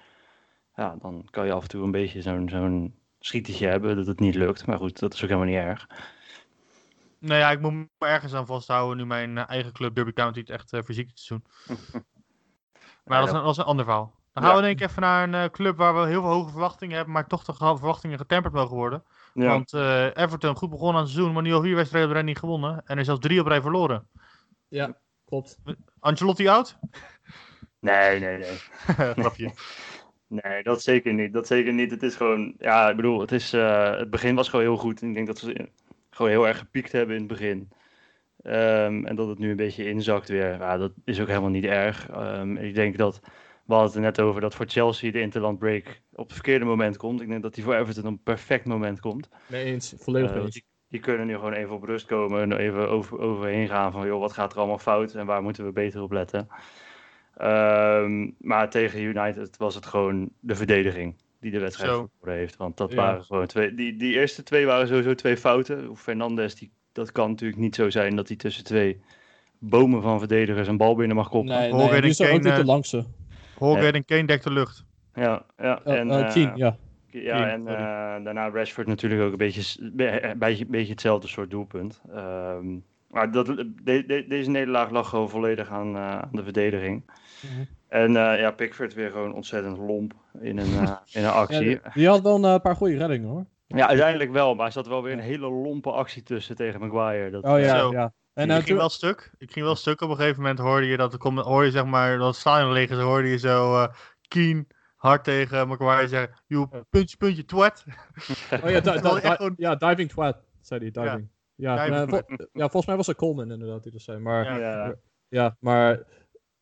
Ja, 0.77 0.97
dan 1.01 1.27
kan 1.31 1.47
je 1.47 1.53
af 1.53 1.63
en 1.63 1.69
toe 1.69 1.85
een 1.85 1.91
beetje 1.91 2.23
zo'n 2.23 2.49
zo'n 2.49 2.95
schietertje 3.21 3.67
hebben 3.67 3.97
dat 3.97 4.07
het 4.07 4.21
niet 4.21 4.35
lukt. 4.35 4.67
Maar 4.67 4.79
goed, 4.79 4.99
dat 4.99 5.15
is 5.15 5.23
ook 5.23 5.29
helemaal 5.29 5.51
niet 5.51 5.65
erg. 5.65 5.87
Nou 7.19 7.41
ja, 7.41 7.51
ik 7.51 7.61
moet 7.61 7.73
me 7.73 7.87
ergens 7.99 8.35
aan 8.35 8.47
vasthouden 8.47 8.97
nu 8.97 9.07
mijn 9.07 9.39
eh, 9.39 9.49
eigen 9.49 9.73
club 9.73 9.95
Derby 9.95 10.13
County 10.13 10.41
het 10.41 10.51
echt 10.51 10.73
uh, 10.73 10.83
fysiek 10.83 11.15
te 11.15 11.25
doen. 11.29 11.45
Maar 13.05 13.19
dat 13.19 13.29
is, 13.29 13.35
een, 13.35 13.43
dat 13.43 13.51
is 13.51 13.57
een 13.57 13.65
ander 13.65 13.85
verhaal. 13.85 14.16
Dan 14.37 14.45
gaan 14.45 14.55
Ja. 14.55 14.61
we 14.61 14.67
denk 14.67 14.81
ik 14.81 14.89
even 14.89 15.03
naar 15.03 15.23
een 15.23 15.35
eh, 15.35 15.51
club 15.51 15.77
waar 15.77 15.95
we 15.95 16.07
heel 16.07 16.21
veel 16.23 16.31
hoge 16.31 16.51
verwachtingen 16.51 16.97
hebben, 16.97 17.13
maar 17.15 17.27
toch 17.27 17.45
de 17.45 17.53
ge- 17.53 17.77
verwachtingen 17.77 18.19
getemperd 18.19 18.55
mogen 18.55 18.77
worden. 18.77 19.03
Ja. 19.35 19.47
Want 19.49 19.73
eh, 19.73 20.05
Everton 20.15 20.57
goed 20.57 20.71
begonnen 20.71 20.97
aan 20.97 21.03
het 21.03 21.11
seizoen, 21.11 21.33
maar 21.35 21.43
nu 21.43 21.53
al 21.53 21.63
vier 21.63 21.75
wedstrijden 21.75 22.09
op 22.11 22.17
rij 22.17 22.25
niet 22.25 22.39
gewonnen. 22.39 22.83
En 22.87 22.99
er 22.99 23.05
zelfs 23.05 23.21
drie 23.21 23.41
op 23.41 23.47
rij 23.47 23.61
verloren. 23.61 24.09
Ja, 24.69 24.97
klopt. 25.25 25.59
Ancelotti 25.99 26.49
oud? 26.49 26.79
Nee, 27.81 28.21
nee, 28.21 28.39
nee. 28.45 28.57
Grapje. 28.97 29.51
Nee, 30.27 30.63
dat 30.63 30.83
zeker 30.83 31.15
niet. 31.15 31.33
Dat 31.33 31.47
zeker 31.47 31.73
niet. 31.73 31.91
Het 31.91 32.03
is 32.03 32.15
gewoon, 32.17 32.55
ja, 32.59 32.91
ik 32.91 32.97
bedoel, 32.97 33.21
het, 33.21 33.33
is, 33.33 33.53
eh, 33.53 33.97
het 33.97 34.11
begin 34.11 34.35
was 34.35 34.49
gewoon 34.49 34.65
heel 34.65 34.77
goed. 34.77 35.03
En 35.03 35.09
ik 35.09 35.15
denk 35.15 35.27
dat 35.27 35.39
ze 35.39 35.69
gewoon 36.11 36.31
heel 36.31 36.47
erg 36.47 36.59
gepiekt 36.59 36.93
hebben 36.93 37.15
in 37.15 37.21
het 37.23 37.31
begin. 37.31 37.69
Ehm, 38.43 39.05
en 39.07 39.17
dat 39.17 39.29
het 39.29 39.39
nu 39.39 39.51
een 39.51 39.57
beetje 39.57 39.89
inzakt 39.89 40.29
weer. 40.29 40.59
Ja, 40.59 40.77
dat 40.77 40.93
is 41.05 41.21
ook 41.21 41.29
helemaal 41.29 41.51
niet 41.51 41.65
erg. 41.65 42.09
Ehm, 42.09 42.57
ik 42.57 42.75
denk 42.75 42.97
dat, 42.97 43.21
we 43.67 43.73
hadden 43.73 43.87
het 43.87 43.95
er 43.95 44.01
net 44.01 44.21
over, 44.21 44.41
dat 44.41 44.55
voor 44.55 44.67
Chelsea 44.69 45.11
de 45.11 45.21
interland 45.21 45.59
break 45.59 46.01
op 46.13 46.25
het 46.25 46.33
verkeerde 46.33 46.65
moment 46.65 46.97
komt. 46.97 47.21
Ik 47.21 47.29
denk 47.29 47.43
dat 47.43 47.55
die 47.55 47.65
voor 47.65 47.75
Everton 47.75 48.05
op 48.05 48.11
een 48.11 48.23
perfect 48.23 48.65
moment 48.65 49.01
komt. 49.01 49.29
Nee 49.47 49.65
eens, 49.65 49.95
volledig 49.99 50.35
eens. 50.35 50.55
die, 50.55 50.65
die 50.89 51.01
kunnen 51.01 51.27
nu 51.27 51.35
gewoon 51.35 51.53
even 51.53 51.75
op 51.75 51.83
rust 51.83 52.07
komen 52.07 52.41
en 52.41 52.53
even 52.53 52.89
over, 52.89 53.19
overheen 53.19 53.69
gaan 53.69 53.93
van, 53.93 54.07
joh, 54.07 54.21
wat 54.21 54.33
gaat 54.33 54.53
er 54.53 54.59
allemaal 54.59 54.79
fout 54.79 55.15
en 55.15 55.27
waar 55.27 55.43
moeten 55.43 55.65
we 55.65 55.73
beter 55.73 56.03
op 56.03 56.13
letten. 56.13 56.49
Ehm, 57.37 58.31
maar 58.39 58.71
tegen 58.71 59.01
United 59.01 59.57
was 59.57 59.75
het 59.75 59.87
gewoon 59.87 60.31
de 60.41 60.55
verdediging 60.55 61.15
die 61.41 61.51
de 61.51 61.59
wedstrijd 61.59 61.91
verloren 61.91 62.39
heeft. 62.41 62.57
Want 62.57 62.77
dat 62.77 62.91
Ja. 62.91 62.97
waren 62.97 63.25
gewoon 63.25 63.47
twee. 63.47 63.75
Die, 63.75 63.97
die 63.97 64.15
eerste 64.15 64.43
twee 64.43 64.67
waren 64.67 64.87
sowieso 64.89 65.15
twee 65.15 65.37
fouten. 65.37 65.97
Fernandes, 65.97 66.55
die, 66.55 66.71
dat 66.93 67.13
kan 67.13 67.31
natuurlijk 67.31 67.61
niet 67.61 67.75
zo 67.75 67.91
zijn 67.91 68.17
dat 68.17 68.29
hij 68.29 68.37
tussen 68.37 68.65
twee 68.65 69.01
bomen 69.59 70.03
van 70.03 70.19
verdedigers 70.19 70.69
een 70.69 70.77
bal 70.77 70.95
binnen 70.95 71.17
mag 71.17 71.29
koppen. 71.29 71.55
Nee, 71.55 71.73
nee, 71.73 72.01
die 72.01 72.11
is 72.11 72.21
ook 72.21 72.31
niet 72.33 72.43
Kane, 72.43 72.55
de 72.55 72.61
eh, 72.61 72.67
langste. 72.67 73.05
Holgate 73.59 73.93
en 73.97 74.05
Kane 74.05 74.25
dekt 74.27 74.45
de 74.45 74.53
lucht. 74.53 74.85
Ja, 75.15 75.43
ja. 75.59 75.81
Uh, 75.87 75.99
en, 75.99 76.09
uh, 76.09 76.37
eh, 76.37 76.57
ja. 76.57 76.77
Ja, 77.11 77.51
en 77.51 77.67
eh, 77.67 78.25
daarna 78.25 78.51
Rashford 78.51 78.87
natuurlijk 78.87 79.23
ook 79.23 79.31
een 79.33 79.37
beetje, 79.37 79.81
een 79.83 80.39
beetje, 80.39 80.65
een 80.65 80.71
beetje 80.71 80.93
hetzelfde 80.93 81.29
soort 81.29 81.51
doelpunt. 81.51 82.01
Ehm, 82.13 82.77
maar 83.11 83.31
dat, 83.31 83.47
de, 83.47 83.73
de- 84.07 84.25
deze 84.29 84.51
nederlaag 84.51 84.91
lag 84.91 85.09
gewoon 85.09 85.31
volledig 85.31 85.71
aan, 85.71 85.97
eh, 85.97 86.19
aan 86.19 86.29
de 86.33 86.43
verdediging. 86.45 87.03
Mhm. 87.41 87.65
En 87.89 88.17
eh, 88.17 88.39
ja, 88.41 88.51
Pickford 88.51 88.95
weer 88.95 89.11
gewoon 89.11 89.35
ontzettend 89.35 89.79
lomp 89.79 90.15
in 90.41 90.59
een, 90.59 90.73
eh, 90.75 90.97
in 91.13 91.25
een 91.25 91.31
actie. 91.31 91.65
Ja, 91.71 91.79
Ja, 91.83 91.91
die, 91.95 92.09
had 92.09 92.23
wel 92.23 92.35
een 92.35 92.55
eh, 92.55 92.61
paar 92.61 92.77
goede 92.77 92.97
reddingen 92.97 93.29
hoor. 93.29 93.47
uiteindelijk 93.69 94.33
wel, 94.33 94.55
maar 94.55 94.67
er 94.67 94.73
zat 94.73 94.87
wel 94.87 95.03
weer 95.03 95.13
een 95.13 95.19
hele 95.19 95.51
lompe 95.51 95.91
actie 95.91 96.23
tussen 96.23 96.57
tegen 96.57 96.81
Maguire. 96.81 97.31
Dat, 97.31 97.45
Oh 97.45 97.61
ja, 97.61 97.79
Zo. 97.79 97.91
ja. 97.93 98.13
En 98.37 98.51
ik 98.51 98.59
uh, 98.59 98.65
ging 98.65 98.79
wel 98.79 98.89
stuk. 98.89 99.31
Ik 99.39 99.53
ging 99.53 99.65
wel 99.65 99.75
stuk. 99.77 100.01
Op 100.01 100.11
een 100.11 100.17
gegeven 100.17 100.41
moment 100.43 100.59
hoorde 100.59 100.87
je 100.87 100.97
dat 100.97 101.13
er 101.13 101.19
komt, 101.19 101.39
hoor 101.39 101.65
je 101.65 101.71
zeg 101.71 101.85
maar 101.85 102.19
dat 102.19 102.37
stadion 102.37 102.73
leeg 102.73 102.91
is, 102.91 102.97
hoorde 102.99 103.29
je 103.29 103.39
zo 103.39 103.75
eh 103.83 103.89
Keen 104.29 104.67
hard 104.97 105.25
tegen 105.25 105.69
Maguire 105.69 106.09
zeggen, 106.09 106.43
you 106.47 106.69
puntje 106.91 107.17
puntje 107.17 107.45
twat. 107.45 107.85
oh 108.65 108.71
ja, 108.71 108.81
di- 108.81 108.81
Terwijl 108.81 109.01
di- 109.15 109.21
echt 109.21 109.23
di- 109.23 109.37
gewoon- 109.37 109.55
ja, 109.57 109.75
diving 109.75 110.09
twat, 110.11 110.37
zei 110.61 110.81
hij, 110.81 110.91
diving. 110.91 111.29
Ja, 111.55 111.85
Diving 111.87 112.09
vol- 112.11 112.37
ja, 112.53 112.61
volgens 112.69 112.87
mij 112.87 112.97
was 112.97 113.07
het 113.07 113.17
Coleman 113.17 113.51
inderdaad 113.53 113.83
die 113.83 113.93
dat 113.93 114.01
zei. 114.01 114.19
Maar 114.19 114.45
Ja. 114.45 114.57
ja, 114.59 114.95
ja. 115.29 115.57
maar 115.61 116.03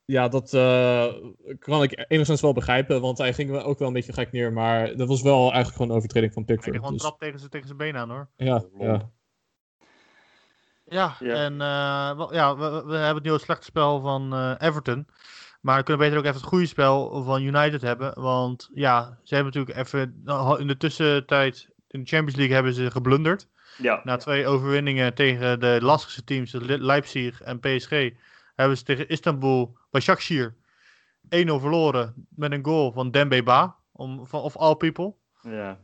ja, 0.05 0.29
dat 0.29 0.53
eh, 0.55 1.13
kan 1.59 1.83
ik 1.83 2.05
enigszins 2.09 2.41
wel 2.41 2.53
begrijpen, 2.53 3.01
want 3.01 3.19
hij 3.19 3.33
ging 3.35 3.63
ook 3.63 3.79
wel 3.79 3.89
een 3.89 3.95
beetje 3.95 4.13
gek 4.13 4.33
neer. 4.33 4.53
Maar 4.53 4.97
dat 4.97 5.09
was 5.09 5.23
wel 5.23 5.41
eigenlijk 5.41 5.73
gewoon 5.73 5.91
een 5.91 5.97
overtreding 5.97 6.33
van 6.33 6.43
Hij 6.47 6.55
Pickford. 6.55 6.77
kreeg 6.77 6.87
gewoon 6.87 6.93
een 6.93 6.97
dus- 6.99 7.07
trap 7.07 7.21
tegen 7.21 7.39
zijn 7.39 7.51
tegen 7.51 7.67
zijn 7.67 7.79
been 7.79 7.97
aan 7.97 8.11
hoor. 8.11 8.29
ja, 8.37 8.63
ja. 8.79 9.11
Ja, 10.95 11.17
Ja. 11.21 11.35
en 11.35 11.53
eh, 11.53 12.29
ja, 12.31 12.57
we, 12.57 12.83
we- 12.87 12.95
hebben 12.97 13.15
het 13.15 13.23
nu 13.25 13.33
het 13.33 13.41
slechte 13.43 13.65
spel 13.65 14.01
van 14.01 14.33
eh, 14.35 14.55
Everton. 14.59 15.07
Maar 15.61 15.77
we 15.79 15.83
kunnen 15.83 16.03
beter 16.07 16.19
ook 16.19 16.25
even 16.25 16.37
het 16.41 16.49
goede 16.49 16.67
spel 16.67 17.23
van 17.23 17.43
United 17.43 17.83
hebben. 17.83 18.21
Want 18.23 18.71
ja, 18.75 19.19
ze 19.23 19.35
hebben 19.35 19.53
natuurlijk 19.55 19.87
even 19.87 20.23
in 20.61 20.67
de 20.67 20.77
tussentijd 20.77 21.69
in 21.89 22.01
de 22.01 22.07
Champions 22.07 22.37
League 22.37 22.55
hebben 22.55 22.75
ze 22.75 22.91
geblunderd. 22.91 23.49
ja. 23.77 24.01
Na 24.05 24.17
twee 24.17 24.47
overwinningen 24.47 25.15
tegen 25.15 25.61
de 25.61 25.79
lastigste 25.83 26.25
teams, 26.25 26.53
Le- 26.53 26.79
Leipzig 26.79 27.41
en 27.43 27.61
PSG, 27.61 27.91
hebben 28.55 28.77
ze 28.79 28.85
tegen 28.85 29.09
Istanbul, 29.09 29.77
Başakşehir, 29.91 30.55
1-0 31.29 31.61
verloren 31.61 32.27
met 32.29 32.53
een 32.53 32.65
goal 32.65 32.93
van 32.93 33.11
Dembe 33.11 33.43
Ba, 33.43 33.77
om, 33.93 34.27
van, 34.27 34.41
of 34.41 34.57
all 34.57 34.75
people. 34.75 35.15
ja. 35.43 35.79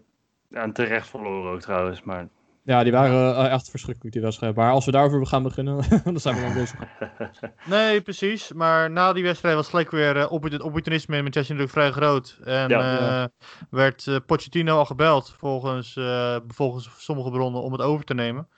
Ja, 0.49 0.63
en 0.63 0.73
terecht 0.73 1.09
verloren 1.09 1.53
ook 1.53 1.61
trouwens, 1.61 2.03
maar 2.03 2.29
ja, 2.63 2.83
die 2.83 2.93
waren 2.93 3.37
eh, 3.37 3.53
echt 3.53 3.71
verschrikkelijk 3.71 4.13
die 4.15 4.23
wedstrijd. 4.23 4.55
Maar 4.57 4.71
als 4.73 4.85
we 4.85 4.91
daarover 4.91 5.27
gaan 5.27 5.43
beginnen, 5.43 5.85
dan 6.05 6.21
zijn 6.21 6.35
we 6.35 6.41
lang 6.41 6.55
bezig. 6.55 6.79
Nee, 7.65 8.01
precies. 8.01 8.53
Maar 8.53 8.91
na 8.91 9.13
die 9.13 9.23
wedstrijd 9.23 9.55
was 9.55 9.69
gelijk 9.69 9.91
weer 9.91 10.17
eh, 10.17 10.33
opportun- 10.33 10.63
opportunisme 10.63 11.17
in 11.17 11.23
Manchester 11.23 11.57
natuurlijk 11.57 11.93
vrij 11.93 12.03
groot. 12.05 12.39
En 12.45 12.69
Ja. 12.69 12.81
eh, 12.99 13.07
Ja. 13.07 13.29
werd 13.71 14.07
eh, 14.07 14.17
Pochettino 14.27 14.79
al 14.79 14.85
gebeld, 14.85 15.35
volgens, 15.39 15.97
eh, 15.97 16.37
volgens 16.49 16.91
sommige 16.99 17.31
bronnen, 17.31 17.63
om 17.63 17.73
het 17.73 17.81
over 17.83 18.05
te 18.05 18.15
nemen. 18.15 18.49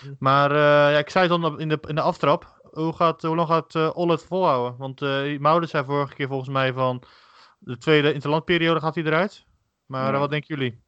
Hm. 0.00 0.12
Maar 0.18 0.50
eh, 0.50 0.92
ja, 0.92 0.98
ik 0.98 1.10
zei 1.10 1.28
het 1.32 1.42
al 1.42 1.58
in 1.58 1.68
de, 1.68 1.78
in 1.86 1.94
de 1.94 2.00
aftrap. 2.00 2.60
Hoe, 2.62 2.92
gaat, 2.92 3.22
hoe 3.22 3.36
lang 3.36 3.48
gaat 3.48 3.74
eh 3.74 3.90
Olle 3.94 4.12
het 4.12 4.24
volhouden? 4.24 4.78
Want 4.78 5.02
eh 5.02 5.38
Moude 5.38 5.66
zei 5.66 5.84
vorige 5.84 6.14
keer 6.14 6.28
volgens 6.28 6.48
mij 6.50 6.72
van 6.72 7.02
de 7.58 7.78
tweede 7.78 8.12
interlandperiode 8.12 8.80
gaat 8.80 8.94
hij 8.94 9.04
eruit. 9.04 9.44
Maar 9.86 10.06
eh, 10.06 10.12
Ja. 10.12 10.18
wat 10.18 10.30
denken 10.30 10.56
jullie? 10.58 10.82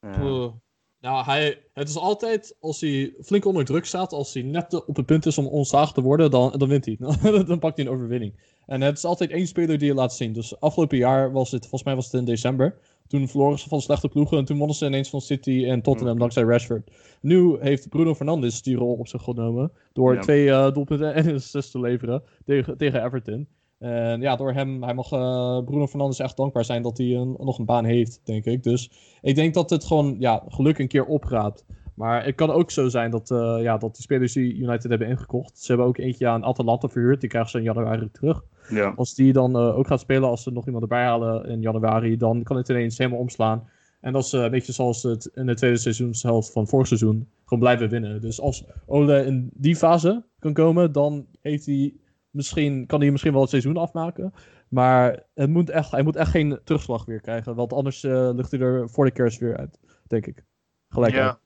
ja. 0.00 0.52
Nou, 1.00 1.24
hij, 1.24 1.58
het 1.72 1.88
is 1.88 1.96
altijd, 1.96 2.56
als 2.60 2.80
hij 2.80 3.14
flink 3.22 3.44
onder 3.44 3.64
druk 3.64 3.84
staat, 3.84 4.12
als 4.12 4.34
hij 4.34 4.42
net 4.42 4.86
op 4.86 4.96
het 4.96 5.06
punt 5.06 5.26
is 5.26 5.38
om 5.38 5.46
ontslagen 5.46 5.94
te 5.94 6.02
worden, 6.02 6.30
dan, 6.30 6.52
dan 6.56 6.68
wint 6.68 6.84
hij. 6.84 6.96
dan 7.46 7.58
pakt 7.58 7.76
hij 7.76 7.86
een 7.86 7.92
overwinning. 7.92 8.34
En 8.66 8.80
het 8.80 8.96
is 8.96 9.04
altijd 9.04 9.30
één 9.30 9.46
speler 9.46 9.78
die 9.78 9.88
je 9.88 9.94
laat 9.94 10.14
zien. 10.14 10.32
Dus 10.32 10.60
afgelopen 10.60 10.98
jaar 10.98 11.32
was 11.32 11.50
het, 11.50 11.60
volgens 11.60 11.82
mij 11.82 11.94
was 11.94 12.04
het 12.04 12.14
in 12.14 12.24
december. 12.24 12.78
Toen 13.06 13.28
verloren 13.28 13.58
ze 13.58 13.68
van 13.68 13.80
slechte 13.80 14.08
ploegen 14.08 14.38
en 14.38 14.44
toen 14.44 14.58
wonnen 14.58 14.76
ze 14.76 14.86
ineens 14.86 15.10
van 15.10 15.20
City 15.20 15.64
en 15.66 15.82
Tottenham 15.82 16.18
dankzij 16.18 16.42
Rashford. 16.42 16.90
Nu 17.20 17.56
heeft 17.60 17.88
Bruno 17.88 18.14
Fernandes 18.14 18.62
die 18.62 18.76
rol 18.76 18.94
op 18.94 19.08
zich 19.08 19.22
genomen 19.22 19.72
door 19.92 20.14
Ja. 20.14 20.20
twee 20.20 20.50
eh, 20.50 20.72
doelpunten 20.72 21.14
en 21.14 21.28
een 21.28 21.34
assist 21.34 21.70
te 21.70 21.80
leveren 21.80 22.22
tegen, 22.44 22.76
tegen 22.76 23.04
Everton. 23.04 23.48
En 23.78 24.20
ja, 24.20 24.36
door 24.36 24.52
hem, 24.52 24.82
hij 24.82 24.94
mag 24.94 25.12
eh, 25.12 25.64
Bruno 25.64 25.86
Fernandes 25.86 26.18
echt 26.18 26.36
dankbaar 26.36 26.64
zijn 26.64 26.82
dat 26.82 26.98
hij 26.98 27.06
een, 27.06 27.36
nog 27.38 27.58
een 27.58 27.64
baan 27.64 27.84
heeft, 27.84 28.20
denk 28.24 28.44
ik. 28.44 28.62
Dus 28.62 28.90
ik 29.22 29.34
denk 29.34 29.54
dat 29.54 29.70
het 29.70 29.84
gewoon, 29.84 30.16
ja, 30.18 30.42
geluk 30.48 30.78
een 30.78 30.88
keer 30.88 31.04
opraapt. 31.04 31.64
Maar 31.94 32.24
het 32.24 32.34
kan 32.34 32.50
ook 32.50 32.70
zo 32.70 32.88
zijn 32.88 33.10
dat, 33.10 33.30
eh, 33.30 33.58
ja, 33.60 33.78
dat 33.78 33.94
die 33.94 34.02
spelers 34.02 34.32
die 34.32 34.54
United 34.54 34.90
hebben 34.90 35.08
ingekocht. 35.08 35.58
Ze 35.58 35.66
hebben 35.66 35.86
ook 35.86 35.98
eentje 35.98 36.28
aan 36.28 36.44
Atalanta 36.44 36.88
verhuurd. 36.88 37.20
Die 37.20 37.28
krijgen 37.28 37.50
ze 37.50 37.58
in 37.58 37.64
januari 37.64 38.08
terug. 38.12 38.44
ja. 38.68 38.92
Als 38.96 39.14
die 39.14 39.32
dan 39.32 39.56
eh, 39.56 39.78
ook 39.78 39.86
gaat 39.86 40.00
spelen, 40.00 40.28
als 40.28 40.42
ze 40.42 40.50
nog 40.50 40.66
iemand 40.66 40.82
erbij 40.82 41.04
halen 41.04 41.48
in 41.48 41.60
januari, 41.60 42.16
dan 42.16 42.42
kan 42.42 42.56
het 42.56 42.68
ineens 42.68 42.98
helemaal 42.98 43.20
omslaan. 43.20 43.68
En 44.00 44.12
dat 44.12 44.24
is 44.24 44.32
een 44.32 44.50
beetje 44.50 44.72
zoals 44.72 45.02
het 45.02 45.30
in 45.34 45.46
de 45.46 45.54
tweede 45.54 45.76
seizoenshelft 45.76 46.52
van 46.52 46.66
vorig 46.66 46.86
seizoen. 46.86 47.28
Gewoon 47.44 47.62
blijven 47.62 47.88
winnen. 47.88 48.20
Dus 48.20 48.40
als 48.40 48.64
Ole 48.86 49.24
in 49.24 49.50
die 49.54 49.76
fase 49.76 50.24
kan 50.38 50.52
komen, 50.52 50.92
dan 50.92 51.26
heeft 51.40 51.66
hij 51.66 51.94
misschien, 52.38 52.86
kan 52.86 53.00
hij 53.00 53.10
misschien 53.10 53.32
wel 53.32 53.40
het 53.40 53.50
seizoen 53.50 53.76
afmaken. 53.76 54.32
Maar 54.68 55.22
het 55.34 55.50
moet 55.50 55.70
echt, 55.70 55.90
hij 55.90 56.02
moet 56.02 56.16
echt 56.16 56.30
geen 56.30 56.60
terugslag 56.64 57.04
weer 57.04 57.20
krijgen. 57.20 57.54
Want 57.54 57.72
anders 57.72 58.04
eh, 58.04 58.30
ligt 58.34 58.50
hij 58.50 58.60
er 58.60 58.90
voor 58.90 59.04
de 59.04 59.10
kerst 59.10 59.38
weer 59.38 59.56
uit, 59.56 59.78
denk 60.06 60.26
ik. 60.26 60.44
Gelijk. 60.88 61.14
Ja, 61.14 61.38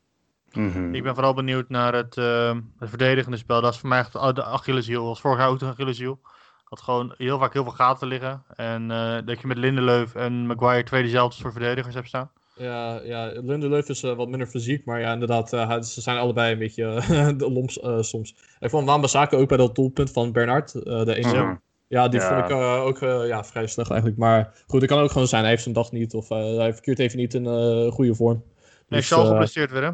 Mhm. 0.53 0.95
ik 0.95 1.03
ben 1.03 1.15
vooral 1.15 1.35
benieuwd 1.35 1.69
naar 1.69 1.95
het, 1.95 2.17
eh, 2.17 2.57
het 2.79 2.89
verdedigende 2.89 3.37
spel. 3.37 3.61
Dat 3.61 3.73
is 3.73 3.79
voor 3.79 3.89
mij 3.89 3.99
echt 3.99 4.13
de 4.13 4.45
Achilleshiel. 4.45 5.07
Als 5.07 5.21
vorig 5.21 5.39
jaar 5.39 5.49
ook 5.49 5.59
de 5.59 5.67
Achilleshiel. 5.67 6.21
Had 6.65 6.81
gewoon 6.81 7.15
heel 7.17 7.39
vaak 7.39 7.53
heel 7.53 7.63
veel 7.63 7.73
gaten 7.73 8.09
liggen. 8.09 8.43
En 8.55 8.91
eh, 8.91 9.19
dat 9.25 9.41
je 9.41 9.47
met 9.47 9.57
Lindelöf 9.57 10.15
en 10.15 10.47
Maguire 10.47 10.85
twee 10.85 11.03
dezelfde 11.03 11.37
soort 11.41 11.53
verdedigers 11.53 11.95
hebt 11.95 12.09
staan. 12.09 12.31
Ja, 12.63 13.01
ja 13.05 13.33
Lindelöf 13.41 13.89
is 13.89 14.03
eh, 14.03 14.15
wat 14.17 14.29
minder 14.29 14.47
fysiek, 14.47 14.85
maar 14.85 15.01
ja, 15.01 15.13
inderdaad, 15.13 15.53
eh, 15.53 15.81
ze 15.81 16.01
zijn 16.01 16.19
allebei 16.19 16.53
een 16.53 16.59
beetje 16.59 16.85
de 17.37 17.51
loms 17.51 17.81
eh, 17.81 18.03
soms. 18.03 18.37
Ik 18.61 18.71
vond 18.71 18.87
Wan-Bissaka 18.87 19.37
ook 19.37 19.49
bij 19.49 19.57
dat 19.57 19.75
doelpunt 19.75 20.11
van 20.11 20.33
Bernard, 20.33 20.75
eh, 20.75 21.05
de 21.05 21.15
1 21.15 21.27
Mhm. 21.29 21.55
Ja, 21.89 22.09
die 22.09 22.21
Ja. 22.21 22.29
vond 22.29 22.41
ik 22.41 22.51
eh, 22.51 22.85
ook 22.85 22.99
ja, 23.27 23.45
vrij 23.45 23.67
slecht 23.67 23.91
eigenlijk. 23.91 24.21
Maar 24.21 24.63
goed, 24.67 24.81
het 24.81 24.91
kan 24.91 25.01
ook 25.01 25.11
gewoon 25.11 25.29
zijn, 25.29 25.41
hij 25.41 25.51
heeft 25.51 25.63
zijn 25.63 25.75
dag 25.75 25.93
niet 25.93 26.15
of 26.15 26.31
eh, 26.31 26.57
hij 26.57 26.73
verkeert 26.73 26.99
even 26.99 27.19
niet 27.19 27.35
in 27.35 27.47
eh, 27.47 27.91
goede 27.93 28.15
vorm. 28.15 28.45
Nee, 28.89 29.01
Dus, 29.01 29.09
geblesseerd 29.11 29.71
weer, 29.71 29.83
hè? 29.83 29.91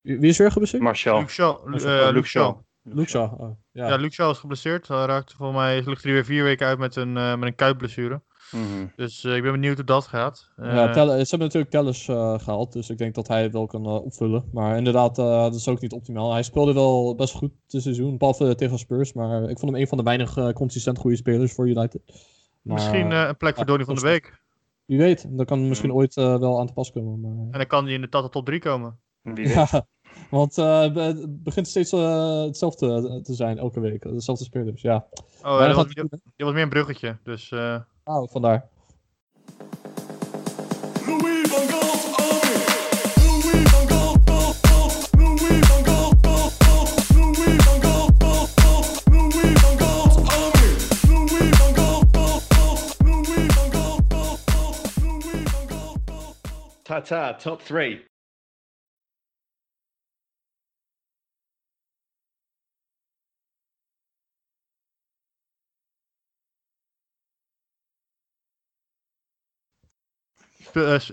wie 0.00 0.30
is 0.30 0.38
weer 0.38 0.50
geblesseerd? 0.52 0.82
Luke 2.82 3.08
Shaw, 3.08 3.40
oh, 3.40 3.50
ja. 3.72 3.98
Ja, 3.98 4.30
is 4.30 4.38
geblesseerd. 4.38 4.88
Hij 4.88 5.04
raakte 5.06 5.36
volgens 5.36 5.58
mij 5.58 5.82
ligt 5.84 6.02
hij 6.02 6.12
weer 6.12 6.24
vier 6.24 6.44
weken 6.44 6.66
uit 6.66 6.78
met 6.78 6.96
een, 6.96 7.16
eh 7.16 7.36
met 7.36 7.48
een 7.48 7.54
kuitblessure. 7.54 8.22
Mhm. 8.52 8.86
Dus 8.96 9.24
eh, 9.24 9.36
ik 9.36 9.42
ben 9.42 9.52
benieuwd 9.52 9.76
hoe 9.76 9.84
dat 9.84 10.06
gaat. 10.06 10.50
Eh, 10.56 10.74
Ja, 10.74 10.92
Tell- 10.92 11.06
ze 11.08 11.16
hebben 11.30 11.38
natuurlijk 11.38 11.70
Tellers 11.70 12.08
eh, 12.08 12.38
gehaald, 12.38 12.72
dus 12.72 12.90
ik 12.90 12.98
denk 12.98 13.14
dat 13.14 13.28
hij 13.28 13.42
het 13.42 13.52
wel 13.52 13.66
kan 13.66 13.84
eh, 13.86 14.04
opvullen. 14.04 14.44
Maar 14.52 14.76
inderdaad, 14.76 15.18
eh, 15.18 15.42
dat 15.42 15.54
is 15.54 15.68
ook 15.68 15.80
niet 15.80 15.92
optimaal. 15.92 16.32
Hij 16.32 16.42
speelde 16.42 16.72
wel 16.74 17.14
best 17.14 17.34
goed 17.34 17.50
dit 17.66 17.82
seizoen, 17.82 18.18
behalve 18.18 18.54
tegen 18.54 18.78
Spurs. 18.78 19.12
Maar 19.12 19.42
ik 19.42 19.58
vond 19.58 19.72
hem 19.72 19.80
een 19.80 19.88
van 19.88 19.98
de 19.98 20.04
weinig 20.04 20.36
eh, 20.36 20.48
consistent 20.48 20.98
goede 20.98 21.16
spelers 21.16 21.52
voor 21.52 21.68
United. 21.68 22.00
Maar, 22.62 22.74
Misschien 22.74 23.12
eh, 23.12 23.24
een 23.28 23.36
plek 23.36 23.56
voor 23.56 23.66
Donny 23.66 23.84
van 23.84 23.94
de 23.94 24.00
Beek. 24.00 24.44
Wie 24.84 24.98
weet, 24.98 25.26
dat 25.30 25.46
kan 25.46 25.68
misschien 25.68 25.92
ooit 25.92 26.16
eh, 26.16 26.38
wel 26.38 26.60
aan 26.60 26.66
te 26.66 26.72
pas 26.72 26.92
komen. 26.92 27.20
Maar... 27.20 27.30
En 27.50 27.58
dan 27.58 27.66
kan 27.66 27.84
hij 27.84 27.94
in 27.94 28.00
de 28.00 28.08
Tata 28.08 28.28
top 28.28 28.44
3 28.46 28.60
komen. 28.60 28.98
Wie 29.22 29.34
weet. 29.34 29.52
Ja, 29.52 29.86
want 30.30 30.58
eh, 30.58 30.94
het 30.94 31.42
begint 31.42 31.68
steeds 31.68 31.92
eh, 31.92 32.42
hetzelfde 32.42 33.20
te 33.22 33.34
zijn 33.34 33.58
elke 33.58 33.80
week. 33.80 34.02
Dezelfde 34.02 34.44
spelers, 34.44 34.82
ja. 34.82 35.06
Oh, 35.42 35.58
dat 35.58 35.74
was, 35.74 35.86
was 36.36 36.52
meer 36.52 36.62
een 36.62 36.68
bruggetje. 36.68 37.16
Dus 37.22 37.52
Oh, 38.08 38.26
vandaar. 38.28 38.62
Ta 56.84 57.00
ta, 57.00 57.32
top 57.32 57.60
three. 57.62 58.04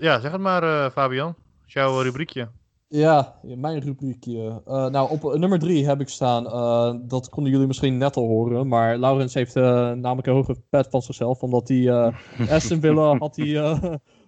Ja, 0.00 0.20
zeg 0.20 0.32
het 0.32 0.40
maar, 0.40 0.62
eh, 0.62 0.90
Fabian. 0.90 1.34
is 1.66 1.72
jouw 1.72 2.00
rubriekje. 2.00 2.48
Ja, 2.88 3.34
mijn 3.42 3.80
rubriekje. 3.80 4.62
Eh, 4.66 4.86
nou, 4.86 5.10
op 5.10 5.24
eh, 5.24 5.38
nummer 5.38 5.58
drie 5.58 5.86
heb 5.86 6.00
ik 6.00 6.08
staan. 6.08 6.46
eh, 6.46 6.94
dat 7.08 7.28
konden 7.28 7.52
jullie 7.52 7.66
misschien 7.66 7.98
net 7.98 8.16
al 8.16 8.26
horen. 8.26 8.68
Maar 8.68 8.98
Laurens 8.98 9.34
heeft 9.34 9.56
eh, 9.56 9.62
namelijk 9.92 10.26
een 10.26 10.32
hoge 10.34 10.56
pet 10.70 10.86
van 10.90 11.02
zichzelf. 11.02 11.42
Omdat 11.42 11.68
hij 11.68 11.88
eh 11.88 12.14
Aston 12.56 12.80
Villa 12.80 13.16
had 13.18 13.36
hij. 13.36 13.78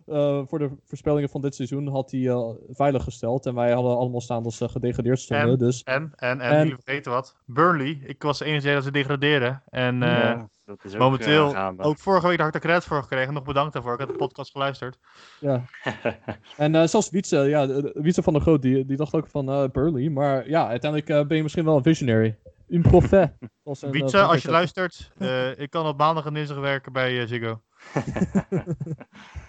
Eh, 0.07 0.39
eh, 0.39 0.43
voor 0.47 0.59
de 0.59 0.71
voorspellingen 0.85 1.29
van 1.29 1.41
dit 1.41 1.55
seizoen 1.55 1.89
had 1.89 2.11
hij 2.11 2.29
eh, 2.29 2.49
veilig 2.71 3.03
gesteld. 3.05 3.47
En 3.47 3.55
wij 3.55 3.73
hadden 3.73 3.97
allemaal 3.97 4.21
staan 4.21 4.43
dat 4.43 4.53
ze 4.53 4.69
gedegradeerd 4.69 5.19
stonden. 5.21 5.49
En? 5.51 5.59
Dus 5.59 5.83
En, 5.83 6.13
en, 6.17 6.41
en, 6.41 6.51
En- 6.51 6.63
jullie 6.67 6.83
vergeten 6.85 7.13
wat. 7.13 7.37
Burnley, 7.45 7.99
ik 8.05 8.23
was 8.23 8.39
de 8.39 8.45
enige 8.45 8.73
dat 8.73 8.85
ze 8.85 8.91
degraderen. 8.91 9.63
En 9.69 10.03
eh, 10.03 10.09
Ja, 10.09 10.49
dat 10.65 10.85
is 10.85 10.95
ook, 10.95 11.01
momenteel, 11.01 11.55
eh, 11.55 11.71
ook 11.79 11.99
vorige 11.99 12.29
week 12.29 12.41
had 12.41 12.55
ik 12.55 12.61
credits 12.61 12.87
voor 12.87 13.03
gekregen. 13.03 13.35
Nog 13.35 13.43
bedankt 13.45 13.73
daarvoor. 13.73 13.93
Ik 13.93 13.99
had 13.99 14.09
de 14.09 14.15
podcast 14.15 14.51
geluisterd. 14.51 14.99
ja. 15.41 15.63
En 16.57 16.75
eh, 16.75 16.87
zelfs 16.87 17.11
Wietse, 17.11 17.37
ja, 17.37 17.67
Wietse 17.93 18.23
van 18.23 18.33
der 18.33 18.43
Groot, 18.43 18.63
die, 18.63 18.85
die 18.85 18.97
dacht 18.97 19.15
ook 19.15 19.29
van 19.29 19.49
eh 19.51 19.65
Burnley. 19.73 20.11
Maar 20.11 20.49
ja, 20.49 20.69
uiteindelijk 20.69 21.11
eh, 21.11 21.27
ben 21.27 21.37
je 21.37 21.43
misschien 21.43 21.65
wel 21.65 21.77
een 21.77 21.83
visionary. 21.83 22.39
Profet. 22.83 23.33
een, 23.41 23.75
eh, 23.81 23.91
Wietse, 23.91 24.23
als 24.23 24.43
je 24.43 24.51
luistert, 24.51 25.13
eh, 25.19 25.59
ik 25.59 25.71
kan 25.71 25.87
op 25.87 25.99
maandag 25.99 26.27
en 26.27 26.35
dinsdag 26.35 26.59
werken 26.59 26.93
bij 26.93 27.21
eh, 27.21 27.27
Ziggo. 27.27 27.61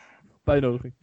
Bijnodiging. 0.47 0.93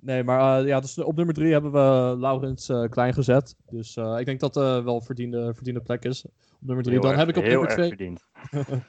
Nee, 0.00 0.22
maar 0.24 0.60
eh, 0.60 0.66
ja, 0.66 0.80
dus 0.80 0.98
op 0.98 1.16
nummer 1.16 1.34
drie 1.34 1.52
hebben 1.52 1.72
we 1.72 2.16
Laurens 2.18 2.68
eh, 2.68 2.84
klein 2.88 3.14
gezet. 3.14 3.56
Dus 3.70 3.96
eh, 3.96 4.16
ik 4.18 4.26
denk 4.26 4.40
dat 4.40 4.54
dat 4.54 4.84
wel 4.84 4.94
een 4.96 5.02
verdiende, 5.02 5.54
verdiende 5.54 5.80
plek 5.80 6.04
is. 6.04 6.24
Op 6.24 6.32
nummer 6.60 6.84
drie. 6.84 6.94
Heel 6.98 7.02
Dan 7.02 7.10
erg- 7.12 7.20
heb 7.20 7.36
ik 7.36 7.36
op 7.36 7.44
nummer 7.48 7.68
twee. 7.68 7.88
verdiend. 7.88 8.24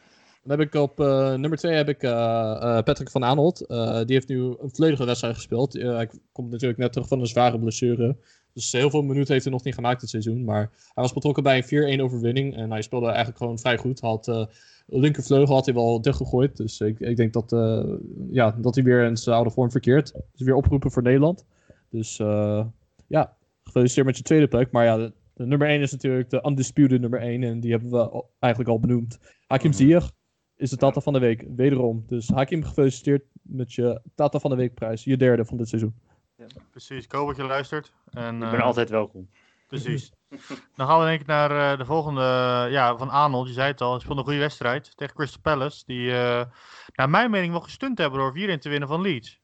Dan 0.44 0.60
heb 0.60 0.68
ik 0.68 0.74
op 0.74 0.98
nummer 1.38 1.58
twee 1.58 1.74
heb 1.76 1.90
ik 1.90 1.98
Patrick 2.86 3.10
van 3.10 3.24
Aanholt. 3.24 3.58
Die 3.68 4.16
heeft 4.16 4.28
nu 4.28 4.40
een 4.42 4.70
volledige 4.74 5.06
wedstrijd 5.06 5.36
gespeeld. 5.36 5.74
Hij 5.74 6.10
komt 6.32 6.52
natuurlijk 6.52 6.80
net 6.80 6.92
terug 6.94 7.08
van 7.08 7.20
een 7.20 7.26
zware 7.28 7.60
blessure. 7.60 8.18
Dus 8.56 8.72
heel 8.72 8.90
veel 8.90 9.02
minuten 9.02 9.32
heeft 9.34 9.44
hij 9.44 9.54
nog 9.54 9.64
niet 9.64 9.74
gemaakt 9.74 10.00
dit 10.00 10.10
seizoen. 10.10 10.44
Maar 10.44 10.60
hij 10.94 11.04
was 11.04 11.14
betrokken 11.14 11.44
bij 11.44 11.64
een 11.70 12.00
4-1 12.00 12.02
overwinning. 12.02 12.56
En 12.56 12.72
hij 12.72 12.82
speelde 12.82 13.06
eigenlijk 13.08 13.38
gewoon 13.38 13.60
vrij 13.60 13.78
goed. 13.78 14.02
Hij 14.02 14.10
had 14.10 14.28
eh, 14.28 14.46
linkervleugel 14.86 15.56
had 15.56 15.66
hij 15.66 15.74
wel 15.74 16.02
dichtgegooid. 16.02 16.58
Dus 16.58 16.80
ik, 16.80 17.00
ik 17.00 17.16
denk 17.18 17.34
dat, 17.34 17.54
eh, 17.54 17.94
ja, 18.32 18.52
dat 18.52 18.76
hij 18.76 18.84
weer 18.84 19.04
in 19.06 19.18
zijn 19.18 19.36
oude 19.36 19.52
vorm 19.52 19.72
verkeert. 19.72 20.12
Dus 20.32 20.46
weer 20.46 20.56
opgeroepen 20.56 20.92
voor 20.92 21.02
Nederland. 21.04 21.46
Dus 21.90 22.20
eh, 22.20 22.66
ja, 23.08 23.38
gefeliciteerd 23.64 24.06
met 24.06 24.18
je 24.18 24.24
tweede 24.24 24.48
plek. 24.48 24.72
Maar 24.72 24.86
ja, 24.86 24.98
de, 24.98 25.14
de 25.34 25.46
nummer 25.46 25.68
1 25.68 25.82
is 25.82 25.92
natuurlijk 25.92 26.30
de 26.30 26.44
undisputed 26.48 27.02
nummer 27.02 27.20
1. 27.20 27.44
En 27.44 27.60
die 27.60 27.72
hebben 27.72 27.90
we 27.90 28.10
al- 28.10 28.30
eigenlijk 28.40 28.74
al 28.74 28.80
benoemd. 28.80 29.20
Hakim 29.48 29.70
Mhm. 29.70 29.78
Ziyech 29.80 30.12
is 30.56 30.70
de 30.70 30.78
Tata 30.78 31.02
van 31.02 31.14
de 31.14 31.20
Week. 31.20 31.46
Wederom. 31.56 32.04
Dus 32.08 32.28
Hakim, 32.28 32.64
gefeliciteerd 32.64 33.24
met 33.42 33.74
je 33.74 34.02
Tata 34.16 34.40
van 34.40 34.50
de 34.50 34.56
Week 34.56 34.74
prijs. 34.74 35.04
Je 35.04 35.18
derde 35.18 35.46
van 35.46 35.58
dit 35.58 35.68
seizoen. 35.68 35.94
Precies, 36.72 37.04
ik 37.06 37.12
hoop 37.12 37.28
dat 37.28 37.36
je 37.36 37.44
luistert. 37.44 37.94
En, 38.12 38.34
Ik 38.34 38.40
ben 38.50 38.60
eh, 38.60 38.66
altijd 38.66 38.90
welkom. 38.90 39.30
Precies. 39.68 40.12
Dan 40.76 40.88
gaan 40.88 41.00
we 41.00 41.06
denk 41.06 41.22
ik 41.22 41.28
naar 41.28 41.72
eh, 41.72 41.78
de 41.78 41.86
volgende, 41.86 42.22
eh, 42.22 42.72
ja, 42.72 42.98
van 42.98 43.10
Arnold. 43.10 43.48
Je 43.48 43.54
zei 43.54 43.68
het 43.72 43.82
al, 43.82 43.92
hij 43.92 44.00
speelde 44.00 44.20
een 44.20 44.26
goede 44.26 44.40
wedstrijd 44.40 44.98
tegen 44.98 45.16
Crystal 45.16 45.42
Palace. 45.42 45.84
Die, 45.86 46.12
eh, 46.12 46.46
naar 46.96 47.10
mijn 47.10 47.32
mening, 47.32 47.52
wel 47.52 47.62
gestunt 47.62 47.98
hebben 47.98 48.20
door 48.20 48.34
4-1 48.34 48.60
te 48.60 48.70
winnen 48.70 48.88
van 48.88 49.02
Leeds. 49.02 49.40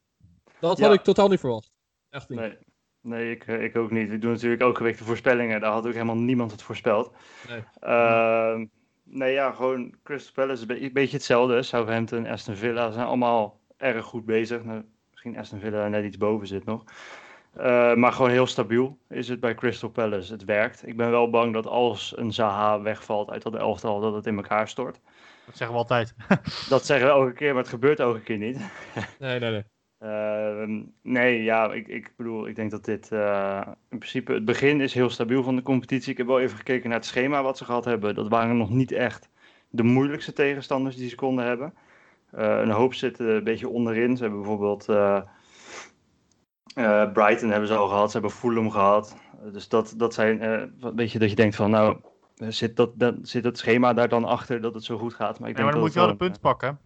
Dat 0.60 0.78
Ja. 0.78 0.84
had 0.86 0.94
ik 0.94 1.02
totaal 1.02 1.28
niet 1.28 1.40
verwacht. 1.40 1.72
Echt 2.10 2.28
niet. 2.28 2.38
Nee, 2.38 2.58
nee 3.00 3.30
ik, 3.30 3.46
ik 3.46 3.76
ook 3.76 3.90
niet. 3.90 4.10
Ik 4.10 4.20
doe 4.20 4.30
natuurlijk 4.32 4.62
elke 4.62 4.82
week 4.82 4.98
de 4.98 5.04
voorspellingen. 5.04 5.60
Daar 5.60 5.72
had 5.72 5.86
ook 5.86 5.92
helemaal 5.92 6.16
niemand 6.16 6.50
het 6.50 6.62
voorspeld. 6.62 7.12
Nee. 7.48 7.64
Ehm, 7.80 8.66
nee, 9.02 9.32
ja, 9.32 9.52
gewoon 9.52 9.94
Crystal 10.02 10.32
Palace 10.34 10.52
is 10.52 10.60
een 10.60 10.66
be- 10.66 10.82
een 10.86 10.92
beetje 10.92 11.16
hetzelfde. 11.16 11.62
Southampton, 11.62 12.26
Aston 12.26 12.56
Villa 12.56 12.90
zijn 12.90 13.06
allemaal 13.06 13.60
erg 13.76 14.04
goed 14.04 14.24
bezig. 14.24 14.62
Misschien 15.22 15.42
Aston 15.42 15.60
Villa 15.60 15.88
net 15.88 16.04
iets 16.04 16.16
boven 16.16 16.46
zit 16.46 16.64
nog. 16.64 16.84
Eh, 17.52 17.94
maar 17.94 18.12
gewoon 18.12 18.30
heel 18.30 18.46
stabiel 18.46 18.98
is 19.08 19.28
het 19.28 19.40
bij 19.40 19.54
Crystal 19.54 19.88
Palace. 19.88 20.32
Het 20.32 20.44
werkt. 20.44 20.86
Ik 20.86 20.96
ben 20.96 21.10
wel 21.10 21.30
bang 21.30 21.52
dat 21.52 21.66
als 21.66 22.12
een 22.16 22.32
Zaha 22.32 22.80
wegvalt 22.80 23.30
uit 23.30 23.42
dat 23.42 23.54
elftal, 23.54 24.00
dat 24.00 24.14
het 24.14 24.26
in 24.26 24.36
elkaar 24.36 24.68
stort. 24.68 25.00
Dat 25.46 25.56
zeggen 25.56 25.76
we 25.76 25.82
altijd. 25.82 26.14
Dat 26.68 26.86
zeggen 26.86 27.06
we 27.06 27.12
elke 27.12 27.32
keer, 27.32 27.52
maar 27.52 27.62
het 27.62 27.70
gebeurt 27.70 28.00
elke 28.00 28.20
keer 28.20 28.38
niet. 28.38 28.58
Nee, 29.18 29.38
nee, 29.38 29.50
nee. 29.50 29.64
Ehm, 29.98 30.82
nee, 31.02 31.42
ja, 31.42 31.72
ik, 31.72 31.88
ik 31.88 32.12
bedoel, 32.16 32.48
ik 32.48 32.56
denk 32.56 32.70
dat 32.70 32.84
dit 32.84 33.12
eh, 33.12 33.66
in 33.90 33.98
principe 33.98 34.32
het 34.32 34.44
begin 34.44 34.80
is 34.80 34.94
heel 34.94 35.10
stabiel 35.10 35.42
van 35.42 35.56
de 35.56 35.62
competitie. 35.62 36.12
Ik 36.12 36.18
heb 36.18 36.26
wel 36.26 36.40
even 36.40 36.56
gekeken 36.56 36.88
naar 36.88 36.98
het 36.98 37.06
schema 37.06 37.42
wat 37.42 37.58
ze 37.58 37.64
gehad 37.64 37.84
hebben. 37.84 38.14
Dat 38.14 38.28
waren 38.28 38.56
nog 38.56 38.70
niet 38.70 38.92
echt 38.92 39.28
de 39.70 39.82
moeilijkste 39.82 40.32
tegenstanders 40.32 40.96
die 40.96 41.08
ze 41.08 41.14
konden 41.14 41.44
hebben. 41.44 41.74
Eh, 42.32 42.60
een 42.60 42.70
hoop 42.70 42.94
zitten 42.94 43.28
een 43.28 43.44
beetje 43.44 43.68
onderin. 43.68 44.16
Ze 44.16 44.22
hebben 44.22 44.40
bijvoorbeeld 44.40 44.88
eh, 44.88 45.22
eh, 46.74 47.12
Brighton 47.12 47.50
hebben 47.50 47.68
ze 47.68 47.74
al 47.74 47.88
gehad, 47.88 48.10
ze 48.10 48.18
hebben 48.18 48.36
Fulham 48.36 48.70
gehad. 48.70 49.16
Eh, 49.44 49.52
dus 49.52 49.68
dat, 49.68 49.94
dat 49.96 50.14
zijn, 50.14 50.40
eh, 50.40 50.62
een 50.80 50.94
beetje 50.94 51.18
dat 51.18 51.30
je 51.30 51.36
denkt 51.36 51.56
van, 51.56 51.70
nou, 51.70 51.96
eh, 52.36 52.48
zit, 52.48 52.76
dat, 52.76 52.98
dat, 52.98 53.14
zit 53.22 53.44
het 53.44 53.58
schema 53.58 53.92
daar 53.92 54.08
dan 54.08 54.24
achter 54.24 54.60
dat 54.60 54.74
het 54.74 54.84
zo 54.84 54.98
goed 54.98 55.14
gaat? 55.14 55.38
Maar 55.38 55.48
ik 55.48 55.54
denk 55.54 55.66
maar 55.66 55.74
dan 55.74 55.84
moet 55.84 55.94
dat 55.94 56.02
je 56.02 56.08
wel 56.08 56.18
wel 56.18 56.28
punt 56.28 56.40
pakken. 56.40 56.78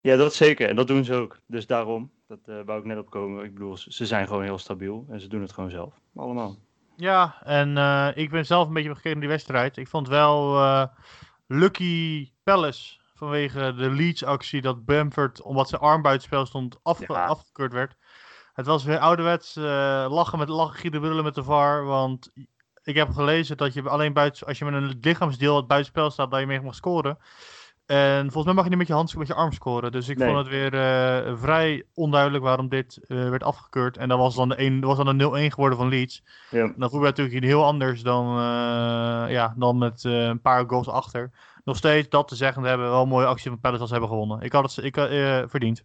ja, 0.00 0.16
dat 0.16 0.34
zeker. 0.34 0.68
En 0.68 0.76
dat 0.76 0.86
doen 0.86 1.04
ze 1.04 1.14
ook. 1.14 1.38
Dus 1.46 1.66
daarom, 1.66 2.10
dat 2.26 2.38
eh 2.44 2.60
wou 2.64 2.78
ik 2.78 2.84
net 2.84 2.98
opkomen. 2.98 3.44
Ik 3.44 3.52
bedoel, 3.52 3.76
ze 3.76 4.06
zijn 4.06 4.26
gewoon 4.26 4.42
heel 4.42 4.58
stabiel 4.58 5.06
en 5.08 5.20
ze 5.20 5.28
doen 5.28 5.42
het 5.42 5.52
gewoon 5.52 5.70
zelf. 5.70 5.94
Allemaal. 6.14 6.56
Ja, 6.96 7.42
en 7.44 7.76
eh, 7.76 8.08
ik 8.14 8.30
ben 8.30 8.46
zelf 8.46 8.66
een 8.66 8.72
beetje 8.74 8.88
gekeken 8.88 9.10
naar 9.10 9.20
die 9.20 9.28
wedstrijd. 9.28 9.76
Ik 9.76 9.88
vond 9.88 10.08
wel 10.08 10.56
eh, 10.56 10.84
Lucky 11.46 12.30
Palace 12.42 13.00
vanwege 13.22 13.74
de 13.74 13.90
Leeds-actie 13.90 14.60
dat 14.60 14.84
Bamford, 14.84 15.42
omdat 15.42 15.68
zijn 15.68 15.80
arm 15.80 16.02
buitenspel 16.02 16.46
stond, 16.46 16.76
Ja. 16.82 17.24
afgekeurd 17.26 17.72
werd. 17.72 17.96
Het 18.52 18.66
was 18.66 18.84
weer 18.84 18.98
ouderwets 18.98 19.56
eh, 19.56 20.06
lachen 20.08 20.38
met 20.38 20.48
lachen, 20.48 20.78
gieren, 20.78 21.00
brullen 21.00 21.24
met 21.24 21.34
de 21.34 21.42
VAR. 21.44 21.84
Want 21.84 22.30
ik 22.82 22.94
heb 22.94 23.10
gelezen 23.10 23.56
dat 23.56 23.74
je 23.74 23.88
alleen 23.88 24.12
buiten, 24.12 24.46
als 24.46 24.58
je 24.58 24.64
met 24.64 24.74
een 24.74 24.98
lichaamsdeel 25.00 25.56
het 25.56 25.66
buitenspel 25.66 26.10
staat, 26.10 26.30
dat 26.30 26.40
je 26.40 26.46
mee 26.46 26.60
mag 26.60 26.74
scoren. 26.74 27.18
En 27.92 28.22
volgens 28.22 28.44
mij 28.44 28.54
mag 28.54 28.64
je 28.64 28.68
niet 28.70 28.78
met 28.78 28.86
je 28.86 28.92
handschoen 28.92 29.20
met 29.20 29.28
je 29.28 29.34
arm 29.34 29.52
scoren. 29.52 29.92
Dus 29.92 30.08
ik 30.08 30.18
Nee. 30.18 30.26
vond 30.28 30.38
het 30.38 30.48
weer 30.48 30.74
eh, 30.74 31.36
vrij 31.36 31.84
onduidelijk 31.94 32.44
waarom 32.44 32.68
dit 32.68 33.00
eh, 33.06 33.28
werd 33.28 33.42
afgekeurd. 33.42 33.96
En 33.96 34.08
dat 34.08 34.18
was 34.18 34.34
dan 34.34 34.48
de, 34.48 34.54
1, 34.54 34.80
dat 34.80 34.96
was 34.96 35.04
dan 35.04 35.18
de 35.18 35.24
0-1 35.24 35.52
geworden 35.52 35.78
van 35.78 35.88
Leeds. 35.88 36.22
Ja. 36.50 36.60
En 36.62 36.74
dat 36.76 36.90
voetbal 36.90 37.08
natuurlijk 37.08 37.44
heel 37.44 37.64
anders 37.64 38.02
dan, 38.02 38.26
eh, 38.26 39.32
ja, 39.32 39.54
dan 39.56 39.78
met 39.78 40.04
eh, 40.04 40.24
een 40.24 40.40
paar 40.40 40.64
goals 40.68 40.88
achter. 40.88 41.30
Nog 41.64 41.76
steeds 41.76 42.08
dat 42.08 42.28
te 42.28 42.36
zeggen, 42.36 42.62
hebben 42.62 42.86
we 42.86 42.92
wel 42.92 43.02
een 43.02 43.08
mooie 43.08 43.26
actie 43.26 43.50
van 43.50 43.60
Palace 43.60 43.80
als 43.80 43.90
ze 43.90 43.94
hebben 43.98 44.12
gewonnen. 44.16 44.40
Ik 44.40 44.52
had 44.52 44.74
het 44.74 44.84
ik, 44.84 44.96
eh 44.96 45.42
verdiend. 45.46 45.84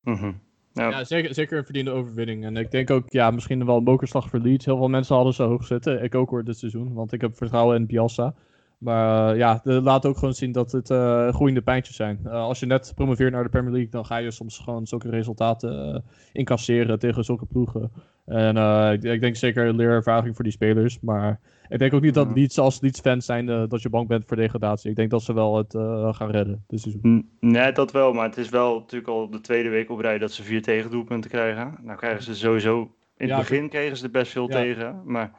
Mhm. 0.00 0.32
Ja. 0.72 0.88
Ja, 0.88 1.04
zeker, 1.04 1.34
zeker 1.34 1.58
een 1.58 1.64
verdiende 1.64 1.90
overwinning. 1.90 2.44
En 2.44 2.56
ik 2.56 2.70
denk 2.70 2.90
ook, 2.90 3.04
ja, 3.06 3.30
misschien 3.30 3.66
wel 3.66 3.76
een 3.76 3.82
mokerslag 3.82 4.28
voor 4.28 4.38
Leeds. 4.38 4.64
Heel 4.64 4.76
veel 4.76 4.88
mensen 4.88 5.14
hadden 5.14 5.34
ze 5.34 5.42
hoog 5.42 5.64
zitten. 5.64 6.02
Ik 6.02 6.14
ook 6.14 6.30
hoor 6.30 6.44
dit 6.44 6.58
seizoen, 6.58 6.94
want 6.94 7.12
ik 7.12 7.20
heb 7.20 7.36
vertrouwen 7.36 7.76
in 7.76 7.86
Bielsa. 7.86 8.34
Maar 8.78 9.30
eh, 9.32 9.38
ja, 9.38 9.60
de- 9.64 9.82
laat 9.82 10.06
ook 10.06 10.18
gewoon 10.18 10.34
zien 10.34 10.52
dat 10.52 10.72
het 10.72 10.90
eh, 10.90 11.28
groeiende 11.32 11.60
pijntjes 11.62 11.96
zijn. 11.96 12.20
Eh, 12.24 12.32
als 12.32 12.60
je 12.60 12.66
net 12.66 12.92
promoveert 12.94 13.32
naar 13.32 13.42
de 13.42 13.48
Premier 13.48 13.72
League, 13.72 13.90
dan 13.90 14.06
ga 14.06 14.16
je 14.16 14.30
soms 14.30 14.58
gewoon 14.58 14.86
zulke 14.86 15.10
resultaten 15.10 16.04
incasseren 16.32 16.98
tegen 16.98 17.24
zulke 17.24 17.46
ploegen. 17.46 17.90
En 18.24 18.56
ik, 18.92 19.02
ik 19.02 19.20
denk 19.20 19.36
zeker 19.36 19.66
een 19.66 19.76
leerervaring 19.76 20.34
voor 20.34 20.44
die 20.44 20.52
spelers. 20.52 21.00
Maar 21.00 21.40
ik 21.68 21.78
denk 21.78 21.92
ook 21.94 22.02
niet 22.02 22.14
dat. 22.14 22.28
Leeds, 22.34 22.58
als 22.58 22.80
Leeds 22.80 23.00
fans 23.00 23.26
zijn, 23.26 23.46
dat 23.46 23.82
je 23.82 23.88
bang 23.90 24.08
bent 24.08 24.24
voor 24.26 24.36
degradatie. 24.36 24.90
Ik 24.90 24.96
denk 24.96 25.10
dat 25.10 25.22
ze 25.22 25.32
wel 25.34 25.56
het 25.56 25.72
gaan 26.16 26.30
redden 26.30 26.64
seizoen. 26.68 27.00
N- 27.06 27.28
Nee, 27.40 27.72
dat 27.72 27.92
wel. 27.92 28.12
Maar 28.12 28.24
het 28.28 28.36
is 28.36 28.48
wel 28.48 28.78
natuurlijk 28.78 29.10
al 29.10 29.30
de 29.30 29.40
tweede 29.40 29.68
week 29.68 29.90
op 29.90 29.98
rij 29.98 30.18
dat 30.18 30.32
ze 30.32 30.42
vier 30.42 30.62
tegendoelpunten 30.62 31.30
krijgen. 31.30 31.74
Nou 31.82 31.98
krijgen 31.98 32.22
ze 32.22 32.34
sowieso... 32.34 32.80
In 32.80 32.88
het 33.16 33.28
Ja, 33.28 33.36
begin 33.38 33.68
kregen 33.68 33.96
ze 33.96 34.04
er 34.04 34.10
best 34.10 34.32
veel 34.32 34.48
Ja. 34.50 34.56
tegen. 34.56 35.00
Maar 35.04 35.30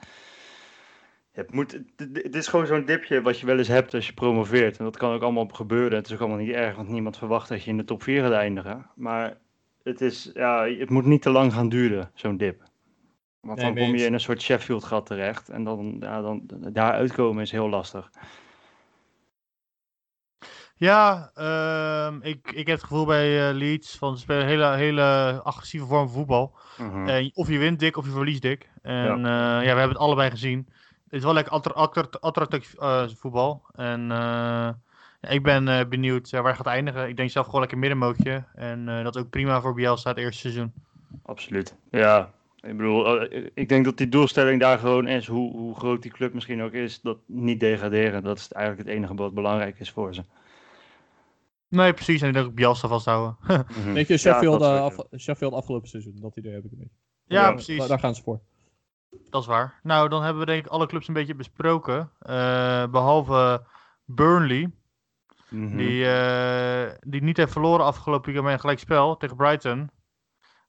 het, 1.39 1.53
moet, 1.53 1.79
het, 1.95 2.35
is 2.35 2.47
gewoon 2.47 2.67
zo'n 2.67 2.85
dipje 2.85 3.21
wat 3.21 3.39
je 3.39 3.45
wel 3.45 3.57
eens 3.57 3.67
hebt 3.67 3.93
als 3.93 4.07
je 4.07 4.13
promoveert. 4.13 4.77
En 4.77 4.83
dat 4.83 4.97
kan 4.97 5.13
ook 5.13 5.21
allemaal 5.21 5.47
gebeuren. 5.47 5.97
Het 5.97 6.07
is 6.07 6.13
ook 6.13 6.19
allemaal 6.19 6.37
niet 6.37 6.51
erg, 6.53 6.75
want 6.75 6.89
niemand 6.89 7.17
verwacht 7.17 7.49
dat 7.49 7.63
je 7.63 7.69
in 7.69 7.77
de 7.77 7.83
top 7.83 8.03
4 8.03 8.21
gaat 8.21 8.31
eindigen. 8.31 8.89
Maar 8.95 9.37
het, 9.83 10.01
is, 10.01 10.31
ja, 10.33 10.67
het 10.67 10.89
moet 10.89 11.05
niet 11.05 11.21
te 11.21 11.29
lang 11.29 11.53
gaan 11.53 11.69
duren, 11.69 12.11
zo'n 12.13 12.37
dip. 12.37 12.63
Want 13.39 13.57
Nee, 13.57 13.73
dan 13.73 13.83
kom 13.83 13.95
je 13.95 14.05
in 14.05 14.13
een 14.13 14.19
soort 14.19 14.41
Sheffield-gat 14.41 15.05
terecht. 15.05 15.49
En 15.49 15.63
dan, 15.63 15.97
ja, 15.99 16.21
dan 16.21 16.43
daar 16.47 16.91
uitkomen 16.91 17.43
is 17.43 17.51
heel 17.51 17.69
lastig. 17.69 18.09
Ja, 20.75 21.31
ehm, 21.33 22.19
ik, 22.21 22.51
ik 22.51 22.67
heb 22.67 22.75
het 22.75 22.83
gevoel 22.83 23.05
bij 23.05 23.49
eh, 23.49 23.55
Leeds 23.55 23.97
van 23.97 24.15
ze 24.15 24.21
spelen 24.21 24.41
een 24.41 24.47
hele, 24.47 24.75
hele 24.75 25.39
agressieve 25.43 25.85
vorm 25.85 26.05
van 26.05 26.15
voetbal. 26.15 26.57
Mhm. 26.77 27.29
Of 27.33 27.49
je 27.49 27.57
wint 27.57 27.79
dik 27.79 27.97
of 27.97 28.05
je 28.05 28.11
verliest 28.11 28.41
dik. 28.41 28.69
En 28.81 29.19
ja, 29.19 29.61
ja 29.61 29.73
we 29.73 29.79
hebben 29.79 29.89
het 29.89 29.97
allebei 29.97 30.29
gezien. 30.29 30.67
Het 31.09 31.17
is 31.19 31.23
wel 31.23 31.33
lekker 31.33 31.53
attra- 31.53 31.73
attra- 31.73 32.19
attractief 32.19 32.75
eh, 32.79 33.07
voetbal. 33.15 33.61
En 33.75 34.11
eh, 34.11 34.69
ik 35.29 35.43
ben 35.43 35.67
eh, 35.67 35.85
benieuwd 35.87 36.29
waar 36.29 36.45
het 36.47 36.55
gaat 36.55 36.65
eindigen. 36.65 37.07
Ik 37.09 37.17
denk 37.17 37.29
zelf 37.29 37.45
gewoon 37.45 37.59
lekker 37.61 37.77
middenmootje. 37.77 38.43
En 38.55 38.89
eh, 38.89 39.03
dat 39.03 39.15
is 39.15 39.21
ook 39.21 39.29
prima 39.29 39.61
voor 39.61 39.73
Bielsa 39.73 40.09
het 40.09 40.17
eerste 40.17 40.39
seizoen. 40.41 40.73
Absoluut. 41.25 41.75
Ja, 41.91 42.31
Ik 42.61 42.77
bedoel, 42.77 43.21
ik 43.53 43.69
denk 43.69 43.85
dat 43.85 43.97
die 43.97 44.09
doelstelling 44.09 44.59
daar 44.59 44.79
gewoon 44.79 45.07
is, 45.07 45.27
hoe, 45.27 45.51
hoe 45.51 45.75
groot 45.75 46.01
die 46.01 46.11
club 46.11 46.33
misschien 46.33 46.61
ook 46.61 46.73
is, 46.73 47.01
dat 47.01 47.17
niet 47.25 47.59
degraderen. 47.59 48.23
Dat 48.23 48.37
is 48.37 48.51
eigenlijk 48.51 48.87
het 48.87 48.97
enige 48.97 49.15
wat 49.15 49.33
belangrijk 49.33 49.79
is 49.79 49.91
voor 49.91 50.13
ze. 50.13 50.23
Nee, 51.67 51.93
precies. 51.93 52.21
En 52.21 52.27
ik 52.27 52.33
denk 52.33 52.45
ook 52.45 52.53
Bielsa 52.55 52.87
vasthouden. 52.87 53.37
Weet 53.93 54.07
je, 54.07 54.17
Sheffield, 54.17 54.61
af, 54.61 54.97
Sheffield 55.17 55.53
afgelopen 55.53 55.87
seizoen, 55.89 56.17
dat 56.21 56.37
idee 56.37 56.53
heb 56.53 56.65
ik 56.65 56.71
een 56.71 56.77
beetje. 56.77 56.95
ja, 57.27 57.41
Ja, 57.47 57.51
precies. 57.51 57.77
Daar, 57.77 57.87
daar 57.87 57.99
gaan 57.99 58.15
ze 58.15 58.21
voor. 58.23 58.39
Dat 59.29 59.41
is 59.41 59.47
waar. 59.47 59.79
Nou, 59.83 60.09
dan 60.09 60.23
hebben 60.23 60.39
we 60.39 60.45
denk 60.51 60.65
ik 60.65 60.71
alle 60.71 60.87
clubs 60.87 61.07
een 61.07 61.13
beetje 61.13 61.35
besproken. 61.35 62.11
Eh, 62.19 62.85
behalve 62.87 63.65
Burnley, 64.05 64.71
Mhm. 65.49 65.77
die, 65.77 66.05
eh, 66.11 66.91
die 66.99 67.21
niet 67.23 67.37
heeft 67.37 67.51
verloren 67.51 67.85
afgelopen 67.85 68.25
weekend 68.25 68.43
met 68.45 68.53
een 68.53 68.59
gelijkspel 68.59 69.17
tegen 69.17 69.35
Brighton. 69.35 69.89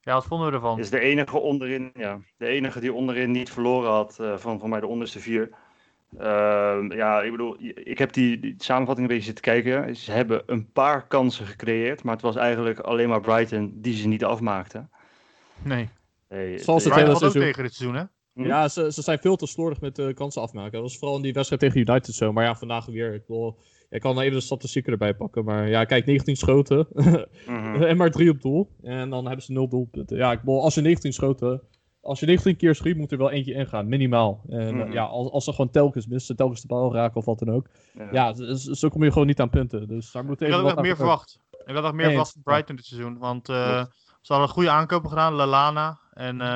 Ja, 0.01 0.13
wat 0.13 0.25
vonden 0.25 0.47
we 0.47 0.53
ervan? 0.53 0.79
Is 0.79 0.89
de 0.89 0.99
enige 0.99 1.37
onderin, 1.37 1.91
ja, 1.93 2.19
de 2.37 2.45
enige 2.45 2.79
die 2.79 2.93
onderin 2.93 3.31
niet 3.31 3.51
verloren 3.51 3.89
had 3.91 4.19
eh, 4.19 4.37
van, 4.37 4.59
van 4.59 4.69
mij 4.69 4.79
de 4.79 4.87
onderste 4.87 5.19
vier. 5.19 5.49
Ehm, 6.17 6.91
ja, 6.93 7.21
ik 7.21 7.31
bedoel, 7.31 7.55
ik 7.73 7.97
heb 7.97 8.13
die, 8.13 8.39
die 8.39 8.53
samenvatting 8.57 9.07
een 9.07 9.13
beetje 9.15 9.31
zitten 9.33 9.43
kijken. 9.43 9.95
Ze 9.95 10.11
hebben 10.11 10.43
een 10.45 10.71
paar 10.71 11.07
kansen 11.07 11.45
gecreëerd, 11.45 12.03
maar 12.03 12.13
het 12.13 12.21
was 12.23 12.35
eigenlijk 12.35 12.79
alleen 12.79 13.09
maar 13.09 13.21
Brighton 13.21 13.71
die 13.75 13.95
ze 13.95 14.07
niet 14.07 14.23
afmaakte. 14.25 14.87
Nee. 15.63 15.89
Nee, 16.29 16.57
Zoals 16.59 16.83
het 16.83 16.93
hele 16.93 17.15
seizoen. 17.15 17.41
tegen 17.41 17.63
dit 17.63 17.73
seizoen, 17.73 17.97
hè? 17.99 18.03
Hm? 18.33 18.43
Ja, 18.45 18.67
ze, 18.67 18.91
ze 18.91 19.01
zijn 19.01 19.19
veel 19.19 19.35
te 19.35 19.47
slordig 19.47 19.81
met 19.81 19.95
de 19.95 20.13
kansen 20.13 20.41
afmaken. 20.41 20.71
Dat 20.71 20.81
was 20.81 20.97
vooral 20.97 21.17
in 21.17 21.23
die 21.23 21.33
wedstrijd 21.33 21.61
tegen 21.61 21.79
United 21.79 22.15
zo. 22.15 22.31
Maar 22.33 22.43
ja, 22.43 22.55
vandaag 22.55 22.85
weer. 22.85 23.13
Ik, 23.13 23.25
bedoel, 23.27 23.57
ik 23.89 24.01
kan 24.01 24.19
even 24.19 24.33
de 24.37 24.41
statistieken 24.43 24.91
erbij 24.91 25.13
pakken. 25.13 25.45
Maar 25.45 25.69
ja, 25.69 25.83
kijk, 25.85 26.05
19 26.05 26.35
schoten. 26.35 26.87
Mhm. 27.45 27.83
en 27.83 27.97
maar 27.97 28.11
3 28.11 28.29
op 28.29 28.41
doel. 28.41 28.69
En 28.81 29.09
dan 29.09 29.25
hebben 29.25 29.45
ze 29.45 29.51
0 29.51 29.67
doelpunten. 29.67 30.17
Ja, 30.17 30.31
ik 30.31 30.39
bedoel, 30.39 30.61
als 30.61 30.75
je 30.75 30.81
19 30.81 31.13
schoten. 31.13 31.61
Als 32.01 32.19
je 32.19 32.25
19 32.25 32.55
keer 32.55 32.75
schiet, 32.75 32.97
moet 32.97 33.11
er 33.11 33.17
wel 33.17 33.31
eentje 33.31 33.53
ingaan. 33.53 33.87
Minimaal. 33.87 34.41
En 34.49 34.67
eh, 34.67 34.73
Mhm. 34.73 34.91
ja, 34.91 35.03
als, 35.03 35.29
als 35.31 35.43
ze 35.43 35.51
gewoon 35.51 35.71
telkens 35.71 36.07
missen, 36.07 36.35
telkens 36.35 36.61
de 36.61 36.67
bal 36.67 36.93
raken 36.93 37.17
of 37.17 37.25
wat 37.25 37.39
dan 37.39 37.49
ook. 37.53 37.67
Ja. 37.93 38.07
Ja, 38.11 38.33
zo, 38.33 38.73
zo 38.73 38.89
kom 38.89 39.03
je 39.03 39.11
gewoon 39.11 39.27
niet 39.27 39.39
aan 39.39 39.49
punten. 39.49 39.87
Dus 39.87 40.11
daar 40.11 40.25
moet 40.25 40.41
Ik 40.41 40.47
even 40.47 40.59
had 40.59 40.67
echt 40.67 40.77
aan 40.77 40.83
meer 40.83 40.95
verwacht. 40.95 41.39
Ik 41.65 41.75
had 41.75 41.83
echt 41.83 41.93
meer 41.93 42.05
verwacht 42.07 42.31
van. 42.31 42.41
Brighton 42.43 42.75
dit 42.75 42.85
seizoen. 42.85 43.17
Want 43.17 43.49
eh, 43.49 43.73
Klopt. 43.75 44.17
ze 44.21 44.33
hadden 44.33 44.49
goede 44.51 44.69
aankopen 44.69 45.09
gedaan. 45.09 45.33
Lalana 45.33 45.99
en 46.21 46.41
eh 46.41 46.47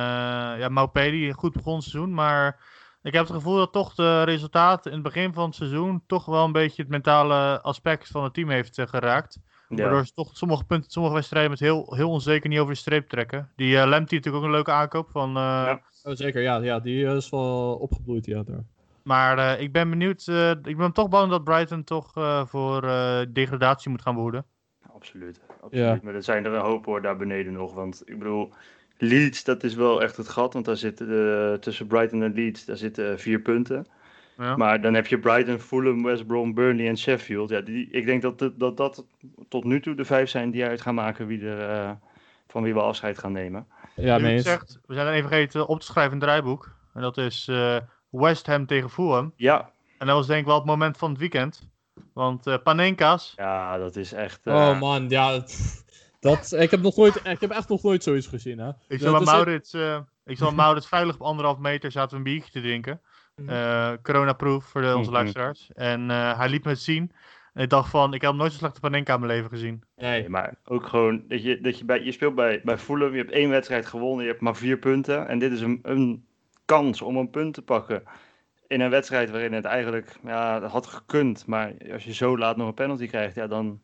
ja, 0.60 0.70
Maupé, 0.70 1.10
die 1.10 1.34
goed 1.34 1.54
begon 1.54 1.76
het 1.76 1.84
seizoen. 1.84 2.14
Maar 2.14 2.60
ik 3.02 3.14
heb 3.14 3.24
het 3.24 3.36
gevoel 3.36 3.56
dat 3.56 3.72
toch 3.72 3.96
de 3.96 4.24
resultaten 4.24 4.92
in 4.92 4.98
het 4.98 5.06
begin 5.14 5.34
van 5.34 5.46
het 5.46 5.56
seizoen... 5.56 6.04
toch 6.08 6.26
wel 6.26 6.44
een 6.46 6.52
beetje 6.52 6.82
het 6.82 6.92
mentale 6.92 7.62
aspect 7.62 8.08
van 8.08 8.24
het 8.24 8.34
team 8.34 8.50
heeft 8.50 8.78
eh, 8.78 8.88
geraakt. 8.88 9.40
Ja. 9.70 9.76
Waardoor 9.84 10.06
ze 10.06 10.14
toch 10.14 10.30
sommige 10.38 10.64
punten, 10.64 10.92
sommige 10.92 11.16
wedstrijden 11.16 11.50
met 11.52 11.60
heel, 11.60 11.94
heel 11.96 12.10
onzeker 12.10 12.50
niet 12.50 12.60
over 12.60 12.74
de 12.74 12.80
streep 12.80 13.08
trekken. 13.10 13.52
Die 13.56 13.74
Lamptey 13.76 13.98
natuurlijk 14.18 14.36
ook 14.36 14.44
een 14.44 14.52
leuke 14.56 14.72
aankoop 14.72 15.10
van... 15.12 15.28
eh, 15.30 15.34
Ja. 15.44 15.82
Oh, 16.04 16.14
zeker, 16.16 16.42
ja, 16.42 16.56
ja, 16.58 16.80
die 16.80 17.06
is 17.06 17.30
wel 17.30 17.76
opgebloeid, 17.76 18.26
ja, 18.26 18.44
daar. 18.44 18.64
Maar 19.04 19.38
eh, 19.38 19.62
ik 19.62 19.72
ben 19.72 19.90
benieuwd. 19.90 20.28
eh, 20.28 20.50
ik 20.50 20.78
ben 20.78 20.92
toch 20.92 21.10
bang 21.10 21.30
dat 21.30 21.44
Brighton 21.44 21.84
toch 21.84 22.16
eh, 22.18 22.46
voor 22.46 22.84
eh, 22.84 23.20
degradatie 23.30 23.90
moet 23.90 24.02
gaan 24.02 24.16
behoeden. 24.16 24.46
Absoluut, 24.94 25.42
absoluut. 25.62 25.86
Ja. 25.86 26.00
Maar 26.04 26.14
er 26.14 26.24
zijn 26.24 26.46
er 26.46 26.54
een 26.54 26.62
hoop 26.62 26.86
hoor 26.86 27.02
daar 27.02 27.18
beneden 27.18 27.54
nog. 27.54 27.74
Want 27.74 28.02
ik 28.06 28.18
bedoel, 28.20 28.54
Leeds, 28.98 29.44
dat 29.44 29.64
is 29.64 29.74
wel 29.74 30.02
echt 30.02 30.18
het 30.18 30.30
gat. 30.30 30.54
Want 30.54 30.66
daar 30.66 30.78
zitten 30.78 31.08
eh, 31.08 31.60
tussen 31.60 31.88
Brighton 31.88 32.24
en 32.24 32.34
Leeds, 32.34 32.66
daar 32.66 32.78
zitten 32.78 33.12
eh, 33.12 33.18
vier 33.18 33.40
punten. 33.40 33.88
Ja. 34.38 34.56
Maar 34.56 34.82
dan 34.82 34.94
heb 34.94 35.08
je 35.08 35.20
Brighton, 35.20 35.60
Fulham, 35.60 36.04
West 36.04 36.28
Brom, 36.28 36.54
Burnley 36.54 36.88
en 36.88 36.98
Sheffield. 36.98 37.50
Ja, 37.50 37.62
die, 37.62 37.88
ik 37.92 38.06
denk 38.06 38.22
dat, 38.22 38.40
dat, 38.40 38.60
dat 38.60 38.78
dat 38.78 39.06
tot 39.50 39.64
nu 39.64 39.82
toe 39.82 39.96
de 39.96 40.06
vijf 40.06 40.30
zijn 40.30 40.52
die 40.52 40.66
uit 40.66 40.82
gaan 40.82 40.96
maken 40.96 41.28
wie 41.28 41.48
er, 41.48 41.70
eh, 41.70 41.92
van 42.48 42.64
wie 42.64 42.74
we 42.74 42.80
afscheid 42.82 43.18
gaan 43.20 43.32
nemen. 43.32 43.68
Ja, 43.96 44.40
zegt, 44.40 44.80
we 44.86 44.94
zijn 44.94 45.08
even 45.08 45.30
vergeten 45.30 45.68
op 45.68 45.80
te 45.80 45.86
schrijven 45.86 46.14
in 46.14 46.20
het 46.20 46.28
draaiboek. 46.28 46.72
En 46.94 47.02
dat 47.02 47.18
is 47.18 47.48
eh, 47.50 47.78
West 48.10 48.46
Ham 48.46 48.66
tegen 48.66 48.90
Fulham. 48.90 49.34
Ja, 49.36 49.70
En 49.98 50.08
dat 50.08 50.16
was 50.16 50.28
denk 50.28 50.40
ik 50.40 50.46
wel 50.46 50.56
het 50.56 50.66
moment 50.66 50.98
van 50.98 51.10
het 51.10 51.20
weekend. 51.20 51.70
Want 52.14 52.48
eh 52.48 52.56
Panenka's, 52.64 53.34
ja 53.36 53.78
dat 53.78 53.96
is 53.96 54.14
echt... 54.14 54.46
eh, 54.48 54.54
Oh 54.54 54.80
man, 54.80 55.10
ja. 55.10 55.44
Dat, 56.26 56.52
ik, 56.52 56.72
heb 56.72 56.82
nog 56.82 56.96
nooit, 56.96 57.16
ik 57.16 57.42
heb 57.42 57.50
echt 57.52 57.70
nog 57.70 57.84
nooit 57.84 58.04
zoiets 58.04 58.28
gezien, 58.28 58.60
hè. 58.60 58.72
ik 58.88 59.00
zal, 59.00 59.22
Maurits, 59.22 59.74
eh, 59.74 60.00
ik 60.26 60.38
zal 60.38 60.52
Maurits 60.62 60.88
veilig 60.88 61.16
op 61.16 61.22
anderhalf 61.22 61.58
meter 61.58 61.92
zaten 61.92 62.10
we 62.10 62.16
een 62.18 62.24
biertje 62.34 62.52
te 62.52 62.62
drinken. 62.62 63.02
Eh 63.46 63.92
Corona-proof 64.04 64.66
voor 64.66 64.82
de, 64.82 64.88
onze 64.96 65.10
Mhm. 65.10 65.20
luisteraars. 65.20 65.70
En 65.74 66.12
eh, 66.12 66.38
hij 66.38 66.50
liet 66.50 66.64
me 66.64 66.70
het 66.70 66.80
zien. 66.80 67.12
En 67.54 67.64
ik 67.64 67.70
dacht 67.70 67.90
van, 67.90 68.14
ik 68.14 68.22
heb 68.22 68.30
nog 68.30 68.40
nooit 68.40 68.52
zo'n 68.52 68.60
slechte 68.60 68.80
Panenka 68.80 69.14
in 69.14 69.20
mijn 69.20 69.32
leven 69.32 69.50
gezien. 69.50 69.84
Nee. 69.96 70.30
Maar 70.30 70.56
ook 70.64 70.88
gewoon 70.88 71.24
dat 71.28 71.44
je, 71.44 71.62
dat 71.62 71.78
je, 71.80 71.86
bij, 71.86 72.04
je 72.04 72.12
speelt 72.12 72.36
bij, 72.36 72.62
bij 72.64 72.78
Fulham, 72.78 73.12
je 73.12 73.18
hebt 73.18 73.32
één 73.32 73.50
wedstrijd 73.50 73.86
gewonnen, 73.86 74.24
je 74.24 74.30
hebt 74.30 74.42
maar 74.42 74.56
vier 74.56 74.78
punten. 74.78 75.28
En 75.28 75.40
dit 75.40 75.52
is 75.52 75.62
een, 75.62 75.80
een 75.84 76.26
kans 76.66 77.02
om 77.02 77.18
een 77.18 77.30
punt 77.30 77.54
te 77.54 77.62
pakken 77.62 78.04
in 78.68 78.82
een 78.82 78.90
wedstrijd 78.90 79.30
waarin 79.30 79.54
het 79.54 79.66
eigenlijk 79.66 80.20
ja, 80.24 80.62
had 80.62 80.88
gekund. 80.88 81.46
Maar 81.46 81.74
als 81.92 82.04
je 82.04 82.14
zo 82.14 82.38
laat 82.38 82.58
nog 82.58 82.68
een 82.68 82.74
penalty 82.74 83.08
krijgt, 83.08 83.36
ja 83.36 83.48
dan... 83.48 83.82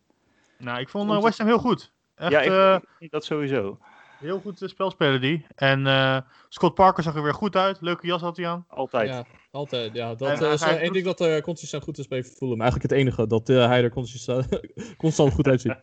Nou, 0.58 0.80
ik 0.80 0.90
vond 0.90 1.24
West 1.24 1.38
Ham 1.38 1.48
heel 1.48 1.60
goed. 1.60 1.92
Echt 2.22 2.32
ja, 2.32 2.42
ik, 2.42 2.52
eh, 3.00 3.10
dat 3.10 3.26
sowieso. 3.26 3.78
heel 4.20 4.40
goed 4.40 4.62
uh, 4.62 4.70
spel 4.70 4.92
spelen 4.92 5.22
die. 5.22 5.46
En 5.56 5.88
eh, 5.88 6.18
Scott 6.50 6.76
Parker 6.76 7.04
zag 7.04 7.16
er 7.16 7.24
weer 7.24 7.34
goed 7.34 7.56
uit. 7.56 7.82
Leuke 7.82 8.08
jas 8.08 8.22
had 8.22 8.38
hij 8.38 8.48
aan. 8.48 8.66
Altijd. 8.70 9.10
Ja, 9.10 9.26
altijd. 9.52 9.94
Ja, 9.94 10.16
dat 10.16 10.42
eh, 10.42 10.52
is 10.52 10.62
één 10.62 10.94
ding 10.94 11.06
dat 11.06 11.20
er 11.20 11.42
consistent 11.42 11.84
goed 11.84 11.98
is 11.98 12.08
bij 12.08 12.24
Fulham. 12.24 12.62
Eigenlijk 12.62 12.92
het 12.92 13.00
enige, 13.00 13.28
dat 13.28 13.50
eh, 13.50 13.68
hij 13.68 13.84
er 13.84 13.90
consistent, 13.90 14.60
constant 14.98 15.34
goed 15.34 15.48
uitziet. 15.48 15.76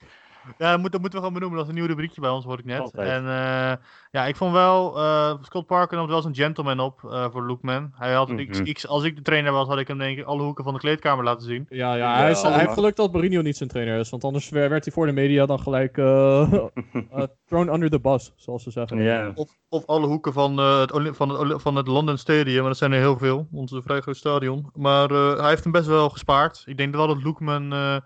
Ja, 0.59 0.71
dat, 0.71 0.81
moet, 0.81 0.93
dat 0.93 1.01
moeten 1.01 1.19
we 1.19 1.25
gewoon 1.27 1.33
benoemen. 1.41 1.59
Dat 1.59 1.67
is 1.69 1.73
een 1.75 1.79
nieuw 1.79 1.89
rubriekje 1.91 2.21
bij 2.21 2.31
ons, 2.31 2.45
hoor 2.45 2.59
ik 2.59 2.65
net. 2.65 2.81
Altijd. 2.81 3.09
En 3.09 3.23
eh, 3.25 3.73
ja, 4.11 4.27
ik 4.27 4.37
vond 4.37 4.53
wel, 4.53 4.97
eh, 4.99 5.35
Scott 5.43 5.67
Parker 5.67 5.97
nam 5.97 6.07
wel 6.07 6.23
zijn 6.23 6.35
gentleman 6.35 6.81
op 6.81 7.05
eh, 7.05 7.27
voor 7.31 7.47
Lookman. 7.47 7.93
Hij 7.95 8.13
had, 8.13 8.31
ik, 8.31 8.49
Mhm. 8.49 8.65
ik- 8.65 8.85
als 8.85 9.05
ik 9.05 9.17
de 9.17 9.23
trainer 9.23 9.53
was, 9.53 9.69
had 9.69 9.79
ik 9.79 9.89
hem 9.89 9.99
denk 9.99 10.19
ik 10.19 10.25
alle 10.25 10.43
hoeken 10.43 10.65
van 10.65 10.73
de 10.73 10.79
kleedkamer 10.81 11.25
laten 11.25 11.47
zien. 11.47 11.67
Ja, 11.69 11.95
ja, 11.95 11.97
Ja, 12.13 12.17
hij, 12.17 12.31
is, 12.31 12.43
hij 12.43 12.59
heeft 12.59 12.73
geluk 12.73 12.97
dat 12.97 13.13
Mourinho 13.13 13.43
niet 13.43 13.57
zijn 13.57 13.69
trainer 13.69 13.99
is. 13.99 14.11
Want 14.11 14.25
anders 14.25 14.49
werd 14.49 14.85
hij 14.85 14.93
voor 14.95 15.07
de 15.07 15.13
media 15.13 15.47
dan 15.47 15.61
gelijk 15.61 15.95
thrown 17.49 17.69
under 17.73 17.91
the 17.91 18.01
bus, 18.01 18.33
zoals 18.37 18.63
ze 18.63 18.71
zeggen. 18.71 19.03
Ja. 19.03 19.33
Of, 19.35 19.49
of 19.69 19.87
alle 19.87 20.07
hoeken 20.07 20.33
van, 20.33 20.59
eh, 20.59 20.81
het, 20.81 21.17
van, 21.17 21.29
het, 21.51 21.63
van 21.63 21.77
het 21.77 21.87
London 21.87 22.19
Stadium, 22.19 22.59
maar 22.61 22.69
dat 22.69 22.77
zijn 22.79 22.93
er 22.93 22.99
heel 22.99 23.19
veel, 23.19 23.49
ons 23.53 23.81
vrij 23.85 24.01
groot 24.01 24.17
stadion. 24.17 24.71
Maar 24.75 25.11
eh, 25.11 25.39
hij 25.39 25.49
heeft 25.49 25.63
hem 25.63 25.73
best 25.73 25.87
wel 25.87 26.09
gespaard. 26.11 26.63
Ik 26.67 26.77
denk 26.77 26.95
wel 26.95 27.07
dat 27.07 27.23
Lookman 27.23 27.73
eh, 27.73 27.97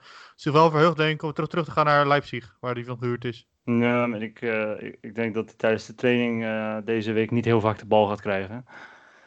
zich 0.43 0.53
wel 0.53 0.71
verheugt, 0.71 0.97
denk 0.97 1.15
ik, 1.15 1.23
om 1.23 1.33
terug, 1.33 1.49
terug 1.49 1.65
te 1.65 1.71
gaan 1.71 1.85
naar 1.85 2.07
Leipzig, 2.07 2.57
waar 2.61 2.75
hij 2.75 2.85
van 2.85 2.99
gehuurd 2.99 3.25
is. 3.25 3.47
Ja, 3.65 4.07
maar 4.07 4.23
ik, 4.23 4.41
eh, 4.41 4.83
ik, 4.83 4.99
ik 5.01 5.15
denk 5.15 5.35
dat 5.35 5.45
hij 5.45 5.55
tijdens 5.57 5.87
de 5.87 5.95
training 5.95 6.45
eh, 6.45 6.77
deze 6.85 7.13
week 7.13 7.31
niet 7.31 7.45
heel 7.45 7.61
vaak 7.61 7.79
de 7.79 7.87
bal 7.87 8.07
gaat 8.07 8.21
krijgen. 8.21 8.65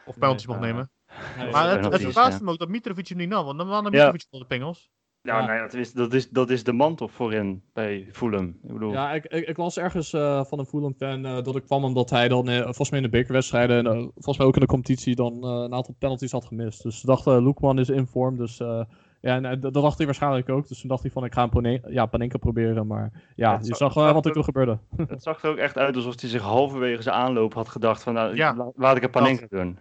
Of 0.06 0.18
penalties 0.18 0.46
Nee, 0.46 0.56
mag 0.56 0.66
eh, 0.66 0.72
nemen. 0.72 0.90
Nee, 1.36 1.50
Maar 1.50 1.70
het, 1.70 1.92
het 1.92 2.02
verbaast 2.02 2.38
ja. 2.38 2.44
me 2.44 2.50
ook 2.50 2.58
dat 2.58 2.68
Mitrovic 2.68 3.08
hem 3.08 3.18
niet 3.18 3.28
nam, 3.28 3.44
want 3.44 3.58
dan 3.58 3.68
Ja. 3.68 3.90
Mitrovic 3.90 4.26
van 4.30 4.38
de 4.38 4.46
pingels. 4.46 4.90
Ja, 5.22 5.38
Ja. 5.38 5.46
Nou, 5.46 5.52
ja, 5.52 5.62
dat, 5.62 5.74
is, 5.74 5.92
dat, 5.92 6.12
is, 6.12 6.28
dat 6.30 6.50
is 6.50 6.64
de 6.64 6.72
man 6.72 6.96
toch 6.96 7.12
voorin 7.12 7.62
bij 7.72 8.08
Fulham. 8.12 8.46
Ik 8.62 8.72
bedoel, 8.72 8.92
Ja, 8.92 9.12
ik, 9.12 9.24
ik, 9.24 9.48
ik 9.48 9.56
las 9.56 9.78
ergens 9.78 10.12
eh, 10.12 10.44
van 10.44 10.58
een 10.58 10.66
Fulham-fan 10.66 11.24
eh, 11.26 11.42
dat 11.42 11.56
ik 11.56 11.62
kwam 11.64 11.84
omdat 11.84 12.10
hij 12.10 12.28
dan, 12.28 12.48
eh, 12.48 12.62
volgens 12.62 12.90
mij 12.90 12.98
in 12.98 13.04
de 13.04 13.16
bekerwedstrijden 13.18 13.86
en 13.86 14.00
volgens 14.14 14.38
mij 14.38 14.46
ook 14.46 14.54
in 14.54 14.60
de 14.60 14.66
competitie, 14.66 15.14
dan 15.14 15.32
eh, 15.32 15.50
een 15.50 15.74
aantal 15.74 15.94
penalties 15.98 16.32
had 16.32 16.44
gemist. 16.44 16.82
Dus 16.82 17.00
ze 17.00 17.06
dachten, 17.06 17.42
Loekman 17.42 17.78
is 17.78 17.88
in 17.88 18.06
vorm, 18.06 18.36
dus 18.36 18.60
eh, 18.60 18.84
ja, 19.26 19.34
en, 19.34 19.44
eh, 19.44 19.50
dat 19.60 19.72
dat 19.74 19.82
dacht 19.82 19.96
hij 19.96 20.06
waarschijnlijk 20.06 20.48
ook. 20.48 20.68
Dus 20.68 20.80
toen 20.80 20.88
dacht 20.88 21.02
hij 21.02 21.10
van, 21.10 21.24
ik 21.24 21.32
ga 21.32 21.42
een 21.42 21.48
Pane- 21.50 21.82
ja, 21.88 22.06
Panenka 22.06 22.38
proberen, 22.38 22.86
maar 22.86 23.12
ja, 23.36 23.58
je 23.62 23.74
zag- 23.74 23.94
wel 23.94 24.12
wat 24.12 24.24
er 24.24 24.28
ook- 24.30 24.34
toen 24.36 24.44
gebeurde. 24.44 24.78
Het 25.06 25.22
zag 25.22 25.42
er 25.42 25.50
ook 25.50 25.56
echt 25.56 25.78
uit 25.78 25.96
alsof 25.96 26.20
hij 26.20 26.28
zich 26.30 26.42
halverwege 26.42 27.02
zijn 27.02 27.14
aanloop 27.14 27.54
had 27.54 27.68
gedacht 27.68 28.02
van, 28.02 28.14
nou, 28.14 28.34
Ja. 28.36 28.54
la- 28.56 28.70
laat 28.74 28.96
ik 28.96 29.02
een 29.02 29.10
Panenka 29.10 29.46
doen. 29.50 29.78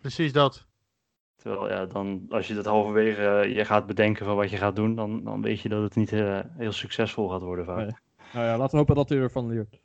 Precies 0.00 0.32
dat. 0.32 0.66
Terwijl, 1.36 1.68
ja, 1.68 1.86
dan, 1.86 2.26
als 2.30 2.48
je 2.48 2.54
dat 2.54 2.64
halverwege 2.64 3.26
eh, 3.26 3.56
je 3.56 3.64
gaat 3.64 3.86
bedenken 3.86 4.26
van 4.26 4.36
wat 4.36 4.50
je 4.50 4.56
gaat 4.56 4.76
doen, 4.76 4.94
dan, 4.94 5.24
dan 5.24 5.42
weet 5.42 5.60
je 5.60 5.68
dat 5.68 5.82
het 5.82 5.94
niet 5.94 6.12
eh, 6.12 6.38
heel 6.56 6.72
succesvol 6.72 7.28
gaat 7.28 7.40
worden 7.42 7.64
vaak. 7.64 7.76
Nee. 7.76 7.90
Nou 8.32 8.46
ja, 8.46 8.56
laten 8.56 8.70
we 8.70 8.76
hopen 8.76 8.94
dat 8.94 9.08
hij 9.08 9.18
ervan 9.18 9.48
leert. 9.48 9.80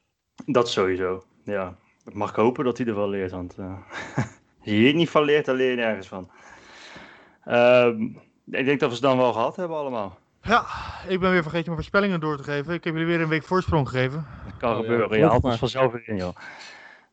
Dat 0.46 0.70
sowieso, 0.70 1.24
ja. 1.44 1.76
Dat 2.04 2.14
mag 2.14 2.30
ik 2.30 2.36
hopen 2.36 2.64
dat 2.64 2.78
hij 2.78 2.88
er 2.88 2.96
wel 2.96 3.10
leert, 3.10 3.32
want 3.32 3.58
eh, 3.58 3.66
als 4.16 4.26
je 4.62 4.72
hier 4.72 4.94
niet 4.94 5.10
van 5.10 5.24
leert, 5.24 5.46
dan 5.46 5.56
leer 5.56 5.70
je 5.70 5.76
nergens 5.76 6.08
van. 6.08 6.30
Ehm, 7.44 8.08
ik 8.52 8.66
denk 8.66 8.80
dat 8.80 8.90
we 8.90 8.96
ze 8.96 9.02
dan 9.02 9.18
wel 9.18 9.34
gehad 9.34 9.56
hebben 9.56 9.78
allemaal. 9.78 10.18
Ja, 10.42 10.66
ik 11.08 11.20
ben 11.20 11.32
weer 11.32 11.42
vergeten 11.42 11.64
mijn 11.66 11.76
voorspellingen 11.76 12.20
door 12.20 12.38
te 12.38 12.44
geven. 12.44 12.74
Ik 12.74 12.84
heb 12.84 12.94
jullie 12.94 13.08
weer 13.10 13.22
een 13.22 13.28
week 13.28 13.44
voorsprong 13.44 13.90
gegeven. 13.90 14.26
Dat 14.46 14.58
kan 14.58 14.70
Oh, 14.70 14.76
ja, 14.76 14.82
gebeuren, 14.82 15.20
maar. 15.20 15.40
ons 15.42 15.58
vanzelf 15.60 15.92
weer 15.92 16.10
in, 16.10 16.16
joh. 16.16 16.36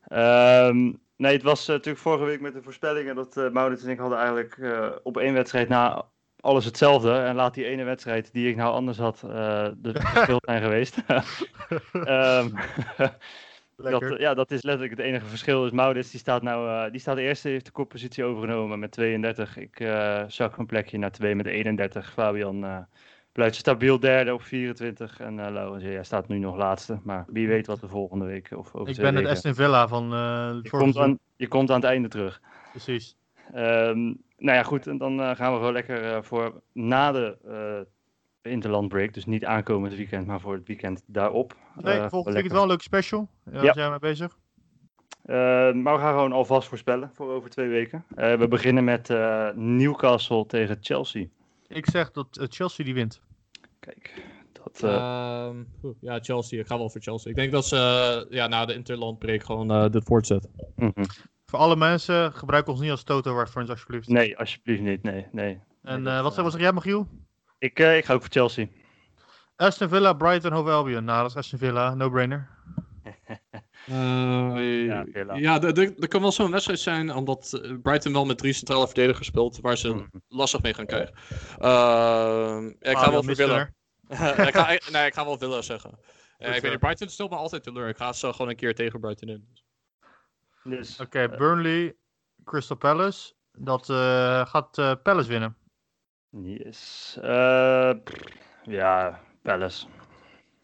Ehm, 0.07 0.91
nee, 1.15 1.33
het 1.33 1.43
was 1.43 1.61
eh, 1.67 1.75
natuurlijk 1.75 2.03
vorige 2.03 2.25
week 2.25 2.41
met 2.41 2.53
de 2.53 2.61
voorspellingen 2.61 3.15
dat 3.15 3.37
eh 3.37 3.49
Maurits 3.49 3.83
en 3.83 3.89
ik 3.89 3.99
hadden 3.99 4.17
eigenlijk 4.17 4.57
eh, 4.57 4.87
op 5.03 5.17
één 5.17 5.33
wedstrijd 5.33 5.69
na 5.69 6.05
alles 6.39 6.65
hetzelfde. 6.65 7.11
En 7.13 7.35
laat 7.35 7.53
die 7.53 7.65
ene 7.65 7.83
wedstrijd 7.83 8.33
die 8.33 8.49
ik 8.49 8.55
nou 8.55 8.73
anders 8.73 8.97
had, 8.97 9.23
eh 9.23 9.67
de 9.77 9.91
verschil 9.93 10.37
zijn 10.41 10.61
geweest. 10.61 10.97
Dat, 13.77 14.15
ja, 14.17 14.33
dat 14.33 14.51
is 14.51 14.63
letterlijk 14.63 14.97
het 14.97 15.05
enige 15.05 15.25
verschil. 15.25 15.65
Is 15.65 15.71
Maurits, 15.71 16.11
die 16.11 16.19
staat 16.19 16.41
nou, 16.41 16.85
eh, 16.85 16.91
die 16.91 16.99
staat 16.99 17.17
eerste, 17.17 17.49
heeft 17.49 17.65
de 17.65 17.71
koppositie 17.71 18.23
overgenomen 18.23 18.79
met 18.79 18.91
32. 18.91 19.57
Ik 19.57 19.79
eh 19.79 20.23
zak 20.27 20.57
een 20.57 20.65
plekje 20.65 20.97
naar 20.97 21.11
2 21.11 21.35
met 21.35 21.45
31. 21.45 22.11
Fabian 22.11 22.65
eh, 22.65 22.77
blijft 23.31 23.55
stabiel 23.55 23.99
derde 23.99 24.33
op 24.33 24.41
24. 24.41 25.19
En 25.19 25.39
eh 25.39 25.51
Laurens, 25.51 25.83
ja, 25.83 26.03
staat 26.03 26.27
nu 26.27 26.37
nog 26.37 26.55
laatste. 26.55 26.99
Maar 27.03 27.25
wie 27.27 27.47
weet 27.47 27.67
wat 27.67 27.79
de 27.79 27.87
volgende 27.87 28.25
week 28.25 28.51
of 28.51 28.75
over 28.75 28.87
Ik 28.87 28.93
twee 28.93 29.11
ben 29.11 29.21
het. 29.21 29.31
Aston 29.31 29.55
Villa 29.55 29.87
van 29.87 30.09
je, 30.63 30.69
komt 30.69 30.97
aan, 30.97 31.19
je 31.35 31.47
komt 31.47 31.69
aan 31.69 31.81
het 31.81 31.89
einde 31.89 32.07
terug. 32.07 32.41
Precies. 32.71 33.15
Ehm, 33.53 34.03
nou 34.37 34.57
ja, 34.57 34.63
goed. 34.63 34.87
En 34.87 34.97
dan 34.97 35.35
gaan 35.35 35.51
we 35.51 35.57
gewoon 35.57 35.73
lekker 35.73 36.23
voor 36.23 36.61
na 36.73 37.11
de 37.11 37.37
eh 38.47 38.53
Interland 38.53 38.87
break. 38.89 39.13
Dus 39.13 39.25
niet 39.25 39.45
aankomend 39.45 39.95
weekend, 39.95 40.27
maar 40.27 40.39
voor 40.39 40.53
het 40.53 40.67
weekend 40.67 41.03
daarop. 41.05 41.55
Nee, 41.75 41.93
Eh, 41.93 41.99
volgend 41.99 42.11
lekker- 42.13 42.33
weekend 42.33 42.51
wel 42.53 42.61
een 42.61 42.67
leuk 42.69 42.81
special. 42.81 43.27
Ja, 43.45 43.51
Ja. 43.51 43.61
Daar 43.61 43.73
zijn 43.73 43.85
we 43.91 43.97
mee 44.01 44.11
bezig. 44.11 44.37
Eh, 45.23 45.35
maar 45.73 45.93
we 45.93 45.99
gaan 45.99 46.13
gewoon 46.13 46.31
alvast 46.31 46.67
voorspellen 46.67 47.09
voor 47.13 47.29
over 47.31 47.49
twee 47.49 47.67
weken. 47.67 48.03
Eh, 48.15 48.35
we 48.35 48.47
beginnen 48.47 48.83
met 48.83 49.09
eh, 49.09 49.47
Newcastle 49.55 50.45
tegen 50.45 50.77
Chelsea. 50.81 51.25
Ik 51.67 51.89
zeg 51.89 52.11
dat 52.11 52.37
eh, 52.37 52.45
Chelsea 52.49 52.85
die 52.85 52.93
wint. 52.93 53.21
Kijk, 53.79 54.23
dat... 54.51 54.83
eh, 54.83 54.93
Ehm, 54.95 55.55
ja, 55.99 56.19
Chelsea. 56.19 56.59
Ik 56.59 56.67
ga 56.67 56.77
wel 56.77 56.89
voor 56.89 57.01
Chelsea. 57.01 57.29
Ik 57.29 57.35
denk 57.37 57.51
dat 57.51 57.65
ze 57.65 57.75
eh, 58.29 58.35
ja, 58.37 58.47
na 58.47 58.65
de 58.65 58.73
interlandbreak 58.73 59.43
gewoon 59.43 59.71
eh, 59.71 59.89
dit 59.89 60.03
voortzetten. 60.03 60.51
mhm. 60.75 61.03
Voor 61.45 61.59
alle 61.59 61.75
mensen, 61.75 62.33
gebruik 62.33 62.67
ons 62.67 62.79
niet 62.79 62.91
als 62.91 63.03
Toto 63.03 63.37
reference 63.39 63.71
alsjeblieft. 63.71 64.07
Nee, 64.07 64.37
alsjeblieft 64.37 64.81
niet. 64.81 65.03
Nee, 65.03 65.25
nee. 65.31 65.59
En 65.83 66.07
eh, 66.07 66.21
wat, 66.21 66.29
zeg, 66.29 66.37
eh, 66.37 66.43
wat 66.43 66.51
zeg 66.51 66.61
jij, 66.61 66.73
Michiel? 66.73 67.07
Ik, 67.57 67.79
eh, 67.79 67.97
ik 67.97 68.05
ga 68.05 68.13
ook 68.13 68.21
voor 68.21 68.31
Chelsea. 68.31 68.67
Aston 69.55 69.89
Villa, 69.89 70.13
Brighton, 70.13 70.51
Hove 70.51 70.69
Albion. 70.71 71.03
Nou, 71.03 71.21
dat 71.21 71.29
is 71.29 71.35
Aston 71.37 71.59
Villa, 71.59 71.93
no-brainer. 71.93 72.49
ja, 73.85 75.05
Villa. 75.11 75.35
ja 75.35 75.61
er- 75.61 76.07
kan 76.07 76.21
wel 76.21 76.31
zo'n 76.31 76.51
wedstrijd 76.51 76.79
zijn, 76.79 77.13
omdat 77.13 77.53
eh, 77.53 77.71
Brighton 77.81 78.13
wel 78.13 78.25
met 78.25 78.37
drie 78.37 78.53
centrale 78.53 78.85
verdedigers 78.85 79.27
speelt, 79.27 79.59
waar 79.61 79.77
ze 79.77 79.87
Mhm. 79.93 80.05
lastig 80.27 80.61
mee 80.61 80.73
gaan 80.73 80.85
krijgen. 80.85 81.13
Ehm, 81.57 82.65
ja, 82.65 82.89
ik 82.91 82.97
ga 82.97 83.11
voor 83.11 83.35
Villa. 83.35 83.69
Ik 84.47 84.55
ga, 84.55 84.69
ik- 84.69 84.89
nee, 84.91 85.05
ik 85.05 85.13
ga 85.13 85.25
wel 85.25 85.37
Villa 85.37 85.61
zeggen. 85.61 85.99
Ik 86.37 86.47
weet 86.47 86.63
niet, 86.63 86.79
Brighton 86.79 87.09
stelt 87.09 87.29
me 87.29 87.35
altijd 87.35 87.63
teleur. 87.63 87.87
Ik 87.87 87.97
ga 87.97 88.13
ze 88.13 88.31
gewoon 88.33 88.49
een 88.49 88.55
keer 88.55 88.75
tegen 88.75 88.99
Brighton 88.99 89.29
in. 89.29 89.47
Dus, 90.63 90.99
Oké, 90.99 91.29
Burnley, 91.29 91.95
Crystal 92.43 92.77
Palace. 92.77 93.33
Dat 93.51 93.89
eh, 93.89 94.45
gaat 94.45 94.77
eh, 94.77 94.91
Palace 95.03 95.27
winnen. 95.29 95.57
Yes. 96.29 97.17
Eh, 97.21 97.91
ja, 98.63 99.19
Palace. 99.41 99.87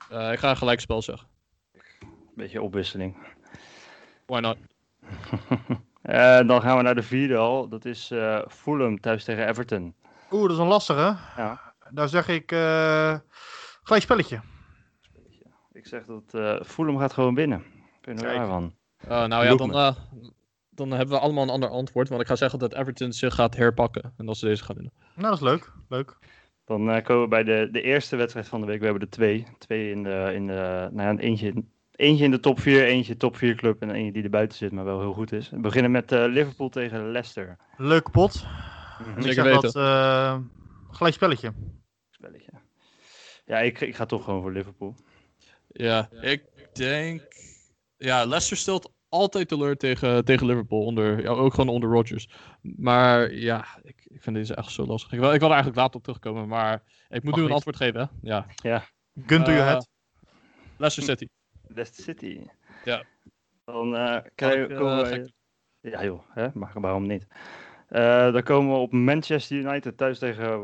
Eh, 0.10 0.32
ik 0.32 0.40
ga 0.40 0.50
een 0.50 0.58
gelijkspel 0.58 1.02
zeggen. 1.02 1.28
Beetje 2.36 2.62
opwisseling. 2.62 3.18
Why 4.26 4.40
not? 4.40 4.58
Eh, 6.04 6.48
dan 6.48 6.62
gaan 6.62 6.78
we 6.78 6.84
naar 6.84 6.96
de 6.96 7.04
vierde 7.04 7.38
al. 7.38 7.68
Dat 7.68 7.86
is 7.86 8.12
eh 8.12 8.42
Fulham 8.48 9.00
thuis 9.00 9.24
tegen 9.24 9.48
Everton. 9.48 9.96
Oeh, 10.32 10.42
dat 10.42 10.52
is 10.52 10.58
een 10.58 10.68
lastige. 10.68 11.16
Ja. 11.38 11.74
Daar 11.90 12.08
zeg 12.10 12.28
ik 12.28 12.52
eh 12.52 13.18
gelijk 13.84 14.04
spelletje. 14.04 14.42
Ik 15.72 15.88
zeg 15.88 16.06
dat 16.06 16.34
eh 16.34 16.62
Fulham 16.64 16.98
gaat 16.98 17.14
gewoon 17.14 17.36
winnen. 17.36 17.60
Ik 17.60 18.02
ben 18.02 18.16
er 18.18 18.24
Kijk. 18.24 18.38
waar 18.38 18.48
van. 18.48 18.76
Eh, 18.98 19.26
nou 19.26 19.46
ja, 19.46 19.56
dan, 19.56 19.74
eh, 19.74 19.96
dan 20.76 20.92
hebben 20.92 21.16
we 21.16 21.22
allemaal 21.22 21.44
een 21.44 21.50
ander 21.50 21.70
antwoord. 21.70 22.10
Want 22.10 22.22
ik 22.22 22.28
ga 22.28 22.36
zeggen 22.36 22.60
dat 22.60 22.74
Everton 22.74 23.14
zich 23.14 23.36
gaat 23.36 23.56
herpakken. 23.56 24.14
En 24.18 24.26
dat 24.26 24.38
ze 24.38 24.46
deze 24.46 24.64
gaan 24.64 24.76
winnen. 24.76 24.94
Nou, 25.16 25.30
dat 25.30 25.42
is 25.42 25.48
leuk. 25.48 25.72
Leuk. 25.90 26.18
Dan 26.66 26.90
eh, 26.90 27.04
komen 27.04 27.24
we 27.24 27.30
bij 27.30 27.44
de, 27.44 27.70
de 27.72 27.82
eerste 27.82 28.16
wedstrijd 28.16 28.48
van 28.48 28.62
de 28.62 28.68
week. 28.68 28.80
We 28.80 28.86
hebben 28.86 29.04
er 29.04 29.10
twee. 29.10 29.48
Twee 29.58 29.92
in 29.92 30.04
de, 30.04 30.32
in 30.34 30.48
de 30.48 30.90
nou 30.92 31.16
ja, 31.16 31.24
eentje, 31.24 31.54
eentje 31.92 32.24
in 32.24 32.32
de 32.32 32.40
top 32.40 32.60
4, 32.60 32.86
eentje 32.86 33.18
top 33.18 33.38
4 33.38 33.56
club 33.56 33.82
en 33.82 33.90
eentje 33.90 34.12
die 34.12 34.24
er 34.24 34.30
buiten 34.30 34.58
zit, 34.58 34.72
maar 34.72 34.86
wel 34.86 35.00
heel 35.00 35.14
goed 35.14 35.32
is. 35.32 35.50
We 35.50 35.60
beginnen 35.60 35.92
met 35.92 36.12
eh, 36.12 36.26
Liverpool 36.28 36.70
tegen 36.70 37.12
Leicester. 37.12 37.58
Leuke 37.78 38.10
pot. 38.10 38.46
Mhm. 39.00 39.10
Ik 39.10 39.24
Zeker 39.24 39.34
zeg 39.34 39.44
weten. 39.44 39.62
dat 39.62 39.76
eh, 39.76 40.40
gelijk 40.92 41.16
spelletje. 41.16 41.54
Spelletje. 42.10 42.52
Ja, 43.46 43.60
ik, 43.60 43.82
ik 43.82 43.96
ga 43.96 44.06
toch 44.06 44.24
gewoon 44.24 44.42
voor 44.42 44.52
Liverpool. 44.52 44.96
Ja, 45.68 46.10
ik 46.22 46.44
denk... 46.74 47.22
Ja, 47.98 48.26
Leicester 48.26 48.58
stelt 48.58 48.92
altijd 49.14 49.48
teleur 49.48 49.78
tegen, 49.78 50.26
tegen 50.26 50.48
Liverpool. 50.48 50.86
Onder, 50.86 51.22
ja, 51.22 51.30
ook 51.30 51.54
gewoon 51.54 51.74
onder 51.76 51.90
Rodgers. 51.90 52.30
Maar 52.62 53.34
ja, 53.34 53.66
ik, 53.84 54.02
ik 54.08 54.22
vind 54.22 54.36
deze 54.36 54.56
echt 54.56 54.72
zo 54.72 54.86
lastig. 54.86 55.12
Ik 55.12 55.20
wil, 55.20 55.34
ik 55.34 55.40
wil 55.40 55.48
er 55.48 55.54
eigenlijk 55.54 55.82
later 55.82 55.96
op 55.98 56.04
terugkomen. 56.04 56.48
Maar 56.48 56.84
ik 57.10 57.24
moet 57.24 57.32
Mag 57.32 57.40
nu 57.40 57.46
een 57.46 57.52
antwoord 57.52 57.76
geven, 57.76 58.00
hè? 58.00 58.06
Ja. 58.30 58.46
Gun 59.26 59.44
to 59.44 59.52
your 59.52 59.60
Eh, 59.60 59.66
head. 59.68 59.88
Leicester 60.78 61.04
City. 61.04 61.28
Leicester 61.68 62.04
City. 62.04 62.40
Ja. 62.86 63.04
Dan 63.66 63.96
eh, 63.96 64.12
Zal 64.12 64.22
krijgen, 64.36 64.72
eh, 64.72 65.00
we... 65.00 65.06
gek- 65.06 65.32
Ja 65.92 66.04
joh, 66.04 66.22
hè? 66.30 66.48
mag 66.54 66.74
waarom 66.74 67.08
niet. 67.08 67.28
Eh, 67.88 68.32
dan 68.32 68.44
komen 68.44 68.74
we 68.74 68.80
op 68.80 68.92
Manchester 68.92 69.58
United 69.58 69.98
thuis 69.98 70.20
tegen, 70.20 70.60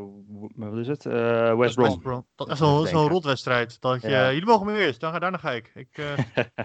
wat 0.54 0.76
is 0.76 0.86
het? 0.86 1.06
Eh, 1.06 1.56
West 1.58 1.74
Brom. 1.74 1.86
West 1.88 2.00
Brom. 2.00 2.26
Dat 2.34 2.50
is 2.50 2.58
zo'n 2.58 2.86
zo'n 2.86 3.08
rotwedstrijd. 3.08 3.80
Dat 3.80 4.02
je, 4.02 4.08
Ja. 4.08 4.26
Jullie 4.32 4.46
mogen 4.46 4.66
me 4.66 4.78
eerst, 4.78 5.00
dan 5.00 5.12
ga 5.12 5.18
daarna 5.18 5.38
ga 5.38 5.50
ik. 5.52 5.70
ik 5.74 5.98
eh, 5.98 6.44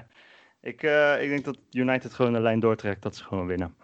ik, 0.65 0.83
eh, 0.83 1.23
ik 1.23 1.29
denk 1.29 1.45
dat 1.45 1.57
United 1.71 2.13
gewoon 2.13 2.33
een 2.33 2.41
lijn 2.41 2.59
doortrekt, 2.59 3.01
dat 3.01 3.15
ze 3.15 3.23
gewoon 3.23 3.45
winnen. 3.47 3.75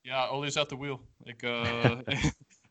Ja, 0.00 0.28
Oli 0.28 0.46
is 0.46 0.56
at 0.56 0.68
the 0.68 0.78
wheel. 0.78 1.00
Ik, 1.22 1.42
eh, 1.42 1.90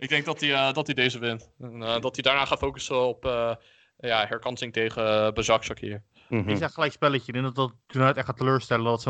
ik 0.03 0.09
denk 0.09 0.25
dat 0.25 0.39
hij, 0.41 0.53
eh, 0.53 0.73
dat 0.73 0.85
hij 0.85 0.95
deze 0.95 1.19
wint. 1.19 1.51
En, 1.59 1.83
eh, 1.83 1.99
dat 1.99 2.15
hij 2.15 2.23
daarna 2.23 2.45
gaat 2.45 2.57
focussen 2.57 3.07
op 3.07 3.25
eh, 3.25 3.55
ja, 3.97 4.25
herkansing 4.25 4.73
tegen 4.73 5.03
uh, 5.03 5.31
Bezakzak 5.31 5.79
hier. 5.79 6.03
Mhm. 6.29 6.49
ik 6.49 6.57
zeg 6.57 6.73
gelijk 6.73 6.91
spelletje. 6.91 7.27
Ik 7.27 7.33
denk 7.33 7.45
dat 7.45 7.55
dat 7.55 7.95
United 7.95 8.17
echt 8.17 8.25
gaat 8.25 8.37
teleurstellen. 8.37 8.85
Dat 8.85 8.93
het 8.93 9.01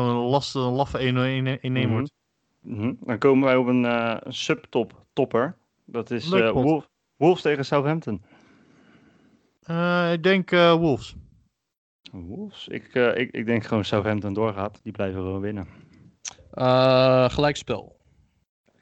zo'n 0.50 0.74
laffe 0.74 0.98
1-1 0.98 1.72
Mhm. 1.72 1.88
wordt. 1.88 2.12
Mhm. 2.60 2.94
Dan 3.00 3.18
komen 3.18 3.44
wij 3.44 3.56
op 3.56 3.66
een 3.66 3.84
eh, 3.84 4.16
subtop 4.28 5.04
topper. 5.12 5.56
Dat 5.84 6.10
is 6.10 6.30
eh. 6.30 6.50
Wolf, 6.50 6.88
Wolves 7.16 7.42
tegen 7.42 7.64
Southampton. 7.64 8.24
Eh, 9.62 10.12
ik 10.12 10.22
denk 10.22 10.50
eh, 10.50 10.74
Wolves. 10.74 11.16
Wolves? 12.12 12.68
Ik, 12.68 12.94
eh, 12.94 13.16
ik, 13.16 13.30
ik 13.30 13.46
denk 13.46 13.64
gewoon 13.64 13.84
Southampton 13.84 14.32
doorgaat. 14.32 14.80
Die 14.82 14.92
blijven 14.92 15.20
gewoon 15.20 15.40
winnen. 15.40 15.68
Eh, 16.50 17.28
gelijkspel. 17.28 17.96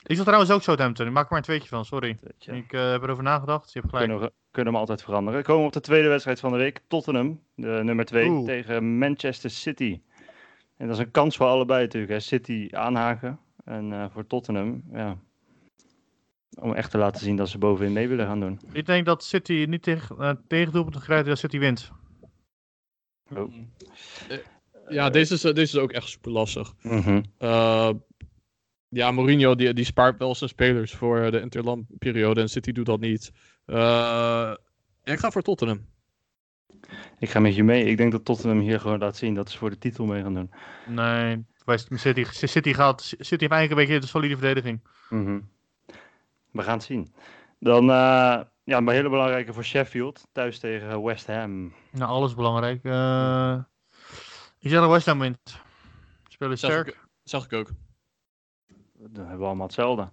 Ik 0.06 0.16
zat 0.16 0.24
trouwens 0.24 0.52
ook 0.52 0.62
Southampton. 0.62 1.06
Ik 1.06 1.12
maak 1.12 1.22
er 1.22 1.28
maar 1.30 1.38
een 1.38 1.44
tweetje 1.44 1.68
van, 1.68 1.84
sorry. 1.84 2.18
Ik 2.38 2.72
eh, 2.72 2.90
heb 2.90 3.02
erover 3.02 3.22
nagedacht. 3.22 3.72
Je 3.72 3.78
hebt 3.78 3.90
gelijk. 3.90 4.10
Kunnen, 4.10 4.28
we, 4.28 4.32
kunnen 4.50 4.72
we 4.72 4.78
altijd 4.78 5.02
veranderen. 5.02 5.42
Komen 5.42 5.60
we 5.60 5.66
op 5.66 5.72
de 5.72 5.80
tweede 5.80 6.08
wedstrijd 6.08 6.40
van 6.40 6.52
de 6.52 6.58
week. 6.58 6.80
Tottenham, 6.88 7.40
de 7.54 7.80
nummer 7.84 8.04
2, 8.04 8.28
Oeh. 8.28 8.46
tegen 8.46 8.98
Manchester 8.98 9.50
City. 9.50 10.00
En 10.76 10.86
dat 10.86 10.96
is 10.96 11.02
een 11.02 11.10
kans 11.10 11.36
voor 11.36 11.46
allebei 11.46 11.82
natuurlijk. 11.82 12.12
Hè. 12.12 12.20
City 12.20 12.68
aanhaken. 12.70 13.38
En 13.64 13.92
eh, 13.92 14.04
voor 14.10 14.26
Tottenham, 14.26 14.82
ja. 14.92 15.16
Om 16.60 16.74
echt 16.74 16.90
te 16.90 16.98
laten 16.98 17.20
zien 17.20 17.36
dat 17.36 17.48
ze 17.48 17.58
bovenin 17.58 17.92
mee 17.92 18.08
willen 18.08 18.26
gaan 18.26 18.40
doen. 18.40 18.60
Ik 18.72 18.86
denk 18.86 19.06
dat 19.06 19.24
City 19.24 19.66
niet 19.68 19.82
tegen, 19.82 20.16
uh, 20.20 20.30
tegen 20.48 20.72
doelpunten 20.72 21.00
krijgt 21.00 21.26
dat 21.26 21.38
City 21.38 21.58
wint. 21.58 21.92
Oh. 23.34 23.52
Eh, 24.28 24.38
Ja, 24.88 25.10
deze 25.10 25.34
is, 25.34 25.44
eh, 25.44 25.54
deze 25.54 25.76
is 25.76 25.82
ook 25.82 25.92
echt 25.92 26.08
super 26.08 26.30
lastig. 26.30 26.74
Mhm. 26.82 27.22
Eh, 27.38 27.90
ja, 28.88 29.10
Mourinho 29.10 29.54
die, 29.54 29.72
die 29.74 29.84
spaart 29.84 30.18
wel 30.18 30.34
zijn 30.34 30.50
spelers 30.50 30.92
voor 30.94 31.30
de 31.30 31.40
interlandperiode 31.40 32.40
en 32.40 32.48
City 32.48 32.72
doet 32.72 32.86
dat 32.86 33.00
niet. 33.00 33.32
Eh, 33.64 34.52
ik 35.04 35.18
ga 35.18 35.30
voor 35.30 35.42
Tottenham. 35.42 35.86
Ik 37.18 37.30
ga 37.30 37.40
met 37.40 37.54
je 37.54 37.64
mee. 37.64 37.84
Ik 37.84 37.96
denk 37.96 38.12
dat 38.12 38.24
Tottenham 38.24 38.60
hier 38.60 38.80
gewoon 38.80 38.98
laat 38.98 39.16
zien 39.16 39.34
dat 39.34 39.50
ze 39.50 39.58
voor 39.58 39.70
de 39.70 39.78
titel 39.78 40.04
mee 40.06 40.22
gaan 40.22 40.34
doen. 40.34 40.50
Nee, 40.88 41.44
West- 41.64 41.88
City, 41.92 42.24
City, 42.46 42.72
gaat, 42.72 43.02
City 43.02 43.16
heeft 43.28 43.52
eigenlijk 43.52 43.70
een 43.70 43.76
beetje 43.76 43.98
de 44.00 44.06
solide 44.06 44.36
verdediging. 44.36 44.80
Mhm. 45.10 45.40
We 46.50 46.62
gaan 46.62 46.76
het 46.76 46.82
zien. 46.86 47.12
Dan 47.60 47.88
uh, 47.90 48.40
ja, 48.66 48.76
een 48.76 48.88
hele 48.88 49.08
belangrijke 49.08 49.52
voor 49.52 49.64
Sheffield. 49.64 50.26
Thuis 50.32 50.58
tegen 50.58 51.02
West 51.02 51.26
Ham. 51.26 51.72
Nou, 51.90 52.10
alles 52.10 52.34
belangrijk. 52.34 52.84
Uh, 52.84 53.58
ik 54.58 54.70
zeg 54.70 54.80
dat 54.80 54.90
West 54.90 55.06
Ham 55.06 55.18
wint. 55.18 55.60
Spelen 56.28 56.58
Zag 56.58 56.70
sterk. 56.70 56.86
ik, 56.88 56.98
zag 57.22 57.44
ik 57.44 57.52
ook. 57.52 57.70
Dan 58.94 59.22
hebben 59.22 59.38
we 59.38 59.44
allemaal 59.44 59.66
hetzelfde. 59.66 60.10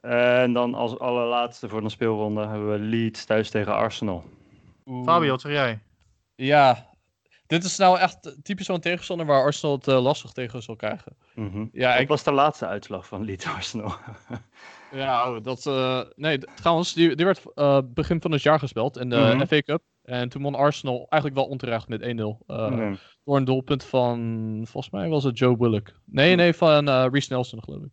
En 0.00 0.52
dan 0.52 0.74
als 0.74 0.98
allerlaatste 0.98 1.68
voor 1.68 1.82
de 1.82 1.88
speelronde 1.88 2.46
hebben 2.46 2.70
we 2.70 2.78
Leeds 2.78 3.24
thuis 3.24 3.50
tegen 3.50 3.74
Arsenal. 3.74 4.24
Fabio, 5.04 5.30
wat 5.30 5.40
zeg 5.40 5.52
jij? 5.52 5.78
Ja, 6.34 6.90
dit 7.46 7.64
is 7.64 7.76
nou 7.76 7.98
echt 7.98 8.36
typisch 8.42 8.66
zo'n 8.66 8.80
tegenstander 8.80 9.26
waar 9.26 9.42
Arsenal 9.42 9.76
het 9.76 9.88
uh, 9.88 10.02
lastig 10.02 10.32
tegen 10.32 10.62
zal 10.62 10.76
krijgen. 10.76 11.16
Mm 11.34 11.50
-hmm. 11.50 11.68
ja, 11.72 11.92
Wat 11.92 12.00
ik... 12.00 12.08
was 12.08 12.22
de 12.22 12.32
laatste 12.32 12.66
uitslag 12.66 13.06
van 13.06 13.24
Leeds 13.24 13.46
Arsenal? 13.46 13.94
ja, 14.92 15.30
oh, 15.30 15.42
dat. 15.42 15.66
Uh, 15.66 16.00
nee, 16.14 16.38
trouwens, 16.38 16.92
die, 16.92 17.16
die 17.16 17.24
werd 17.24 17.42
uh, 17.54 17.78
begin 17.84 18.20
van 18.20 18.32
het 18.32 18.42
jaar 18.42 18.58
gespeeld 18.58 18.98
in 18.98 19.08
de 19.08 19.16
Mhm. 19.16 19.24
mm 19.24 19.38
-hmm. 19.38 19.46
FA 19.46 19.62
Cup. 19.62 19.82
En 20.02 20.28
toen 20.28 20.42
won 20.42 20.54
Arsenal 20.54 21.06
eigenlijk 21.08 21.34
wel 21.40 21.50
onterecht 21.50 21.88
met 21.88 22.00
1-0. 22.00 22.04
nee. 22.04 22.98
Door 23.24 23.36
een 23.36 23.44
doelpunt 23.44 23.84
van, 23.84 24.18
volgens 24.68 24.92
mij 24.92 25.08
was 25.08 25.24
het 25.24 25.38
Joe 25.38 25.56
Willock. 25.58 25.92
Nee, 26.04 26.34
nee, 26.34 26.54
van 26.54 26.88
uh, 26.88 27.06
Reece 27.10 27.32
Nelson, 27.32 27.62
geloof 27.62 27.82
ik. 27.82 27.90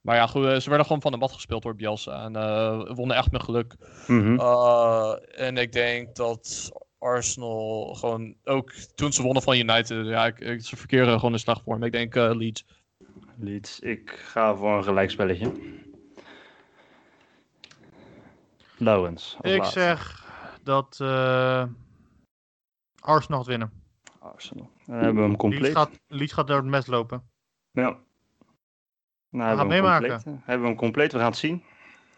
Maar 0.00 0.16
ja, 0.16 0.26
goed, 0.26 0.62
ze 0.62 0.68
werden 0.68 0.86
gewoon 0.86 1.02
van 1.02 1.12
de 1.12 1.18
mat 1.18 1.32
gespeeld 1.32 1.62
door 1.62 1.76
Bielsa. 1.76 2.24
En 2.24 2.36
uh, 2.36 2.94
wonnen 2.94 3.16
echt 3.16 3.30
met 3.30 3.42
geluk. 3.42 3.74
Mm 4.06 4.20
-hmm. 4.20 4.40
uh, 4.40 5.14
en 5.46 5.56
ik 5.56 5.72
denk 5.72 6.16
dat 6.16 6.70
Arsenal 6.98 7.94
gewoon, 7.94 8.34
ook 8.44 8.72
toen 8.94 9.12
ze 9.12 9.22
wonnen 9.22 9.42
van 9.42 9.56
United, 9.56 10.06
ja, 10.06 10.26
ik, 10.26 10.40
ik, 10.40 10.64
ze 10.64 10.76
verkeren 10.76 11.14
gewoon 11.18 11.32
in 11.32 11.38
slagvorm. 11.38 11.82
Ik 11.82 11.92
denk 11.92 12.14
uh, 12.14 12.30
Leeds. 12.34 12.64
Leeds, 13.38 13.80
ik 13.80 14.10
ga 14.10 14.56
voor 14.56 14.76
een 14.76 14.84
gelijkspelletje. 14.84 15.52
Lowens. 18.82 19.36
Ik 19.40 19.58
laatste. 19.58 19.80
zeg 19.80 20.26
dat 20.62 20.98
eh, 21.00 21.64
Arsenal 23.00 23.38
gaat 23.38 23.48
winnen. 23.48 23.72
Arsenal. 24.18 24.70
Dan 24.86 24.94
hebben 24.96 25.14
we 25.14 25.20
hem 25.20 25.28
Leeds 25.30 25.40
compleet. 25.40 25.72
gaat, 25.72 25.90
Leeds 26.06 26.32
gaat 26.32 26.46
door 26.46 26.56
het 26.56 26.66
mes 26.66 26.86
lopen. 26.86 27.22
Ja. 27.70 27.82
Nou, 27.82 27.98
hebben 29.30 29.56
gaan 29.56 29.68
we 29.68 29.74
hem 29.74 29.82
meemaken. 29.82 30.08
compleet. 30.08 30.40
Hebben 30.44 30.62
we 30.62 30.68
hem 30.68 30.76
compleet. 30.76 31.12
We 31.12 31.18
gaan 31.18 31.26
het 31.26 31.36
zien. 31.36 31.62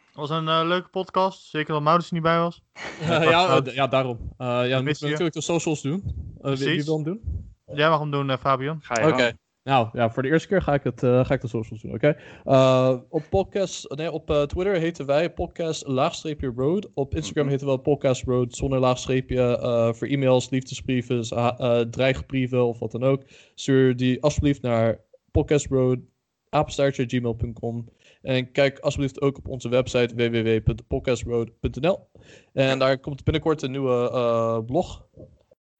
Het 0.06 0.16
was 0.16 0.30
een 0.30 0.48
eh, 0.48 0.60
leuke 0.64 0.88
podcast. 0.88 1.50
Zeker 1.50 1.72
dat 1.72 1.82
Maurits 1.82 2.06
er 2.06 2.14
niet 2.14 2.22
bij 2.22 2.38
was. 2.38 2.62
ja, 3.00 3.60
eh, 3.62 3.74
ja, 3.74 3.86
daarom. 3.86 4.34
Eh 4.36 4.46
ja, 4.46 4.68
dan 4.68 4.84
moeten 4.84 5.02
we 5.02 5.08
natuurlijk 5.08 5.34
de 5.34 5.42
socials 5.42 5.82
doen. 5.82 6.02
Eh, 6.42 6.52
wie, 6.52 6.84
wil 6.84 6.94
hem 6.94 7.04
doen? 7.04 7.20
Jij 7.66 7.88
mag 7.88 7.98
hem 7.98 8.10
doen, 8.10 8.30
eh, 8.30 8.38
Fabian. 8.38 8.80
Ga 8.82 9.00
je 9.00 9.12
Oké. 9.12 9.22
gang. 9.22 9.38
Nou, 9.64 9.88
ja, 9.92 10.10
voor 10.10 10.22
de 10.22 10.28
eerste 10.28 10.48
keer 10.48 10.62
ga 10.62 10.74
ik, 10.74 10.82
het, 10.82 11.02
eh, 11.02 11.24
ga 11.24 11.34
ik 11.34 11.40
de 11.40 11.48
socials 11.48 11.82
doen, 11.82 11.94
oké? 11.94 12.16
Eh, 12.44 12.96
op 13.08 13.22
podcast, 13.30 13.94
nee, 13.94 14.10
op 14.10 14.30
eh, 14.30 14.42
Twitter 14.42 14.76
heten 14.76 15.06
wij 15.06 15.32
podcast 15.32 15.86
laagstreepje 15.86 16.52
road. 16.56 16.90
Op 16.94 17.14
Instagram 17.14 17.44
Mhm. 17.44 17.52
heten 17.52 17.66
we 17.66 17.78
podcast 17.78 18.24
road 18.24 18.54
zonder 18.54 18.78
laagstreepje. 18.78 19.58
Voor 19.96 20.06
e-mails, 20.08 20.50
liefdesbrieven, 20.50 21.22
dreigbrieven 21.90 22.66
of 22.66 22.78
wat 22.78 22.92
dan 22.92 23.02
ook. 23.04 23.22
Stuur 23.54 23.96
die 23.96 24.22
alsjeblieft 24.22 24.62
naar 24.62 25.00
podcastroad, 25.30 25.98
apenstaartje, 26.48 27.04
gmail.com. 27.06 27.88
En 28.22 28.52
kijk 28.52 28.78
alsjeblieft 28.78 29.20
ook 29.20 29.38
op 29.38 29.48
onze 29.48 29.68
website 29.68 30.14
www.podcastroad.nl. 30.14 32.08
En 32.52 32.78
daar 32.78 32.98
komt 32.98 33.24
binnenkort 33.24 33.62
een 33.62 33.70
nieuwe 33.70 34.62
blog. 34.66 35.06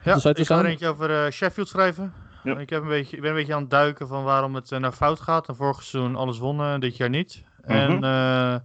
Ja, 0.05 0.15
Dus 0.15 0.25
ik 0.25 0.47
ga 0.47 0.59
er 0.59 0.67
eentje 0.67 0.89
over 0.89 1.33
Sheffield 1.33 1.69
schrijven. 1.69 2.13
Ja. 2.45 2.59
Ik, 2.59 2.71
heb 2.71 2.83
een 2.83 2.89
beetje, 2.89 3.17
ik 3.17 3.23
ben 3.23 3.31
een 3.31 3.37
beetje 3.37 3.55
aan 3.55 3.61
het 3.61 3.71
duiken 3.71 4.09
van 4.09 4.25
waarom 4.25 4.55
het 4.55 4.73
eh, 4.73 4.79
nou 4.79 4.93
fout 4.93 5.21
gaat. 5.21 5.49
En 5.49 5.57
vorig 5.57 5.83
seizoen 5.83 6.17
alles 6.17 6.39
wonnen, 6.39 6.81
dit 6.81 6.97
jaar 6.97 7.09
niet. 7.09 7.43
En 7.63 7.93
Mhm. 7.95 8.05
eh, 8.05 8.57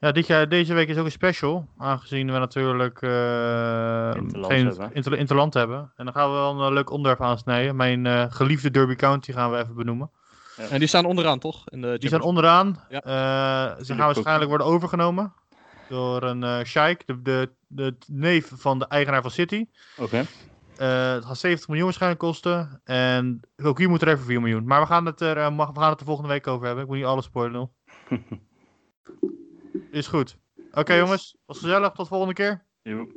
ja, 0.00 0.12
dit 0.12 0.26
jaar, 0.26 0.48
deze 0.48 0.74
week 0.74 0.88
is 0.88 0.96
ook 0.98 1.04
een 1.04 1.10
special. 1.10 1.68
Aangezien 1.78 2.32
we 2.32 2.38
natuurlijk 2.38 3.02
eh, 3.02 3.10
Interland 4.16 4.52
geen 4.52 4.66
hebben. 4.66 4.90
inter- 4.92 5.18
interland 5.18 5.54
hebben. 5.54 5.92
En 5.96 6.04
dan 6.04 6.14
gaan 6.14 6.28
we 6.30 6.34
wel 6.36 6.60
een 6.66 6.72
leuk 6.72 6.90
onderwerp 6.90 7.22
aansnijden. 7.22 7.76
Mijn 7.76 8.06
eh, 8.06 8.24
geliefde 8.28 8.70
Derby 8.70 8.94
County 8.94 9.32
gaan 9.32 9.50
we 9.50 9.58
even 9.58 9.74
benoemen. 9.74 10.10
En 10.70 10.78
die 10.78 10.88
staan 10.88 11.04
onderaan, 11.04 11.38
toch? 11.38 11.68
In 11.68 11.80
de 11.80 11.96
Die 11.98 12.08
staan 12.08 12.20
onderaan. 12.20 12.76
Ja. 12.88 13.00
Eh, 13.00 13.84
ze 13.84 13.94
gaan 13.94 14.06
waarschijnlijk 14.06 14.48
worden 14.48 14.66
overgenomen. 14.66 15.32
Door 15.88 16.22
een 16.22 16.42
eh 16.42 16.64
sheik, 16.64 17.06
de, 17.06 17.20
de, 17.22 17.50
de 17.68 17.96
neef 18.06 18.50
van 18.54 18.78
de 18.78 18.86
eigenaar 18.86 19.22
van 19.22 19.30
City. 19.30 19.66
Oké. 19.96 20.24
Eh, 20.76 21.12
het 21.12 21.24
gaat 21.24 21.38
70 21.38 21.66
miljoen 21.68 21.84
waarschijnlijk 21.86 22.20
kosten. 22.20 22.80
En 22.84 23.40
ook 23.62 23.78
hier 23.78 23.88
moet 23.88 24.02
er 24.02 24.08
even 24.08 24.24
4 24.24 24.40
miljoen. 24.40 24.64
Maar 24.66 24.80
we 24.80 24.86
gaan 24.86 25.06
het 25.06 25.20
er, 25.20 25.36
eh, 25.36 25.50
mag- 25.50 25.72
we 25.72 25.80
gaan 25.80 25.90
het 25.90 26.00
er 26.00 26.06
volgende 26.06 26.30
week 26.30 26.46
over 26.46 26.64
hebben. 26.66 26.82
Ik 26.84 26.88
moet 26.90 26.98
niet 26.98 27.06
alles 27.06 27.24
spoilen. 27.24 27.70
Is 29.90 30.06
goed. 30.06 30.38
Oké 30.72 30.94
jongens, 30.94 31.36
was 31.46 31.58
gezellig. 31.58 31.92
Tot 31.92 32.08
volgende 32.08 32.34
keer. 32.34 32.66
Joep. 32.82 33.12